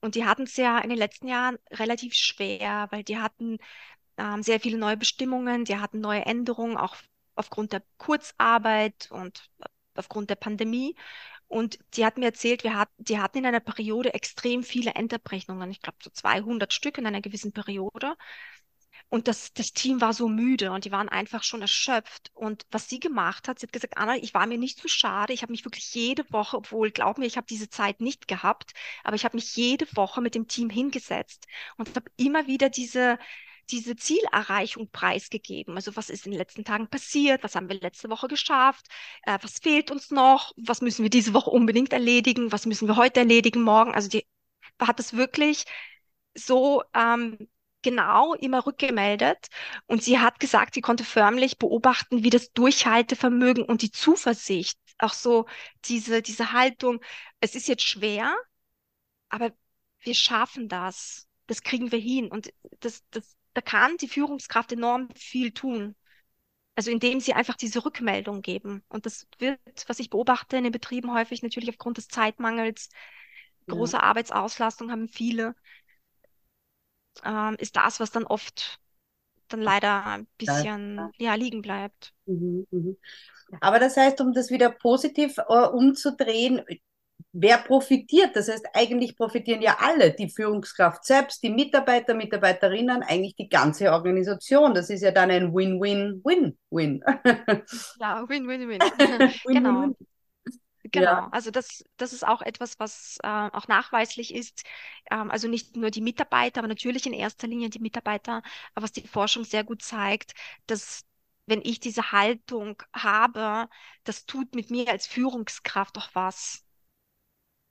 Und 0.01 0.15
die 0.15 0.25
hatten 0.25 0.43
es 0.43 0.57
ja 0.57 0.79
in 0.79 0.89
den 0.89 0.99
letzten 0.99 1.27
Jahren 1.27 1.57
relativ 1.71 2.13
schwer, 2.13 2.87
weil 2.91 3.03
die 3.03 3.17
hatten 3.17 3.57
ähm, 4.17 4.43
sehr 4.43 4.59
viele 4.59 4.77
neue 4.77 4.97
Bestimmungen, 4.97 5.65
die 5.65 5.77
hatten 5.77 5.99
neue 6.01 6.25
Änderungen, 6.25 6.77
auch 6.77 6.95
aufgrund 7.35 7.73
der 7.73 7.83
Kurzarbeit 7.97 9.09
und 9.11 9.49
aufgrund 9.95 10.29
der 10.29 10.35
Pandemie. 10.35 10.95
Und 11.47 11.79
die 11.93 12.05
hat 12.05 12.17
mir 12.17 12.25
erzählt, 12.25 12.63
wir 12.63 12.75
hat, 12.75 12.89
die 12.97 13.19
hatten 13.19 13.39
in 13.39 13.45
einer 13.45 13.59
Periode 13.61 14.13
extrem 14.13 14.63
viele 14.63 14.91
Endabrechnungen. 14.95 15.71
Ich 15.71 15.81
glaube, 15.81 15.97
so 16.03 16.09
200 16.09 16.73
Stück 16.73 16.97
in 16.97 17.07
einer 17.07 17.21
gewissen 17.21 17.53
Periode. 17.53 18.15
Und 19.09 19.27
das, 19.29 19.53
das 19.53 19.71
Team 19.71 20.01
war 20.01 20.13
so 20.13 20.27
müde 20.27 20.71
und 20.71 20.83
die 20.83 20.91
waren 20.91 21.07
einfach 21.07 21.43
schon 21.43 21.61
erschöpft. 21.61 22.31
Und 22.33 22.65
was 22.71 22.89
sie 22.89 22.99
gemacht 22.99 23.47
hat, 23.47 23.59
sie 23.59 23.65
hat 23.67 23.73
gesagt, 23.73 23.97
Anna, 23.97 24.17
ich 24.17 24.33
war 24.33 24.45
mir 24.47 24.57
nicht 24.57 24.79
zu 24.79 24.89
schade. 24.89 25.31
Ich 25.33 25.43
habe 25.43 25.53
mich 25.53 25.63
wirklich 25.63 25.93
jede 25.93 26.25
Woche, 26.31 26.57
obwohl, 26.57 26.91
glaub 26.91 27.17
mir, 27.17 27.25
ich 27.25 27.37
habe 27.37 27.47
diese 27.47 27.69
Zeit 27.69 28.01
nicht 28.01 28.27
gehabt, 28.27 28.73
aber 29.03 29.15
ich 29.15 29.23
habe 29.23 29.37
mich 29.37 29.55
jede 29.55 29.87
Woche 29.95 30.21
mit 30.21 30.35
dem 30.35 30.47
Team 30.47 30.69
hingesetzt 30.69 31.47
und 31.77 31.95
habe 31.95 32.11
immer 32.17 32.47
wieder 32.47 32.69
diese, 32.69 33.17
diese 33.71 33.95
Zielerreichung 33.95 34.89
preisgegeben. 34.91 35.75
Also 35.75 35.95
was 35.95 36.09
ist 36.09 36.25
in 36.25 36.31
den 36.31 36.39
letzten 36.39 36.63
Tagen 36.63 36.89
passiert? 36.89 37.43
Was 37.43 37.55
haben 37.55 37.69
wir 37.69 37.79
letzte 37.79 38.09
Woche 38.09 38.27
geschafft? 38.27 38.87
Äh, 39.23 39.37
was 39.41 39.59
fehlt 39.59 39.91
uns 39.91 40.11
noch? 40.11 40.53
Was 40.57 40.81
müssen 40.81 41.03
wir 41.03 41.09
diese 41.09 41.33
Woche 41.33 41.49
unbedingt 41.49 41.93
erledigen? 41.93 42.51
Was 42.51 42.65
müssen 42.65 42.87
wir 42.87 42.95
heute 42.95 43.21
erledigen, 43.21 43.61
morgen? 43.61 43.93
Also 43.93 44.09
die 44.09 44.25
hat 44.79 44.99
es 44.99 45.13
wirklich 45.15 45.65
so 46.35 46.83
ähm, 46.93 47.37
genau 47.81 48.33
immer 48.33 48.65
rückgemeldet. 48.65 49.47
Und 49.85 50.03
sie 50.03 50.19
hat 50.19 50.39
gesagt, 50.39 50.73
sie 50.73 50.81
konnte 50.81 51.03
förmlich 51.03 51.57
beobachten, 51.57 52.23
wie 52.23 52.29
das 52.29 52.51
Durchhaltevermögen 52.51 53.63
und 53.63 53.81
die 53.81 53.91
Zuversicht, 53.91 54.77
auch 54.97 55.13
so 55.13 55.45
diese, 55.85 56.21
diese 56.21 56.51
Haltung, 56.51 56.99
es 57.39 57.55
ist 57.55 57.67
jetzt 57.67 57.83
schwer, 57.83 58.35
aber 59.29 59.53
wir 60.01 60.15
schaffen 60.15 60.67
das. 60.69 61.27
Das 61.47 61.61
kriegen 61.61 61.91
wir 61.91 61.99
hin. 61.99 62.29
Und 62.29 62.51
das, 62.81 63.03
das, 63.11 63.36
da 63.57 63.61
kann 63.61 63.97
die 63.97 64.07
Führungskraft 64.07 64.71
enorm 64.71 65.09
viel 65.15 65.51
tun. 65.51 65.95
Also 66.75 66.91
indem 66.91 67.19
sie 67.19 67.33
einfach 67.33 67.55
diese 67.55 67.83
Rückmeldung 67.83 68.43
geben. 68.43 68.83
Und 68.87 69.07
das 69.07 69.25
wird, 69.39 69.59
was 69.87 69.97
ich 69.97 70.11
beobachte 70.11 70.57
in 70.57 70.63
den 70.63 70.71
Betrieben 70.71 71.11
häufig 71.11 71.41
natürlich 71.41 71.69
aufgrund 71.69 71.97
des 71.97 72.07
Zeitmangels, 72.07 72.89
große 73.67 73.97
ja. 73.97 74.03
Arbeitsauslastung 74.03 74.91
haben 74.91 75.07
viele, 75.07 75.55
ähm, 77.25 77.55
ist 77.57 77.75
das, 77.77 77.99
was 77.99 78.11
dann 78.11 78.25
oft 78.25 78.79
dann 79.47 79.61
leider 79.61 80.05
ein 80.05 80.27
bisschen 80.37 80.97
ja, 80.97 81.09
ja 81.17 81.33
liegen 81.33 81.63
bleibt. 81.63 82.13
Mhm, 82.27 82.67
mhm. 82.69 82.97
Aber 83.59 83.79
das 83.79 83.97
heißt, 83.97 84.21
um 84.21 84.33
das 84.33 84.51
wieder 84.51 84.69
positiv 84.69 85.39
äh, 85.39 85.67
umzudrehen, 85.67 86.61
wer 87.33 87.57
profitiert? 87.57 88.35
Das 88.35 88.49
heißt, 88.49 88.65
eigentlich 88.73 89.15
profitieren 89.15 89.61
ja 89.61 89.77
alle, 89.79 90.11
die 90.11 90.29
Führungskraft 90.29 91.05
selbst, 91.05 91.43
die 91.43 91.49
Mitarbeiter, 91.49 92.13
Mitarbeiterinnen, 92.13 93.03
eigentlich 93.03 93.35
die 93.35 93.49
ganze 93.49 93.91
Organisation. 93.91 94.73
Das 94.73 94.89
ist 94.89 95.01
ja 95.01 95.11
dann 95.11 95.31
ein 95.31 95.53
Win-Win-Win-Win. 95.53 97.03
Ja, 97.99 98.27
Win-Win-Win. 98.27 98.79
genau. 99.45 99.95
Genau, 100.91 101.05
ja. 101.05 101.29
also 101.31 101.51
das, 101.51 101.83
das 101.97 102.13
ist 102.13 102.25
auch 102.25 102.41
etwas, 102.41 102.79
was 102.79 103.17
äh, 103.23 103.27
auch 103.27 103.67
nachweislich 103.67 104.33
ist. 104.33 104.63
Ähm, 105.11 105.29
also 105.31 105.47
nicht 105.47 105.75
nur 105.75 105.91
die 105.91 106.01
Mitarbeiter, 106.01 106.59
aber 106.59 106.67
natürlich 106.67 107.05
in 107.05 107.13
erster 107.13 107.47
Linie 107.47 107.69
die 107.69 107.79
Mitarbeiter, 107.79 108.41
aber 108.73 108.83
was 108.83 108.93
die 108.93 109.05
Forschung 109.05 109.43
sehr 109.43 109.63
gut 109.63 109.81
zeigt, 109.81 110.33
dass 110.65 111.03
wenn 111.45 111.61
ich 111.63 111.79
diese 111.79 112.11
Haltung 112.11 112.81
habe, 112.93 113.69
das 114.03 114.25
tut 114.25 114.53
mit 114.55 114.69
mir 114.69 114.89
als 114.89 115.07
Führungskraft 115.07 115.97
auch 115.97 116.09
was. 116.13 116.63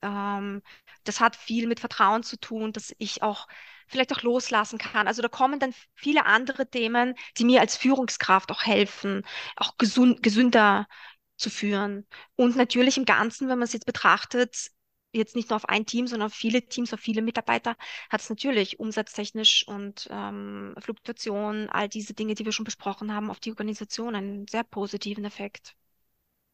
Ähm, 0.02 0.62
das 1.04 1.20
hat 1.20 1.36
viel 1.36 1.66
mit 1.66 1.80
Vertrauen 1.80 2.22
zu 2.22 2.38
tun, 2.38 2.72
dass 2.72 2.94
ich 2.98 3.22
auch 3.22 3.46
vielleicht 3.88 4.12
auch 4.12 4.22
loslassen 4.22 4.78
kann. 4.78 5.06
Also 5.06 5.22
da 5.22 5.28
kommen 5.28 5.60
dann 5.60 5.74
viele 5.94 6.26
andere 6.26 6.68
Themen, 6.68 7.14
die 7.38 7.44
mir 7.44 7.60
als 7.60 7.76
Führungskraft 7.76 8.50
auch 8.50 8.64
helfen, 8.64 9.22
auch 9.56 9.76
gesund, 9.78 10.22
gesünder 10.22 10.88
zu 11.36 11.50
führen. 11.50 12.06
Und 12.36 12.56
natürlich 12.56 12.96
im 12.98 13.04
Ganzen, 13.04 13.48
wenn 13.48 13.58
man 13.58 13.64
es 13.66 13.72
jetzt 13.72 13.86
betrachtet, 13.86 14.70
jetzt 15.12 15.36
nicht 15.36 15.50
nur 15.50 15.56
auf 15.56 15.68
ein 15.68 15.86
Team, 15.86 16.06
sondern 16.06 16.26
auf 16.26 16.34
viele 16.34 16.66
Teams, 16.68 16.92
auf 16.92 17.00
viele 17.00 17.22
Mitarbeiter, 17.22 17.76
hat 18.10 18.20
es 18.20 18.30
natürlich 18.30 18.78
umsatztechnisch 18.80 19.66
und 19.66 20.08
ähm, 20.10 20.74
Fluktuation, 20.78 21.68
all 21.70 21.88
diese 21.88 22.14
Dinge, 22.14 22.34
die 22.34 22.44
wir 22.44 22.52
schon 22.52 22.64
besprochen 22.64 23.12
haben, 23.14 23.30
auf 23.30 23.40
die 23.40 23.50
Organisation 23.50 24.14
einen 24.14 24.46
sehr 24.48 24.64
positiven 24.64 25.24
Effekt. 25.24 25.74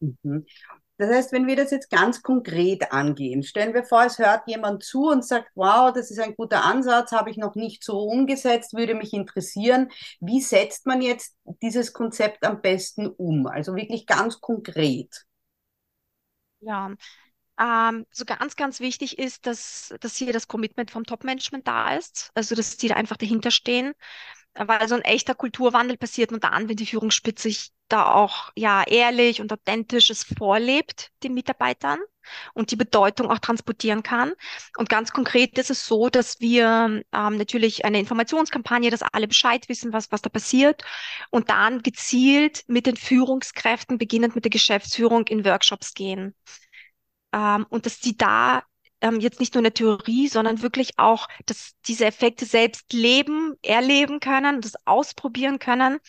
Mhm. 0.03 0.47
Das 0.99 1.11
heißt, 1.11 1.33
wenn 1.33 1.47
wir 1.49 1.57
das 1.57 1.73
jetzt 1.73 1.91
ganz 1.91 2.23
konkret 2.23 2.93
angehen, 2.93 3.43
stellen 3.43 3.75
wir 3.75 3.85
vor, 3.85 4.05
es 4.05 4.19
hört 4.19 4.49
jemand 4.49 4.85
zu 4.85 5.09
und 5.11 5.27
sagt, 5.27 5.51
wow, 5.57 5.93
das 5.93 6.11
ist 6.11 6.21
ein 6.21 6.37
guter 6.37 6.65
Ansatz, 6.65 7.13
habe 7.13 7.31
ich 7.31 7.39
noch 7.39 7.57
nicht 7.57 7.85
so 7.85 8.01
umgesetzt, 8.03 8.75
würde 8.75 8.95
mich 8.95 9.13
interessieren. 9.13 9.91
Wie 10.21 10.41
setzt 10.41 10.87
man 10.87 11.03
jetzt 11.03 11.37
dieses 11.63 11.93
Konzept 11.93 12.45
am 12.45 12.63
besten 12.63 13.09
um? 13.09 13.47
Also 13.49 13.77
wirklich 13.77 14.07
ganz 14.07 14.41
konkret. 14.41 15.27
Ja, 16.61 16.95
Ähm, 17.61 18.07
so 18.13 18.25
ganz, 18.27 18.57
ganz 18.57 18.81
wichtig 18.81 19.19
ist, 19.19 19.47
dass, 19.47 19.95
dass 20.01 20.17
hier 20.17 20.33
das 20.33 20.49
Commitment 20.49 20.91
vom 20.93 21.05
Top-Management 21.05 21.69
da 21.69 21.97
ist, 21.97 22.31
also 22.35 22.55
dass 22.57 22.77
die 22.79 22.89
da 22.89 22.97
einfach 22.97 23.17
dahinter 23.19 23.51
stehen, 23.53 23.95
weil 24.55 24.89
so 24.89 24.95
ein 24.95 25.03
echter 25.03 25.35
Kulturwandel 25.35 25.97
passiert 25.97 26.31
nur 26.31 26.41
dann, 26.41 26.69
wenn 26.69 26.77
die 26.77 26.87
Führungsspitze 26.87 27.45
sich 27.45 27.71
da 27.89 28.13
auch 28.13 28.51
ja 28.57 28.83
ehrlich 28.85 29.41
und 29.41 29.53
authentisch 29.53 30.11
es 30.11 30.25
vorlebt 30.25 31.11
den 31.23 31.35
Mitarbeitern 31.35 31.99
und 32.55 32.71
die 32.71 32.77
Bedeutung 32.77 33.31
auch 33.31 33.39
transportieren 33.39 34.03
kann. 34.03 34.33
Und 34.77 34.89
ganz 34.89 35.13
konkret 35.13 35.59
ist 35.59 35.71
es 35.71 35.87
so, 35.87 36.09
dass 36.09 36.41
wir 36.41 37.03
ähm, 37.13 37.37
natürlich 37.37 37.85
eine 37.85 37.99
Informationskampagne, 37.99 38.91
dass 38.91 39.03
alle 39.03 39.29
Bescheid 39.29 39.69
wissen, 39.69 39.93
was, 39.93 40.11
was 40.13 40.23
da 40.23 40.31
passiert 40.31 40.83
und 41.31 41.51
dann 41.51 41.83
gezielt 41.83 42.65
mit 42.69 42.87
den 42.87 42.97
Führungskräften, 42.97 43.99
beginnend 43.99 44.35
mit 44.35 44.45
der 44.45 44.51
Geschäftsführung, 44.51 45.27
in 45.27 45.45
Workshops 45.45 45.95
gehen. 45.95 46.35
Ähm, 47.33 47.67
und 47.69 47.87
dass 47.87 48.01
die 48.01 48.17
da 48.17 48.63
ähm, 49.03 49.21
jetzt 49.21 49.41
nicht 49.41 49.55
nur 49.55 49.61
in 49.61 49.65
der 49.65 49.75
Theorie, 49.75 50.29
sondern 50.29 50.63
wirklich 50.63 50.99
auch, 50.99 51.29
dass 51.47 51.75
diese 51.87 52.07
Effekte 52.07 52.47
selbst 52.47 52.93
leben, 52.93 53.57
erleben 53.63 54.21
können, 54.21 54.61
das 54.61 54.75
ausprobieren 54.87 55.59
können. 55.59 56.01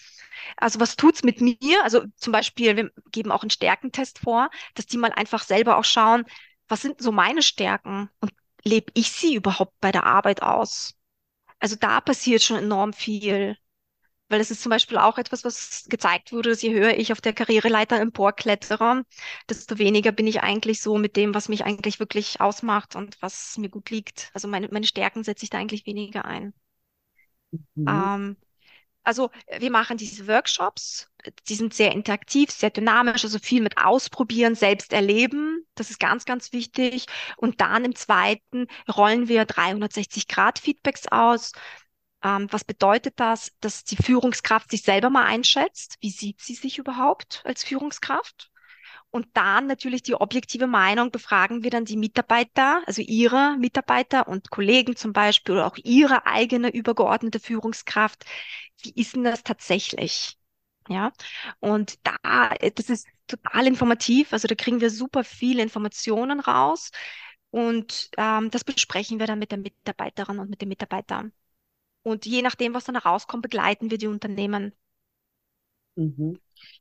Also 0.58 0.80
was 0.80 0.96
tut's 0.96 1.24
mit 1.24 1.42
mir? 1.42 1.84
Also 1.84 2.04
zum 2.18 2.34
Beispiel, 2.34 2.76
wir 2.78 2.92
geben 3.12 3.32
auch 3.32 3.44
einen 3.44 3.50
Stärkentest 3.50 4.20
vor, 4.20 4.50
dass 4.76 4.86
die 4.88 4.98
mal 4.98 5.12
einfach 5.14 5.44
selber 5.44 5.78
auch 5.78 5.86
schauen, 5.86 6.26
was 6.68 6.82
sind 6.82 7.02
so 7.02 7.12
meine 7.12 7.42
Stärken 7.44 8.10
und 8.22 8.34
lebe 8.64 8.92
ich 8.96 9.12
sie 9.12 9.36
überhaupt 9.36 9.80
bei 9.82 9.92
der 9.92 10.06
Arbeit 10.06 10.42
aus? 10.44 10.96
Also 11.60 11.76
da 11.78 12.02
passiert 12.02 12.42
schon 12.44 12.58
enorm 12.58 12.94
viel. 12.94 13.58
Weil 14.30 14.42
es 14.42 14.52
ist 14.52 14.62
zum 14.62 14.70
Beispiel 14.70 14.98
auch 14.98 15.18
etwas, 15.18 15.44
was 15.44 15.86
gezeigt 15.90 16.32
wurde, 16.32 16.50
dass 16.50 16.62
je 16.62 16.74
höher 16.74 16.98
ich 16.98 17.12
auf 17.12 17.22
der 17.22 17.34
Karriereleiter 17.34 18.00
emporklettere, 18.00 19.04
desto 19.50 19.78
weniger 19.78 20.12
bin 20.12 20.28
ich 20.28 20.42
eigentlich 20.42 20.82
so 20.82 20.98
mit 20.98 21.16
dem, 21.18 21.36
was 21.36 21.50
mich 21.50 21.66
eigentlich 21.66 22.00
wirklich 22.00 22.42
ausmacht 22.42 22.96
und 22.96 23.22
was 23.22 23.58
mir 23.58 23.70
gut 23.70 23.90
liegt. 23.90 24.32
Also 24.34 24.48
meine, 24.48 24.70
meine 24.72 24.88
Stärken 24.88 25.24
setze 25.24 25.44
ich 25.44 25.50
da 25.50 25.60
eigentlich 25.60 25.86
weniger 25.86 26.26
ein. 26.26 26.54
Mhm. 27.76 27.88
Ähm, 27.88 28.38
also 29.04 29.32
wir 29.60 29.70
machen 29.70 29.98
diese 29.98 30.28
Workshops, 30.28 31.10
die 31.50 31.56
sind 31.56 31.74
sehr 31.74 31.92
interaktiv, 31.92 32.52
sehr 32.52 32.70
dynamisch, 32.70 33.24
also 33.26 33.38
viel 33.38 33.62
mit 33.62 33.78
Ausprobieren, 33.78 34.56
selbst 34.56 34.94
erleben. 34.94 35.66
Das 35.76 35.90
ist 35.90 36.00
ganz, 36.00 36.26
ganz 36.26 36.54
wichtig. 36.54 37.08
Und 37.38 37.60
dann 37.62 37.84
im 37.86 37.96
zweiten 37.96 38.68
rollen 38.90 39.28
wir 39.28 39.46
360-Grad-Feedbacks 39.46 41.08
aus. 41.10 41.52
Ähm, 42.24 42.48
was 42.52 42.64
bedeutet 42.64 43.20
das? 43.20 43.52
Dass 43.60 43.84
die 43.84 43.98
Führungskraft 43.98 44.72
sich 44.72 44.84
selber 44.84 45.10
mal 45.10 45.26
einschätzt. 45.26 45.98
Wie 46.02 46.10
sieht 46.12 46.42
sie 46.42 46.56
sich 46.56 46.78
überhaupt 46.78 47.42
als 47.46 47.64
Führungskraft? 47.64 48.50
Und 49.12 49.28
dann 49.34 49.68
natürlich 49.68 50.02
die 50.04 50.16
objektive 50.16 50.66
Meinung 50.66 51.12
befragen 51.12 51.64
wir 51.64 51.70
dann 51.70 51.86
die 51.86 51.98
Mitarbeiter, 51.98 52.82
also 52.88 53.02
ihre 53.04 53.58
Mitarbeiter 53.60 54.28
und 54.28 54.50
Kollegen 54.50 54.96
zum 54.96 55.14
Beispiel 55.14 55.54
oder 55.56 55.68
auch 55.68 55.78
ihre 55.84 56.26
eigene 56.26 56.70
übergeordnete 56.74 57.40
Führungskraft. 57.40 58.26
Wie 58.82 58.92
ist 58.96 59.16
denn 59.16 59.24
das 59.24 59.44
tatsächlich? 59.44 60.38
Ja, 60.90 61.14
und 61.60 62.00
da, 62.06 62.50
das 62.76 62.90
ist 62.90 63.08
total 63.28 63.68
informativ. 63.68 64.34
Also 64.34 64.48
da 64.48 64.56
kriegen 64.56 64.82
wir 64.82 64.90
super 64.90 65.24
viele 65.24 65.62
Informationen 65.64 66.40
raus. 66.40 66.92
Und 67.52 68.10
ähm, 68.18 68.50
das 68.50 68.64
besprechen 68.64 69.20
wir 69.20 69.28
dann 69.28 69.40
mit 69.40 69.52
der 69.52 69.60
Mitarbeiterin 69.60 70.40
und 70.40 70.50
mit 70.50 70.62
den 70.62 70.70
Mitarbeitern. 70.70 71.32
Und 72.04 72.26
je 72.26 72.42
nachdem, 72.42 72.74
was 72.74 72.86
dann 72.86 72.96
herauskommt, 72.96 73.44
begleiten 73.44 73.90
wir 73.90 73.98
die 73.98 74.08
Unternehmen. 74.08 74.74
Mhm. 75.96 76.40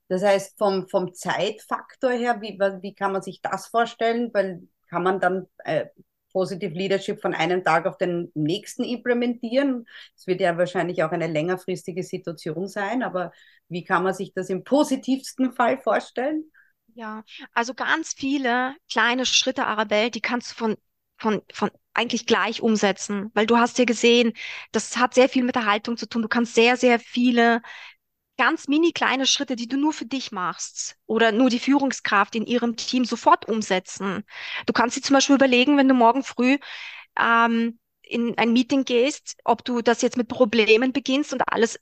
Das 0.08 0.22
heißt, 0.22 0.58
vom, 0.58 0.88
vom 0.88 1.14
Zeitfaktor 1.14 2.10
her, 2.12 2.40
wie, 2.40 2.58
wie 2.58 2.94
kann 2.94 3.12
man 3.12 3.22
sich 3.22 3.40
das 3.40 3.68
vorstellen? 3.68 4.30
Weil 4.32 4.68
kann 4.88 5.02
man 5.02 5.20
dann 5.20 5.46
äh, 5.64 5.86
Positive 6.32 6.72
Leadership 6.72 7.20
von 7.20 7.34
einem 7.34 7.62
Tag 7.62 7.86
auf 7.86 7.98
den 7.98 8.30
nächsten 8.34 8.84
implementieren? 8.84 9.86
Es 10.16 10.26
wird 10.26 10.40
ja 10.40 10.56
wahrscheinlich 10.56 11.02
auch 11.02 11.10
eine 11.10 11.26
längerfristige 11.26 12.02
Situation 12.02 12.68
sein, 12.68 13.02
aber 13.02 13.32
wie 13.68 13.84
kann 13.84 14.02
man 14.02 14.14
sich 14.14 14.32
das 14.34 14.48
im 14.50 14.64
positivsten 14.64 15.52
Fall 15.52 15.78
vorstellen? 15.78 16.50
Ja, 16.94 17.24
also 17.54 17.74
ganz 17.74 18.14
viele 18.14 18.74
kleine 18.90 19.24
Schritte, 19.26 19.66
Arabelle, 19.66 20.10
die 20.10 20.20
kannst 20.20 20.52
du 20.52 20.54
von, 20.56 20.76
von, 21.16 21.42
von 21.52 21.70
eigentlich 21.94 22.26
gleich 22.26 22.62
umsetzen, 22.62 23.30
weil 23.34 23.46
du 23.46 23.58
hast 23.58 23.78
ja 23.78 23.84
gesehen, 23.84 24.32
das 24.72 24.96
hat 24.96 25.14
sehr 25.14 25.28
viel 25.28 25.44
mit 25.44 25.54
der 25.56 25.66
Haltung 25.66 25.96
zu 25.96 26.08
tun. 26.08 26.22
Du 26.22 26.28
kannst 26.28 26.54
sehr, 26.54 26.76
sehr 26.76 26.98
viele 26.98 27.62
ganz 28.38 28.68
mini 28.68 28.92
kleine 28.92 29.26
Schritte, 29.26 29.56
die 29.56 29.68
du 29.68 29.76
nur 29.76 29.92
für 29.92 30.06
dich 30.06 30.32
machst 30.32 30.96
oder 31.06 31.32
nur 31.32 31.50
die 31.50 31.58
Führungskraft 31.58 32.34
in 32.34 32.46
ihrem 32.46 32.76
Team 32.76 33.04
sofort 33.04 33.46
umsetzen. 33.48 34.24
Du 34.66 34.72
kannst 34.72 34.96
dir 34.96 35.02
zum 35.02 35.14
Beispiel 35.14 35.36
überlegen, 35.36 35.76
wenn 35.76 35.88
du 35.88 35.94
morgen 35.94 36.24
früh 36.24 36.58
ähm, 37.18 37.78
in 38.02 38.36
ein 38.38 38.52
Meeting 38.52 38.84
gehst, 38.84 39.36
ob 39.44 39.64
du 39.64 39.82
das 39.82 40.02
jetzt 40.02 40.16
mit 40.16 40.28
Problemen 40.28 40.92
beginnst 40.92 41.32
und 41.32 41.42
alles 41.48 41.78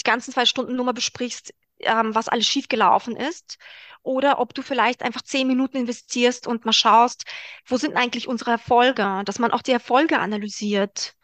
die 0.00 0.04
ganzen 0.04 0.32
zwei 0.32 0.46
Stunden 0.46 0.76
nur 0.76 0.84
mal 0.84 0.92
besprichst, 0.92 1.54
ähm, 1.80 2.14
was 2.14 2.28
alles 2.28 2.46
schiefgelaufen 2.46 3.16
ist, 3.16 3.58
oder 4.02 4.38
ob 4.40 4.54
du 4.54 4.62
vielleicht 4.62 5.02
einfach 5.02 5.22
zehn 5.22 5.46
Minuten 5.46 5.76
investierst 5.76 6.46
und 6.46 6.64
mal 6.64 6.72
schaust, 6.72 7.24
wo 7.66 7.76
sind 7.76 7.96
eigentlich 7.96 8.28
unsere 8.28 8.52
Erfolge, 8.52 9.22
dass 9.24 9.38
man 9.38 9.52
auch 9.52 9.62
die 9.62 9.72
Erfolge 9.72 10.18
analysiert 10.18 11.14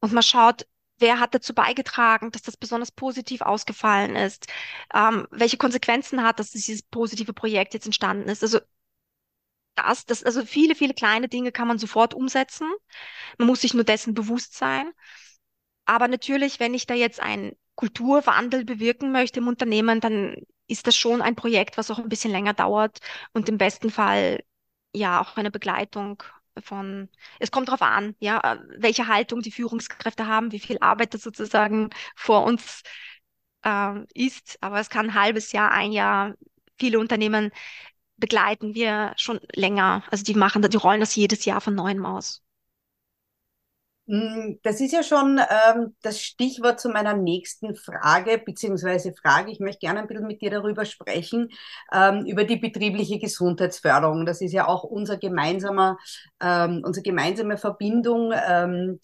und 0.00 0.12
mal 0.12 0.22
schaut, 0.22 0.66
wer 0.98 1.20
hat 1.20 1.34
dazu 1.34 1.54
beigetragen, 1.54 2.30
dass 2.30 2.42
das 2.42 2.56
besonders 2.56 2.92
positiv 2.92 3.42
ausgefallen 3.42 4.16
ist, 4.16 4.46
ähm, 4.94 5.26
welche 5.30 5.56
Konsequenzen 5.56 6.22
hat, 6.22 6.38
dass 6.38 6.50
dieses 6.50 6.82
positive 6.82 7.32
Projekt 7.32 7.74
jetzt 7.74 7.86
entstanden 7.86 8.28
ist. 8.28 8.42
Also 8.42 8.60
das, 9.74 10.06
das, 10.06 10.22
also 10.22 10.44
viele, 10.44 10.74
viele 10.74 10.94
kleine 10.94 11.28
Dinge 11.28 11.52
kann 11.52 11.68
man 11.68 11.78
sofort 11.78 12.14
umsetzen. 12.14 12.70
Man 13.38 13.48
muss 13.48 13.62
sich 13.62 13.74
nur 13.74 13.84
dessen 13.84 14.14
bewusst 14.14 14.54
sein. 14.54 14.92
Aber 15.86 16.08
natürlich, 16.08 16.60
wenn 16.60 16.74
ich 16.74 16.86
da 16.86 16.94
jetzt 16.94 17.20
einen 17.20 17.56
Kulturwandel 17.74 18.64
bewirken 18.64 19.12
möchte 19.12 19.40
im 19.40 19.48
Unternehmen, 19.48 20.00
dann 20.00 20.36
ist 20.66 20.86
das 20.86 20.96
schon 20.96 21.20
ein 21.22 21.36
Projekt, 21.36 21.76
was 21.76 21.90
auch 21.90 21.98
ein 21.98 22.08
bisschen 22.08 22.30
länger 22.30 22.54
dauert 22.54 22.98
und 23.32 23.48
im 23.48 23.58
besten 23.58 23.90
Fall 23.90 24.42
ja 24.94 25.20
auch 25.20 25.36
eine 25.36 25.50
Begleitung 25.50 26.22
von, 26.62 27.08
es 27.40 27.50
kommt 27.50 27.68
darauf 27.68 27.82
an, 27.82 28.14
ja, 28.20 28.60
welche 28.78 29.08
Haltung 29.08 29.42
die 29.42 29.50
Führungskräfte 29.50 30.26
haben, 30.26 30.52
wie 30.52 30.60
viel 30.60 30.78
Arbeit 30.80 31.12
das 31.14 31.22
sozusagen 31.22 31.90
vor 32.16 32.44
uns 32.44 32.82
äh, 33.64 34.04
ist. 34.14 34.58
Aber 34.62 34.80
es 34.80 34.90
kann 34.90 35.06
ein 35.10 35.14
halbes 35.14 35.52
Jahr, 35.52 35.72
ein 35.72 35.92
Jahr, 35.92 36.34
viele 36.78 36.98
Unternehmen 37.00 37.50
begleiten 38.18 38.74
wir 38.76 39.14
schon 39.18 39.40
länger. 39.54 40.04
Also 40.12 40.24
die 40.24 40.34
machen, 40.36 40.62
die 40.62 40.78
rollen 40.78 41.00
das 41.00 41.16
jedes 41.16 41.46
Jahr 41.46 41.62
von 41.62 41.76
neuem 41.76 42.06
aus. 42.06 42.43
Mm, 44.06 44.56
das 44.62 44.80
ist 44.82 44.92
ja 44.92 45.02
schon 45.02 45.38
ähm, 45.38 45.96
das 46.02 46.20
Stichwort 46.20 46.78
zu 46.78 46.90
meiner 46.90 47.14
nächsten 47.16 47.74
Frage, 47.74 48.36
beziehungsweise 48.38 49.14
Frage. 49.14 49.50
Ich 49.50 49.60
möchte 49.60 49.78
gerne 49.86 50.00
ein 50.00 50.06
bisschen 50.06 50.26
mit 50.26 50.42
dir 50.42 50.50
darüber 50.50 50.84
sprechen, 50.84 51.48
ähm, 51.92 52.26
über 52.26 52.44
die 52.44 52.56
betriebliche 52.56 53.18
Gesundheitsförderung. 53.18 54.26
Das 54.26 54.42
ist 54.42 54.52
ja 54.52 54.66
auch 54.68 54.84
unser 54.84 55.16
gemeinsamer, 55.16 55.96
ähm, 56.40 56.82
unsere 56.84 57.02
gemeinsame 57.02 57.56
Verbindung. 57.56 58.32
Ähm, 58.46 59.00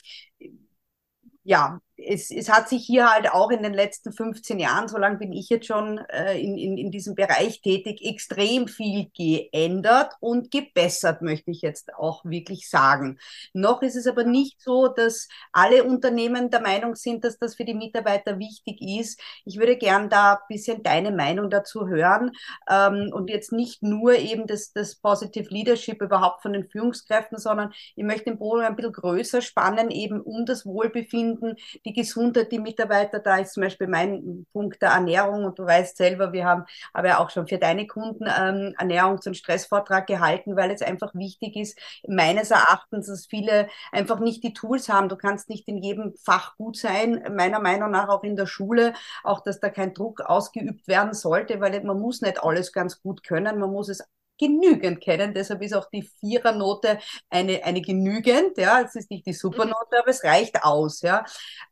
ja, 1.44 1.80
es, 2.06 2.30
es 2.30 2.48
hat 2.48 2.68
sich 2.68 2.84
hier 2.84 3.10
halt 3.10 3.30
auch 3.32 3.50
in 3.50 3.62
den 3.62 3.74
letzten 3.74 4.12
15 4.12 4.58
Jahren, 4.58 4.88
so 4.88 4.98
lange 4.98 5.18
bin 5.18 5.32
ich 5.32 5.48
jetzt 5.48 5.66
schon 5.66 5.98
äh, 6.08 6.40
in, 6.40 6.56
in, 6.56 6.78
in 6.78 6.90
diesem 6.90 7.14
Bereich 7.14 7.60
tätig, 7.60 8.00
extrem 8.04 8.68
viel 8.68 9.10
geändert 9.16 10.14
und 10.20 10.50
gebessert, 10.50 11.22
möchte 11.22 11.50
ich 11.50 11.62
jetzt 11.62 11.94
auch 11.94 12.24
wirklich 12.24 12.68
sagen. 12.68 13.18
Noch 13.52 13.82
ist 13.82 13.96
es 13.96 14.06
aber 14.06 14.24
nicht 14.24 14.60
so, 14.60 14.88
dass 14.88 15.28
alle 15.52 15.84
Unternehmen 15.84 16.50
der 16.50 16.60
Meinung 16.60 16.94
sind, 16.94 17.24
dass 17.24 17.38
das 17.38 17.54
für 17.54 17.64
die 17.64 17.74
Mitarbeiter 17.74 18.38
wichtig 18.38 18.80
ist. 18.80 19.20
Ich 19.44 19.58
würde 19.58 19.76
gern 19.76 20.08
da 20.08 20.34
ein 20.34 20.38
bisschen 20.48 20.82
deine 20.82 21.12
Meinung 21.12 21.50
dazu 21.50 21.86
hören 21.86 22.32
ähm, 22.68 23.10
und 23.12 23.30
jetzt 23.30 23.52
nicht 23.52 23.82
nur 23.82 24.14
eben 24.14 24.46
das, 24.46 24.72
das 24.72 24.96
Positive 24.96 25.48
Leadership 25.50 26.00
überhaupt 26.02 26.42
von 26.42 26.52
den 26.52 26.68
Führungskräften, 26.68 27.38
sondern 27.38 27.72
ich 27.96 28.04
möchte 28.04 28.24
den 28.24 28.38
Bogen 28.38 28.62
ein 28.62 28.76
bisschen 28.76 28.92
größer 28.92 29.42
spannen, 29.42 29.90
eben 29.90 30.20
um 30.20 30.46
das 30.46 30.64
Wohlbefinden, 30.64 31.56
die 31.84 31.89
die 31.90 32.00
Gesundheit, 32.00 32.52
die 32.52 32.60
Mitarbeiter, 32.60 33.18
da 33.18 33.38
ist 33.38 33.54
zum 33.54 33.64
Beispiel 33.64 33.88
mein 33.88 34.46
Punkt 34.52 34.80
der 34.80 34.90
Ernährung 34.90 35.44
und 35.44 35.58
du 35.58 35.66
weißt 35.66 35.96
selber, 35.96 36.32
wir 36.32 36.44
haben 36.44 36.64
aber 36.92 37.18
auch 37.18 37.30
schon 37.30 37.48
für 37.48 37.58
deine 37.58 37.86
Kunden 37.86 38.24
ähm, 38.26 38.74
Ernährungs- 38.78 39.26
und 39.26 39.36
Stressvortrag 39.36 40.06
gehalten, 40.06 40.56
weil 40.56 40.70
es 40.70 40.82
einfach 40.82 41.14
wichtig 41.14 41.56
ist, 41.56 41.78
meines 42.06 42.52
Erachtens, 42.52 43.08
dass 43.08 43.26
viele 43.26 43.68
einfach 43.90 44.20
nicht 44.20 44.44
die 44.44 44.52
Tools 44.52 44.88
haben. 44.88 45.08
Du 45.08 45.16
kannst 45.16 45.48
nicht 45.48 45.66
in 45.66 45.78
jedem 45.78 46.14
Fach 46.16 46.56
gut 46.56 46.76
sein, 46.76 47.24
meiner 47.34 47.60
Meinung 47.60 47.90
nach 47.90 48.08
auch 48.08 48.22
in 48.22 48.36
der 48.36 48.46
Schule, 48.46 48.94
auch 49.24 49.40
dass 49.40 49.58
da 49.58 49.68
kein 49.68 49.92
Druck 49.92 50.20
ausgeübt 50.20 50.86
werden 50.86 51.12
sollte, 51.12 51.60
weil 51.60 51.82
man 51.82 52.00
muss 52.00 52.20
nicht 52.20 52.42
alles 52.42 52.72
ganz 52.72 53.02
gut 53.02 53.24
können, 53.24 53.58
man 53.58 53.70
muss 53.70 53.88
es 53.88 54.04
genügend 54.40 55.00
kennen. 55.00 55.34
Deshalb 55.34 55.62
ist 55.62 55.74
auch 55.74 55.88
die 55.90 56.08
Vierernote 56.20 56.98
eine, 57.28 57.62
eine 57.64 57.82
genügend. 57.82 58.58
Ja, 58.58 58.80
es 58.80 58.96
ist 58.96 59.10
nicht 59.10 59.26
die 59.26 59.34
Supernote, 59.34 59.98
aber 60.00 60.08
es 60.08 60.24
reicht 60.24 60.64
aus. 60.64 61.02
Ja, 61.02 61.24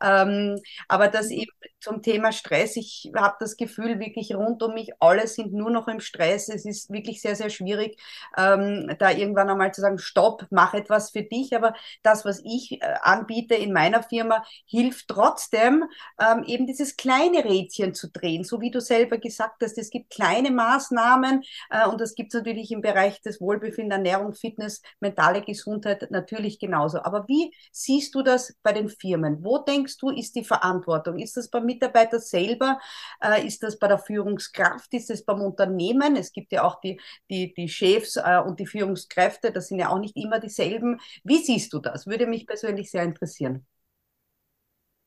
ähm, 0.02 0.60
aber 0.86 1.08
dass 1.08 1.30
eben 1.30 1.50
zum 1.80 2.02
Thema 2.02 2.32
Stress. 2.32 2.76
Ich 2.76 3.10
habe 3.16 3.36
das 3.40 3.56
Gefühl, 3.56 4.00
wirklich 4.00 4.34
rund 4.34 4.62
um 4.62 4.74
mich, 4.74 4.90
alle 5.00 5.26
sind 5.26 5.52
nur 5.52 5.70
noch 5.70 5.88
im 5.88 6.00
Stress. 6.00 6.48
Es 6.48 6.64
ist 6.64 6.90
wirklich 6.90 7.22
sehr, 7.22 7.36
sehr 7.36 7.50
schwierig, 7.50 8.00
ähm, 8.36 8.94
da 8.98 9.10
irgendwann 9.10 9.48
einmal 9.48 9.72
zu 9.72 9.80
sagen, 9.80 9.98
stopp, 9.98 10.46
mach 10.50 10.74
etwas 10.74 11.10
für 11.10 11.22
dich. 11.22 11.54
Aber 11.54 11.74
das, 12.02 12.24
was 12.24 12.40
ich 12.44 12.82
äh, 12.82 12.94
anbiete 13.02 13.54
in 13.54 13.72
meiner 13.72 14.02
Firma, 14.02 14.44
hilft 14.66 15.08
trotzdem, 15.08 15.84
ähm, 16.20 16.42
eben 16.44 16.66
dieses 16.66 16.96
kleine 16.96 17.44
Rädchen 17.44 17.94
zu 17.94 18.10
drehen, 18.10 18.42
so 18.44 18.60
wie 18.60 18.70
du 18.70 18.80
selber 18.80 19.18
gesagt 19.18 19.62
hast. 19.62 19.78
Es 19.78 19.90
gibt 19.90 20.10
kleine 20.10 20.50
Maßnahmen 20.50 21.42
äh, 21.70 21.86
und 21.86 22.00
das 22.00 22.14
gibt 22.14 22.34
es 22.34 22.38
natürlich 22.38 22.72
im 22.72 22.80
Bereich 22.80 23.20
des 23.22 23.40
Wohlbefinden, 23.40 23.92
Ernährung, 23.92 24.34
Fitness, 24.34 24.82
mentale 25.00 25.42
Gesundheit 25.42 26.10
natürlich 26.10 26.58
genauso. 26.58 27.02
Aber 27.02 27.26
wie 27.28 27.54
siehst 27.70 28.14
du 28.14 28.22
das 28.22 28.54
bei 28.62 28.72
den 28.72 28.88
Firmen? 28.88 29.44
Wo 29.44 29.58
denkst 29.58 29.98
du, 29.98 30.10
ist 30.10 30.34
die 30.34 30.44
Verantwortung? 30.44 31.18
Ist 31.18 31.36
das 31.36 31.48
beim 31.48 31.67
Mitarbeiter 31.68 32.20
selber? 32.20 32.80
Äh, 33.20 33.46
ist 33.46 33.62
das 33.62 33.78
bei 33.78 33.88
der 33.88 33.98
Führungskraft? 33.98 34.92
Ist 34.94 35.10
es 35.10 35.24
beim 35.24 35.40
Unternehmen? 35.42 36.16
Es 36.16 36.32
gibt 36.32 36.52
ja 36.52 36.64
auch 36.64 36.80
die, 36.80 37.00
die, 37.30 37.54
die 37.54 37.68
Chefs 37.68 38.16
äh, 38.16 38.40
und 38.44 38.58
die 38.60 38.66
Führungskräfte, 38.66 39.52
das 39.52 39.68
sind 39.68 39.78
ja 39.78 39.90
auch 39.90 40.00
nicht 40.00 40.16
immer 40.16 40.40
dieselben. 40.40 41.00
Wie 41.24 41.38
siehst 41.38 41.72
du 41.72 41.78
das? 41.78 42.06
Würde 42.06 42.26
mich 42.26 42.46
persönlich 42.46 42.90
sehr 42.90 43.04
interessieren. 43.04 43.66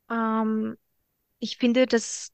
Ähm, 0.09 0.77
ich 1.39 1.57
finde, 1.57 1.87
dass 1.87 2.31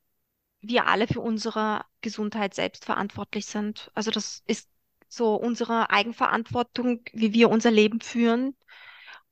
wir 0.62 0.88
alle 0.88 1.08
für 1.08 1.22
unsere 1.22 1.86
Gesundheit 2.02 2.54
selbst 2.54 2.86
verantwortlich 2.86 3.46
sind. 3.46 3.92
Also 3.94 4.12
das 4.12 4.44
ist 4.48 4.70
so 5.08 5.36
unsere 5.36 5.90
Eigenverantwortung, 5.90 7.02
wie 7.14 7.34
wir 7.34 7.50
unser 7.50 7.72
Leben 7.72 8.02
führen. 8.02 8.56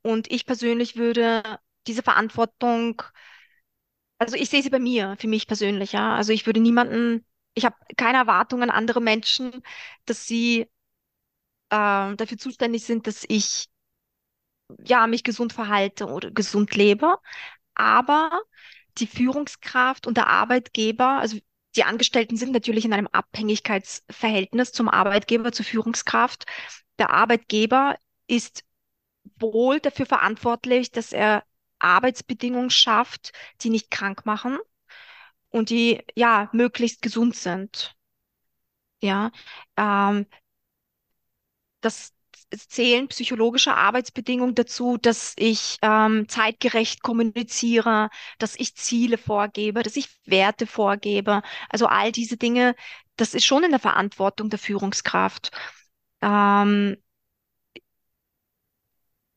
Und 0.01 0.31
ich 0.31 0.45
persönlich 0.45 0.95
würde 0.95 1.43
diese 1.87 2.03
Verantwortung, 2.03 3.01
also 4.17 4.35
ich 4.35 4.49
sehe 4.49 4.61
sie 4.63 4.69
bei 4.69 4.79
mir, 4.79 5.15
für 5.19 5.27
mich 5.27 5.47
persönlich, 5.47 5.91
ja. 5.93 6.15
Also 6.15 6.31
ich 6.33 6.45
würde 6.45 6.59
niemanden, 6.59 7.25
ich 7.53 7.65
habe 7.65 7.75
keine 7.97 8.17
Erwartung 8.19 8.63
an 8.63 8.69
andere 8.69 9.01
Menschen, 9.01 9.61
dass 10.05 10.25
sie 10.27 10.67
äh, 11.69 12.15
dafür 12.15 12.37
zuständig 12.37 12.83
sind, 12.85 13.07
dass 13.07 13.25
ich 13.27 13.67
ja 14.85 15.07
mich 15.07 15.23
gesund 15.23 15.53
verhalte 15.53 16.07
oder 16.07 16.31
gesund 16.31 16.75
lebe. 16.75 17.17
Aber 17.75 18.31
die 18.97 19.07
Führungskraft 19.07 20.07
und 20.07 20.17
der 20.17 20.27
Arbeitgeber, 20.27 21.19
also 21.19 21.37
die 21.75 21.83
Angestellten 21.83 22.37
sind 22.37 22.53
natürlich 22.53 22.85
in 22.85 22.93
einem 22.93 23.07
Abhängigkeitsverhältnis 23.07 24.71
zum 24.71 24.89
Arbeitgeber, 24.89 25.51
zur 25.51 25.65
Führungskraft. 25.65 26.45
Der 26.99 27.11
Arbeitgeber 27.11 27.97
ist 28.27 28.63
wohl 29.39 29.79
dafür 29.79 30.05
verantwortlich, 30.05 30.91
dass 30.91 31.13
er 31.13 31.43
Arbeitsbedingungen 31.85 32.69
schafft, 32.69 33.31
die 33.61 33.69
nicht 33.69 33.91
krank 33.91 34.25
machen 34.25 34.57
und 35.49 35.69
die 35.69 36.03
ja 36.15 36.49
möglichst 36.53 37.01
gesund 37.01 37.35
sind. 37.35 37.95
Ja, 39.01 39.31
ähm, 39.77 40.25
das 41.81 42.13
zählen 42.55 43.07
psychologische 43.09 43.73
Arbeitsbedingungen 43.75 44.55
dazu, 44.55 44.97
dass 44.97 45.33
ich 45.37 45.77
ähm, 45.81 46.27
zeitgerecht 46.29 47.01
kommuniziere, 47.03 48.09
dass 48.39 48.55
ich 48.55 48.75
Ziele 48.75 49.17
vorgebe, 49.17 49.83
dass 49.83 49.95
ich 49.95 50.09
Werte 50.25 50.67
vorgebe. 50.67 51.41
Also 51.69 51.87
all 51.87 52.11
diese 52.11 52.37
Dinge, 52.37 52.75
das 53.17 53.33
ist 53.33 53.45
schon 53.45 53.63
in 53.63 53.71
der 53.71 53.79
Verantwortung 53.79 54.49
der 54.49 54.59
Führungskraft. 54.59 55.51
Ähm, 56.21 56.97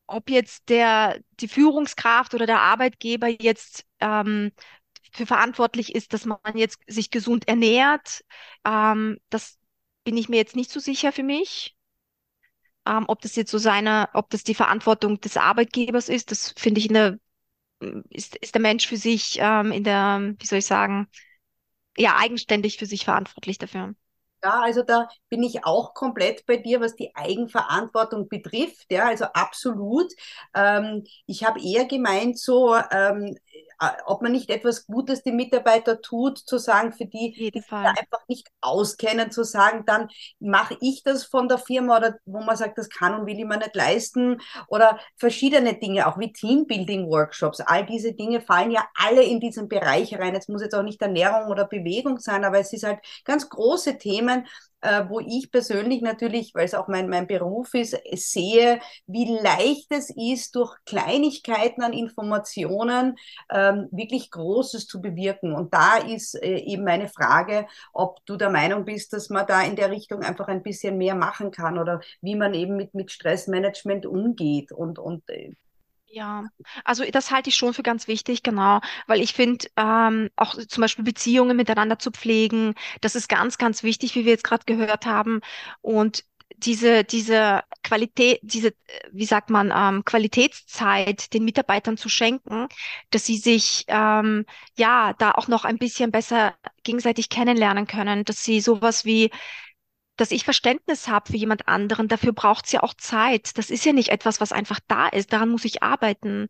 ob 0.09 0.31
jetzt 0.31 0.69
der, 0.71 1.21
die 1.41 1.49
Führungskraft 1.49 2.35
oder 2.35 2.47
der 2.47 2.61
Arbeitgeber 2.61 3.29
jetzt 3.29 3.85
ähm, 4.01 4.53
für 5.13 5.27
verantwortlich 5.27 5.95
ist, 5.95 6.13
dass 6.13 6.27
man 6.27 6.39
jetzt 6.55 6.81
sich 6.87 7.11
gesund 7.11 7.49
ernährt, 7.49 8.25
ähm, 8.67 9.19
das 9.31 9.59
bin 10.05 10.17
ich 10.17 10.29
mir 10.29 10.37
jetzt 10.37 10.57
nicht 10.57 10.71
so 10.71 10.81
sicher 10.81 11.13
für 11.13 11.23
mich. 11.23 11.77
Ähm, 12.87 13.05
ob 13.09 13.21
das 13.21 13.37
jetzt 13.37 13.51
so 13.51 13.59
seine, 13.59 14.09
ob 14.15 14.31
das 14.31 14.45
die 14.45 14.55
Verantwortung 14.55 15.21
des 15.21 15.37
Arbeitgebers 15.37 16.09
ist, 16.09 16.31
das 16.31 16.55
finde 16.57 16.81
ich 16.81 16.89
eine, 16.91 17.21
ist, 18.11 18.37
ist 18.37 18.55
der 18.55 18.63
Mensch 18.63 18.87
für 18.87 18.97
sich 18.97 19.39
ähm, 19.41 19.73
in 19.73 19.85
der, 19.85 20.35
wie 20.39 20.47
soll 20.47 20.61
ich 20.61 20.67
sagen, 20.67 21.09
ja, 21.99 22.17
eigenständig 22.19 22.79
für 22.79 22.87
sich 22.87 23.05
verantwortlich 23.07 23.59
dafür. 23.59 23.95
Ja, 24.45 24.61
also 24.63 24.83
da 24.85 25.09
bin 25.29 25.43
ich 25.43 25.65
auch 25.65 25.95
komplett 25.95 26.47
bei 26.47 26.57
dir, 26.59 26.81
was 26.81 26.95
die 26.95 27.11
Eigenverantwortung 27.17 28.29
betrifft. 28.29 28.87
Ja, 28.91 29.07
also 29.09 29.25
absolut. 29.25 30.13
Ähm, 30.55 31.05
ich 31.27 31.45
habe 31.45 31.61
eher 31.61 31.87
gemeint, 31.87 32.39
so 32.39 32.77
ähm, 32.93 33.37
äh, 33.47 33.48
ob 34.07 34.23
man 34.23 34.33
nicht 34.33 34.51
etwas 34.51 34.87
Gutes 34.87 35.23
den 35.23 35.37
Mitarbeiter 35.37 36.01
tut, 36.01 36.39
zu 36.39 36.59
sagen, 36.59 36.93
für 36.93 37.07
die, 37.07 37.51
die 37.55 37.61
sich 37.61 37.71
einfach 37.73 38.27
nicht 38.29 38.49
auskennen, 38.61 39.31
zu 39.31 39.45
sagen, 39.45 39.85
dann 39.87 40.09
mache 40.41 40.77
ich 40.81 41.03
das 41.03 41.25
von 41.25 41.49
der 41.49 41.59
Firma 41.59 41.97
oder 41.99 42.19
wo 42.25 42.41
man 42.41 42.57
sagt, 42.57 42.79
das 42.79 42.89
kann 42.89 43.15
und 43.15 43.27
will 43.27 43.39
ich 43.39 43.45
mir 43.45 43.59
nicht 43.59 43.75
leisten 43.77 44.41
oder 44.69 44.99
verschiedene 45.17 45.75
Dinge, 45.75 46.07
auch 46.07 46.19
wie 46.19 46.33
Teambuilding-Workshops. 46.33 47.61
All 47.61 47.87
diese 47.87 48.13
Dinge 48.13 48.41
fallen 48.41 48.71
ja 48.71 48.85
alle 48.95 49.23
in 49.23 49.41
diesen 49.41 49.69
Bereich 49.69 50.19
rein. 50.19 50.35
Es 50.35 50.49
muss 50.49 50.63
jetzt 50.63 50.75
auch 50.75 50.83
nicht 50.83 51.01
Ernährung 51.01 51.49
oder 51.51 51.67
Bewegung 51.67 52.19
sein, 52.19 52.45
aber 52.45 52.59
es 52.59 52.73
ist 52.73 52.85
halt 52.85 53.01
ganz 53.25 53.49
große 53.49 53.99
Themen, 53.99 54.47
äh, 54.81 55.05
wo 55.09 55.21
ich 55.21 55.51
persönlich 55.51 56.03
natürlich, 56.03 56.55
weil 56.55 56.65
es 56.65 56.75
auch 56.75 56.89
mein, 56.89 57.09
mein 57.09 57.27
Beruf 57.27 57.75
ist, 57.75 57.97
sehe, 58.13 58.81
wie 59.07 59.39
leicht 59.41 59.91
es 59.91 60.11
ist, 60.11 60.55
durch 60.55 60.77
Kleinigkeiten 60.85 61.83
an 61.83 61.93
Informationen 61.93 63.17
ähm, 63.51 63.89
wirklich 63.91 64.31
Großes 64.31 64.87
zu 64.87 65.01
bewirken. 65.01 65.55
Und 65.55 65.75
da 65.75 65.97
ist 65.97 66.35
äh, 66.35 66.59
eben 66.59 66.85
meine 66.85 67.09
Frage, 67.09 67.67
ob 67.93 68.25
du 68.27 68.37
der 68.37 68.51
Meinung 68.51 68.85
bist, 68.85 69.13
dass 69.13 69.31
man 69.31 69.47
da 69.47 69.63
in 69.63 69.77
der 69.77 69.91
Richtung 69.91 70.23
einfach 70.23 70.49
ein 70.49 70.63
bisschen 70.63 70.99
mehr 70.99 71.15
machen 71.15 71.51
kann 71.51 71.79
oder 71.79 72.01
wie 72.21 72.37
man 72.37 72.55
eben 72.55 72.77
mit, 72.77 72.95
mit 72.95 73.11
Stressmanagement 73.11 74.07
umgeht 74.07 74.73
und, 74.73 74.99
und 74.99 75.29
äh, 75.31 75.53
ja, 76.11 76.45
also 76.85 77.05
das 77.11 77.31
halte 77.31 77.51
ich 77.51 77.57
schon 77.57 77.75
für 77.75 77.83
ganz 77.83 78.09
wichtig, 78.09 78.43
genau, 78.43 78.81
weil 79.07 79.21
ich 79.21 79.35
finde, 79.35 79.67
ähm, 79.77 80.31
auch 80.37 80.55
zum 80.55 80.81
Beispiel 80.81 81.05
Beziehungen 81.05 81.57
miteinander 81.57 81.99
zu 81.99 82.11
pflegen, 82.11 82.75
das 83.01 83.15
ist 83.15 83.29
ganz, 83.29 83.59
ganz 83.59 83.83
wichtig, 83.83 84.15
wie 84.15 84.25
wir 84.25 84.33
jetzt 84.33 84.45
gerade 84.45 84.65
gehört 84.67 85.07
haben. 85.07 85.41
Und 85.83 86.25
diese, 86.57 87.05
diese 87.05 87.63
Qualität, 87.85 88.41
diese, 88.43 88.73
wie 89.13 89.27
sagt 89.27 89.51
man, 89.51 89.71
ähm, 89.75 90.05
Qualitätszeit 90.05 91.33
den 91.35 91.45
Mitarbeitern 91.45 91.97
zu 91.97 92.09
schenken, 92.09 92.67
dass 93.11 93.27
sie 93.27 93.37
sich 93.37 93.85
ähm, 93.89 94.45
ja 94.77 95.13
da 95.19 95.33
auch 95.33 95.47
noch 95.49 95.65
ein 95.65 95.79
bisschen 95.79 96.11
besser 96.11 96.55
gegenseitig 96.85 97.29
kennenlernen 97.29 97.87
können, 97.87 98.25
dass 98.25 98.43
sie 98.43 98.61
sowas 98.61 99.05
wie 99.05 99.31
dass 100.19 100.33
ich 100.33 100.45
Verständnis 100.45 101.09
habe 101.09 101.31
für 101.31 101.37
jemand 101.39 101.69
anderen, 101.69 102.09
dafür 102.09 102.33
braucht 102.33 102.67
es 102.67 102.73
ja 102.73 102.83
auch 102.83 102.95
Zeit. 102.95 103.57
Das 103.57 103.71
ist 103.71 103.85
ja 103.85 103.93
nicht 103.93 104.11
etwas, 104.11 104.41
was 104.41 104.53
einfach 104.53 104.81
da 104.89 105.09
ist. 105.09 105.33
Daran 105.33 105.49
muss 105.49 105.65
ich 105.65 105.83
arbeiten. 105.83 106.49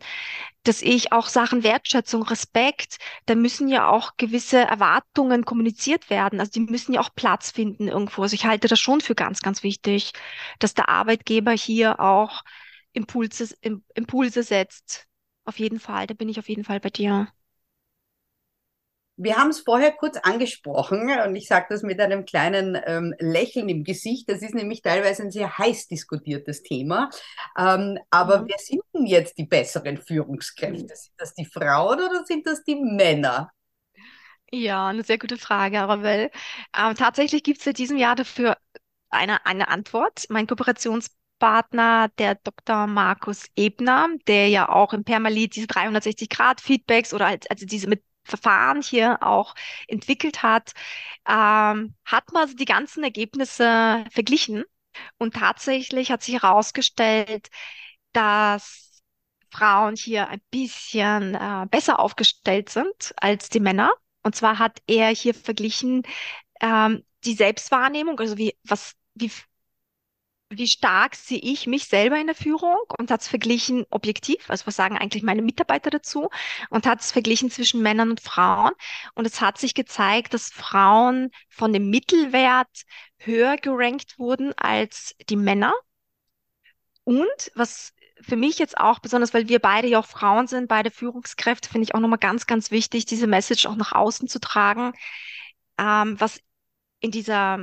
Dass 0.65 0.83
ich 0.83 1.13
auch 1.13 1.29
Sachen 1.29 1.63
Wertschätzung, 1.63 2.23
Respekt, 2.23 2.99
da 3.27 3.35
müssen 3.35 3.69
ja 3.69 3.89
auch 3.89 4.17
gewisse 4.17 4.59
Erwartungen 4.59 5.45
kommuniziert 5.45 6.11
werden. 6.11 6.41
Also 6.41 6.53
die 6.53 6.61
müssen 6.61 6.95
ja 6.95 7.01
auch 7.01 7.15
Platz 7.15 7.51
finden 7.51 7.89
irgendwo. 7.89 8.23
Also 8.23 8.35
ich 8.35 8.47
halte 8.47 8.69
das 8.69 8.81
schon 8.81 9.01
für 9.01 9.15
ganz, 9.15 9.41
ganz 9.41 9.63
wichtig, 9.63 10.13
dass 10.59 10.75
der 10.75 10.89
Arbeitgeber 10.89 11.53
hier 11.53 12.01
auch 12.01 12.43
Impulse, 12.93 13.55
Impulse 13.95 14.43
setzt. 14.43 15.07
Auf 15.45 15.59
jeden 15.59 15.81
Fall, 15.81 16.07
da 16.07 16.15
bin 16.15 16.29
ich 16.29 16.39
auf 16.39 16.49
jeden 16.49 16.65
Fall 16.65 16.81
bei 16.81 16.91
dir. 16.91 17.29
Wir 19.21 19.37
haben 19.37 19.51
es 19.51 19.61
vorher 19.61 19.91
kurz 19.91 20.17
angesprochen 20.17 21.11
und 21.27 21.35
ich 21.35 21.49
sage 21.49 21.67
das 21.71 21.83
mit 21.83 22.01
einem 22.01 22.25
kleinen 22.25 22.81
ähm, 22.87 23.13
Lächeln 23.19 23.69
im 23.69 23.83
Gesicht. 23.83 24.31
Das 24.31 24.43
ist 24.43 24.55
nämlich 24.55 24.81
teilweise 24.81 25.25
ein 25.25 25.33
sehr 25.33 25.59
heiß 25.59 25.89
diskutiertes 25.89 26.63
Thema. 26.63 27.11
Ähm, 27.59 27.99
aber 28.11 28.43
mhm. 28.43 28.49
wer 28.49 28.59
sind 28.59 28.83
denn 28.95 29.07
jetzt 29.07 29.37
die 29.37 29.47
besseren 29.47 29.97
Führungskräfte? 29.97 30.95
Sind 30.95 31.15
das 31.19 31.35
die 31.35 31.47
Frauen 31.47 31.99
oder 31.99 32.25
sind 32.25 32.47
das 32.47 32.63
die 32.63 32.77
Männer? 32.77 33.51
Ja, 34.53 34.87
eine 34.87 35.03
sehr 35.03 35.19
gute 35.19 35.37
Frage, 35.37 35.81
Arabelle. 35.81 36.31
Ähm, 36.77 36.95
tatsächlich 36.95 37.43
gibt 37.43 37.59
es 37.59 37.67
in 37.67 37.75
diesem 37.75 37.97
Jahr 37.97 38.15
dafür 38.15 38.57
eine, 39.11 39.45
eine 39.47 39.67
Antwort. 39.67 40.27
Mein 40.29 40.47
Kooperationspartner, 40.47 42.09
der 42.19 42.37
Dr. 42.37 42.87
Markus 42.87 43.47
Ebner, 43.57 44.11
der 44.29 44.49
ja 44.49 44.69
auch 44.69 44.93
im 44.93 45.03
Permalit 45.03 45.57
diese 45.57 45.67
360-Grad-Feedbacks 45.67 47.13
oder 47.13 47.27
also 47.27 47.67
diese 47.67 47.89
mit 47.89 48.05
Verfahren 48.29 48.83
hier 48.83 49.23
auch 49.23 49.55
entwickelt 49.89 50.43
hat, 50.43 50.73
ähm, 51.29 51.95
hat 52.05 52.33
man 52.33 52.43
also 52.43 52.55
die 52.55 52.65
ganzen 52.65 53.03
Ergebnisse 53.05 54.05
verglichen 54.13 54.65
und 55.19 55.35
tatsächlich 55.35 56.11
hat 56.11 56.23
sich 56.23 56.35
herausgestellt, 56.35 57.49
dass 58.13 59.03
Frauen 59.51 59.97
hier 59.97 60.29
ein 60.29 60.41
bisschen 60.51 61.35
äh, 61.35 61.67
besser 61.71 62.01
aufgestellt 62.01 62.69
sind 62.71 63.15
als 63.17 63.49
die 63.49 63.61
Männer. 63.61 63.93
Und 64.23 64.37
zwar 64.37 64.59
hat 64.59 64.81
er 64.87 65.09
hier 65.09 65.35
verglichen 65.35 66.03
ähm, 66.61 67.05
die 67.25 67.35
Selbstwahrnehmung, 67.35 68.19
also 68.21 68.37
wie 68.39 68.57
was 68.65 68.95
wie 69.15 69.31
wie 70.51 70.67
stark 70.67 71.15
sehe 71.15 71.39
ich 71.39 71.67
mich 71.67 71.85
selber 71.85 72.19
in 72.19 72.27
der 72.27 72.35
Führung 72.35 72.77
und 72.99 73.11
hat 73.11 73.21
es 73.21 73.29
verglichen 73.29 73.85
objektiv, 73.91 74.49
also 74.49 74.67
was 74.67 74.77
sagen 74.77 74.97
eigentlich 74.97 75.23
meine 75.23 75.43
Mitarbeiter 75.43 75.91
dazu 75.91 76.31
und 76.71 76.87
hat 76.87 77.01
es 77.01 77.13
verglichen 77.13 77.51
zwischen 77.51 77.83
Männern 77.83 78.11
und 78.11 78.21
Frauen. 78.21 78.73
Und 79.15 79.27
es 79.27 79.41
hat 79.41 79.59
sich 79.59 79.75
gezeigt, 79.75 80.33
dass 80.35 80.51
Frauen 80.51 81.31
von 81.49 81.73
dem 81.73 81.91
Mittelwert 81.91 82.85
höher 83.19 83.57
gerankt 83.57 84.19
wurden 84.19 84.55
als 84.57 85.15
die 85.29 85.37
Männer. 85.37 85.75
Und 87.05 87.53
was 87.55 87.93
für 88.21 88.37
mich 88.37 88.59
jetzt 88.59 88.79
auch 88.79 88.99
besonders, 89.01 89.35
weil 89.35 89.49
wir 89.49 89.59
beide 89.59 89.89
ja 89.89 89.99
auch 89.99 90.07
Frauen 90.07 90.47
sind, 90.47 90.69
beide 90.69 90.91
Führungskräfte, 90.91 91.69
finde 91.69 91.85
ich 91.85 91.95
auch 91.95 92.01
nochmal 92.01 92.19
ganz, 92.19 92.47
ganz 92.47 92.71
wichtig, 92.71 93.07
diese 93.07 93.27
Message 93.27 93.67
auch 93.67 93.77
nach 93.77 93.93
außen 93.93 94.29
zu 94.29 94.41
tragen. 94.41 94.93
Ähm, 95.79 96.21
was 96.21 96.41
in 97.01 97.11
dieser 97.11 97.59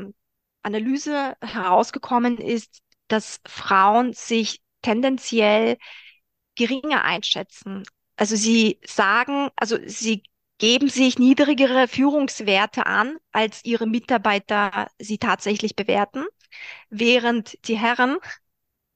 Analyse 0.65 1.35
herausgekommen 1.41 2.37
ist, 2.37 2.81
dass 3.07 3.39
Frauen 3.47 4.13
sich 4.13 4.61
tendenziell 4.81 5.77
geringer 6.55 7.03
einschätzen. 7.03 7.83
Also 8.15 8.35
sie 8.35 8.79
sagen, 8.85 9.49
also 9.55 9.77
sie 9.85 10.23
geben 10.57 10.89
sich 10.89 11.19
niedrigere 11.19 11.87
Führungswerte 11.87 12.85
an, 12.85 13.17
als 13.31 13.63
ihre 13.65 13.87
Mitarbeiter 13.87 14.89
sie 14.99 15.17
tatsächlich 15.17 15.75
bewerten, 15.75 16.25
während 16.89 17.67
die 17.67 17.77
Herren 17.77 18.17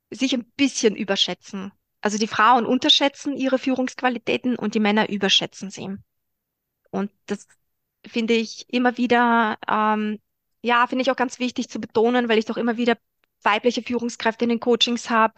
sich 0.09 0.33
ein 0.33 0.45
bisschen 0.55 0.95
überschätzen. 0.95 1.71
Also 2.01 2.17
die 2.17 2.27
Frauen 2.27 2.65
unterschätzen 2.65 3.35
ihre 3.35 3.59
Führungsqualitäten 3.59 4.55
und 4.55 4.73
die 4.73 4.79
Männer 4.79 5.09
überschätzen 5.09 5.69
sie. 5.69 5.89
Und 6.91 7.11
das 7.25 7.45
finde 8.07 8.35
ich 8.35 8.65
immer 8.69 8.97
wieder, 8.97 9.57
ähm, 9.67 10.19
ja, 10.61 10.87
finde 10.87 11.03
ich 11.03 11.11
auch 11.11 11.15
ganz 11.15 11.39
wichtig 11.39 11.69
zu 11.69 11.79
betonen, 11.79 12.29
weil 12.29 12.37
ich 12.37 12.45
doch 12.45 12.57
immer 12.57 12.77
wieder 12.77 12.97
weibliche 13.43 13.81
Führungskräfte 13.81 14.45
in 14.45 14.49
den 14.49 14.59
Coachings 14.59 15.09
habe, 15.09 15.35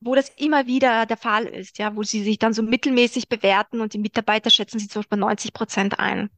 wo 0.00 0.14
das 0.14 0.30
immer 0.30 0.66
wieder 0.66 1.06
der 1.06 1.16
Fall 1.16 1.46
ist, 1.46 1.78
ja, 1.78 1.94
wo 1.96 2.02
sie 2.02 2.22
sich 2.24 2.38
dann 2.38 2.52
so 2.54 2.62
mittelmäßig 2.62 3.28
bewerten 3.28 3.80
und 3.80 3.94
die 3.94 3.98
Mitarbeiter 3.98 4.50
schätzen 4.50 4.78
sie 4.78 4.88
zum 4.88 5.02
Beispiel 5.02 5.18
90 5.18 5.52
Prozent 5.52 5.98
ein. 5.98 6.30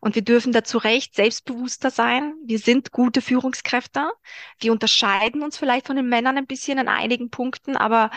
Und 0.00 0.14
wir 0.14 0.22
dürfen 0.22 0.52
da 0.52 0.64
zu 0.64 0.78
Recht 0.78 1.14
selbstbewusster 1.14 1.90
sein. 1.90 2.34
Wir 2.44 2.58
sind 2.58 2.92
gute 2.92 3.20
Führungskräfte. 3.20 4.10
Wir 4.58 4.72
unterscheiden 4.72 5.42
uns 5.42 5.58
vielleicht 5.58 5.86
von 5.86 5.96
den 5.96 6.08
Männern 6.08 6.38
ein 6.38 6.46
bisschen 6.46 6.78
an 6.78 6.88
einigen 6.88 7.30
Punkten, 7.30 7.76
aber 7.76 8.10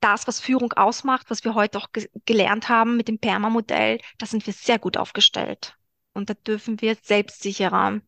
das, 0.00 0.26
was 0.26 0.38
Führung 0.38 0.72
ausmacht, 0.74 1.30
was 1.30 1.44
wir 1.44 1.54
heute 1.54 1.78
auch 1.78 1.90
ge 1.92 2.08
gelernt 2.26 2.68
haben 2.68 2.96
mit 2.96 3.08
dem 3.08 3.18
PERMA-Modell, 3.18 4.00
da 4.18 4.26
sind 4.26 4.46
wir 4.46 4.52
sehr 4.52 4.78
gut 4.78 4.98
aufgestellt. 4.98 5.76
Und 6.12 6.28
da 6.30 6.34
dürfen 6.34 6.80
wir 6.82 6.96
selbstsicherer 7.02 8.00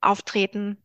auftreten 0.00 0.78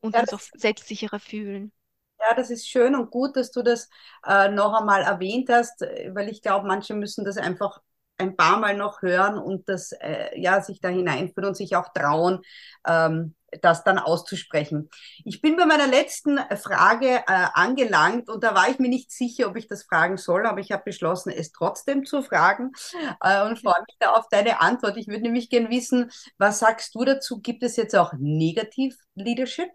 und 0.00 0.14
ja, 0.14 0.20
uns 0.20 0.32
auch 0.32 0.40
selbstsicherer 0.54 1.20
fühlen. 1.20 1.72
Ja, 2.20 2.34
das 2.34 2.50
ist 2.50 2.68
schön 2.68 2.94
und 2.94 3.10
gut, 3.10 3.36
dass 3.36 3.50
du 3.50 3.62
das 3.62 3.88
äh, 4.26 4.48
noch 4.50 4.72
einmal 4.72 5.02
erwähnt 5.02 5.48
hast, 5.50 5.80
weil 5.82 6.28
ich 6.28 6.40
glaube, 6.42 6.66
manche 6.66 6.94
müssen 6.94 7.24
das 7.24 7.36
einfach 7.36 7.82
ein 8.18 8.36
paar 8.36 8.58
Mal 8.58 8.76
noch 8.76 9.02
hören 9.02 9.38
und 9.38 9.68
das, 9.68 9.92
äh, 9.92 10.38
ja, 10.38 10.62
sich 10.62 10.80
da 10.80 10.88
hineinführen 10.88 11.48
und 11.48 11.56
sich 11.56 11.76
auch 11.76 11.92
trauen, 11.92 12.40
ähm, 12.86 13.34
das 13.62 13.84
dann 13.84 13.98
auszusprechen. 13.98 14.90
Ich 15.24 15.40
bin 15.40 15.56
bei 15.56 15.64
meiner 15.64 15.86
letzten 15.86 16.38
Frage 16.56 17.08
äh, 17.08 17.46
angelangt 17.54 18.28
und 18.28 18.42
da 18.42 18.54
war 18.54 18.68
ich 18.68 18.78
mir 18.78 18.88
nicht 18.88 19.12
sicher, 19.12 19.48
ob 19.48 19.56
ich 19.56 19.68
das 19.68 19.84
fragen 19.84 20.16
soll, 20.16 20.46
aber 20.46 20.60
ich 20.60 20.72
habe 20.72 20.82
beschlossen, 20.84 21.30
es 21.30 21.52
trotzdem 21.52 22.04
zu 22.04 22.22
fragen 22.22 22.72
äh, 23.20 23.44
und 23.46 23.60
freue 23.60 23.80
mich 23.86 23.96
da 24.00 24.10
auf 24.10 24.28
deine 24.28 24.60
Antwort. 24.60 24.96
Ich 24.96 25.08
würde 25.08 25.22
nämlich 25.22 25.50
gerne 25.50 25.70
wissen, 25.70 26.10
was 26.38 26.58
sagst 26.58 26.94
du 26.94 27.04
dazu? 27.04 27.40
Gibt 27.40 27.62
es 27.62 27.76
jetzt 27.76 27.94
auch 27.94 28.12
Negativ 28.18 28.96
Leadership? 29.14 29.70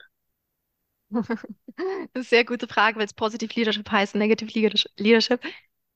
Sehr 2.17 2.45
gute 2.45 2.67
Frage, 2.67 2.97
weil 2.97 3.05
es 3.05 3.13
Positive 3.13 3.53
Leadership 3.55 3.89
heißt, 3.89 4.15
Negative 4.15 4.51
Leadership. 4.97 5.41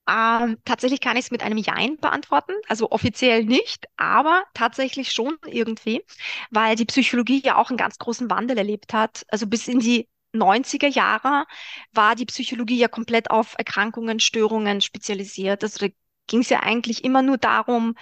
Ähm, 0.09 0.57
tatsächlich 0.65 0.99
kann 0.99 1.15
ich 1.15 1.25
es 1.25 1.31
mit 1.31 1.43
einem 1.43 1.57
Jein 1.57 1.97
beantworten, 1.97 2.51
also 2.67 2.91
offiziell 2.91 3.45
nicht, 3.45 3.85
aber 3.95 4.43
tatsächlich 4.53 5.13
schon 5.13 5.37
irgendwie, 5.45 6.03
weil 6.51 6.75
die 6.75 6.83
Psychologie 6.85 7.41
ja 7.43 7.55
auch 7.57 7.69
einen 7.69 7.77
ganz 7.77 7.97
großen 7.99 8.29
Wandel 8.29 8.57
erlebt 8.57 8.93
hat. 8.93 9.25
Also 9.29 9.47
bis 9.47 9.67
in 9.69 9.79
die 9.79 10.09
90er 10.33 10.87
Jahre 10.89 11.45
war 11.93 12.15
die 12.15 12.25
Psychologie 12.25 12.77
ja 12.77 12.89
komplett 12.89 13.31
auf 13.31 13.55
Erkrankungen, 13.57 14.19
Störungen 14.19 14.81
spezialisiert. 14.81 15.63
Also 15.63 15.87
da 15.87 15.93
ging 16.27 16.41
es 16.41 16.49
ja 16.49 16.59
eigentlich 16.61 17.03
immer 17.05 17.21
nur 17.21 17.37
darum, 17.37 17.95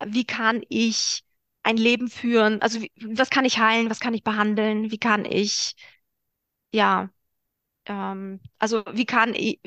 äh, 0.00 0.06
wie 0.08 0.24
kann 0.24 0.62
ich 0.68 1.24
ein 1.64 1.76
Leben 1.76 2.08
führen, 2.10 2.62
also 2.62 2.80
wie, 2.82 2.92
was 3.16 3.30
kann 3.30 3.44
ich 3.44 3.58
heilen, 3.58 3.90
was 3.90 4.00
kann 4.00 4.14
ich 4.14 4.24
behandeln, 4.24 4.90
wie 4.92 4.98
kann 4.98 5.24
ich, 5.26 5.74
ja, 6.72 7.10
ähm, 7.86 8.40
also 8.58 8.84
wie 8.92 9.06
kann 9.06 9.34
ich, 9.34 9.60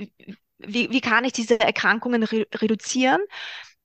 wie, 0.59 0.89
wie 0.91 1.01
kann 1.01 1.25
ich 1.25 1.33
diese 1.33 1.59
Erkrankungen 1.59 2.23
re 2.23 2.45
reduzieren? 2.53 3.21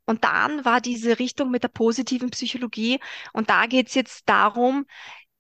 Und 0.07 0.25
dann 0.25 0.65
war 0.65 0.81
diese 0.81 1.19
Richtung 1.19 1.51
mit 1.51 1.63
der 1.63 1.69
positiven 1.69 2.31
Psychologie. 2.31 3.01
Und 3.33 3.51
da 3.51 3.67
geht 3.67 3.89
es 3.89 3.95
jetzt 3.95 4.29
darum, 4.29 4.87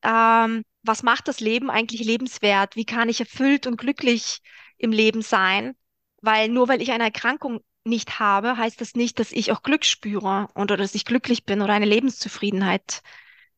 ähm, 0.03 0.65
was 0.83 1.03
macht 1.03 1.29
das 1.29 1.41
Leben 1.41 1.71
eigentlich 1.71 2.05
lebenswert? 2.05 2.77
Wie 2.77 2.85
kann 2.87 3.09
ich 3.09 3.21
erfüllt 3.21 3.67
und 3.67 3.77
glücklich 3.77 4.41
im 4.79 4.93
Leben 4.93 5.23
sein? 5.23 5.75
Weil 6.23 6.49
nur 6.49 6.69
weil 6.69 6.83
ich 6.83 6.93
eine 6.93 7.05
Erkrankung 7.05 7.61
nicht 7.85 8.19
habe, 8.19 8.57
heißt 8.57 8.81
das 8.81 8.95
nicht, 8.95 9.19
dass 9.19 9.33
ich 9.33 9.53
auch 9.53 9.63
Glück 9.63 9.85
spüre 9.85 10.49
oder 10.55 10.77
dass 10.77 10.95
ich 10.95 11.05
glücklich 11.05 11.45
bin 11.45 11.61
oder 11.63 11.75
eine 11.75 11.85
Lebenszufriedenheit 11.87 13.03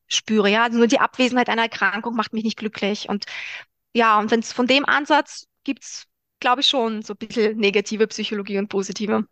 spüre. 0.08 0.50
Ja, 0.50 0.64
also 0.64 0.78
nur 0.78 0.88
die 0.88 1.00
Abwesenheit 1.00 1.48
einer 1.48 1.62
Erkrankung 1.62 2.14
macht 2.16 2.32
mich 2.32 2.44
nicht 2.44 2.58
glücklich. 2.58 3.08
Und 3.08 3.26
ja, 3.94 4.18
und 4.18 4.30
wenn 4.30 4.40
es 4.40 4.52
von 4.52 4.66
dem 4.66 4.84
Ansatz 4.84 5.46
gibt's 5.64 6.06
glaube 6.40 6.60
ich 6.62 6.66
schon, 6.68 7.02
so 7.02 7.14
ein 7.14 7.16
bisschen 7.18 7.56
negative 7.58 8.06
Psychologie 8.08 8.58
und 8.58 8.68
positive. 8.68 9.26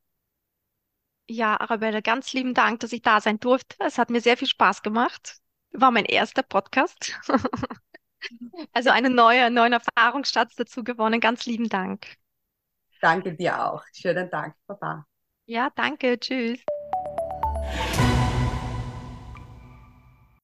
Ja, 1.27 1.59
Arabella, 1.59 2.01
ganz 2.01 2.33
lieben 2.33 2.53
Dank, 2.55 2.81
dass 2.81 2.93
ich 2.93 3.03
da 3.03 3.21
sein 3.21 3.41
durfte. 3.41 3.77
Es 3.81 3.97
hat 3.99 4.11
mir 4.11 4.21
sehr 4.21 4.37
viel 4.37 4.49
Spaß 4.49 4.83
gemacht. 4.83 5.39
War 5.73 5.91
mein 5.91 6.05
erster 6.05 6.43
Podcast. 6.43 7.19
also 8.73 8.91
eine 8.91 9.11
neue, 9.11 9.51
neuen 9.51 9.73
Erfahrungsschatz 9.73 10.55
dazu 10.55 10.85
gewonnen. 10.85 11.21
Ganz 11.21 11.47
lieben 11.47 11.69
Dank. 11.69 12.07
Danke 13.01 13.35
dir 13.35 13.65
auch. 13.65 13.83
Schönen 13.93 14.31
Dank. 14.31 14.55
Baba. 14.67 15.07
Ja, 15.47 15.71
danke. 15.75 16.19
Tschüss. 16.19 16.61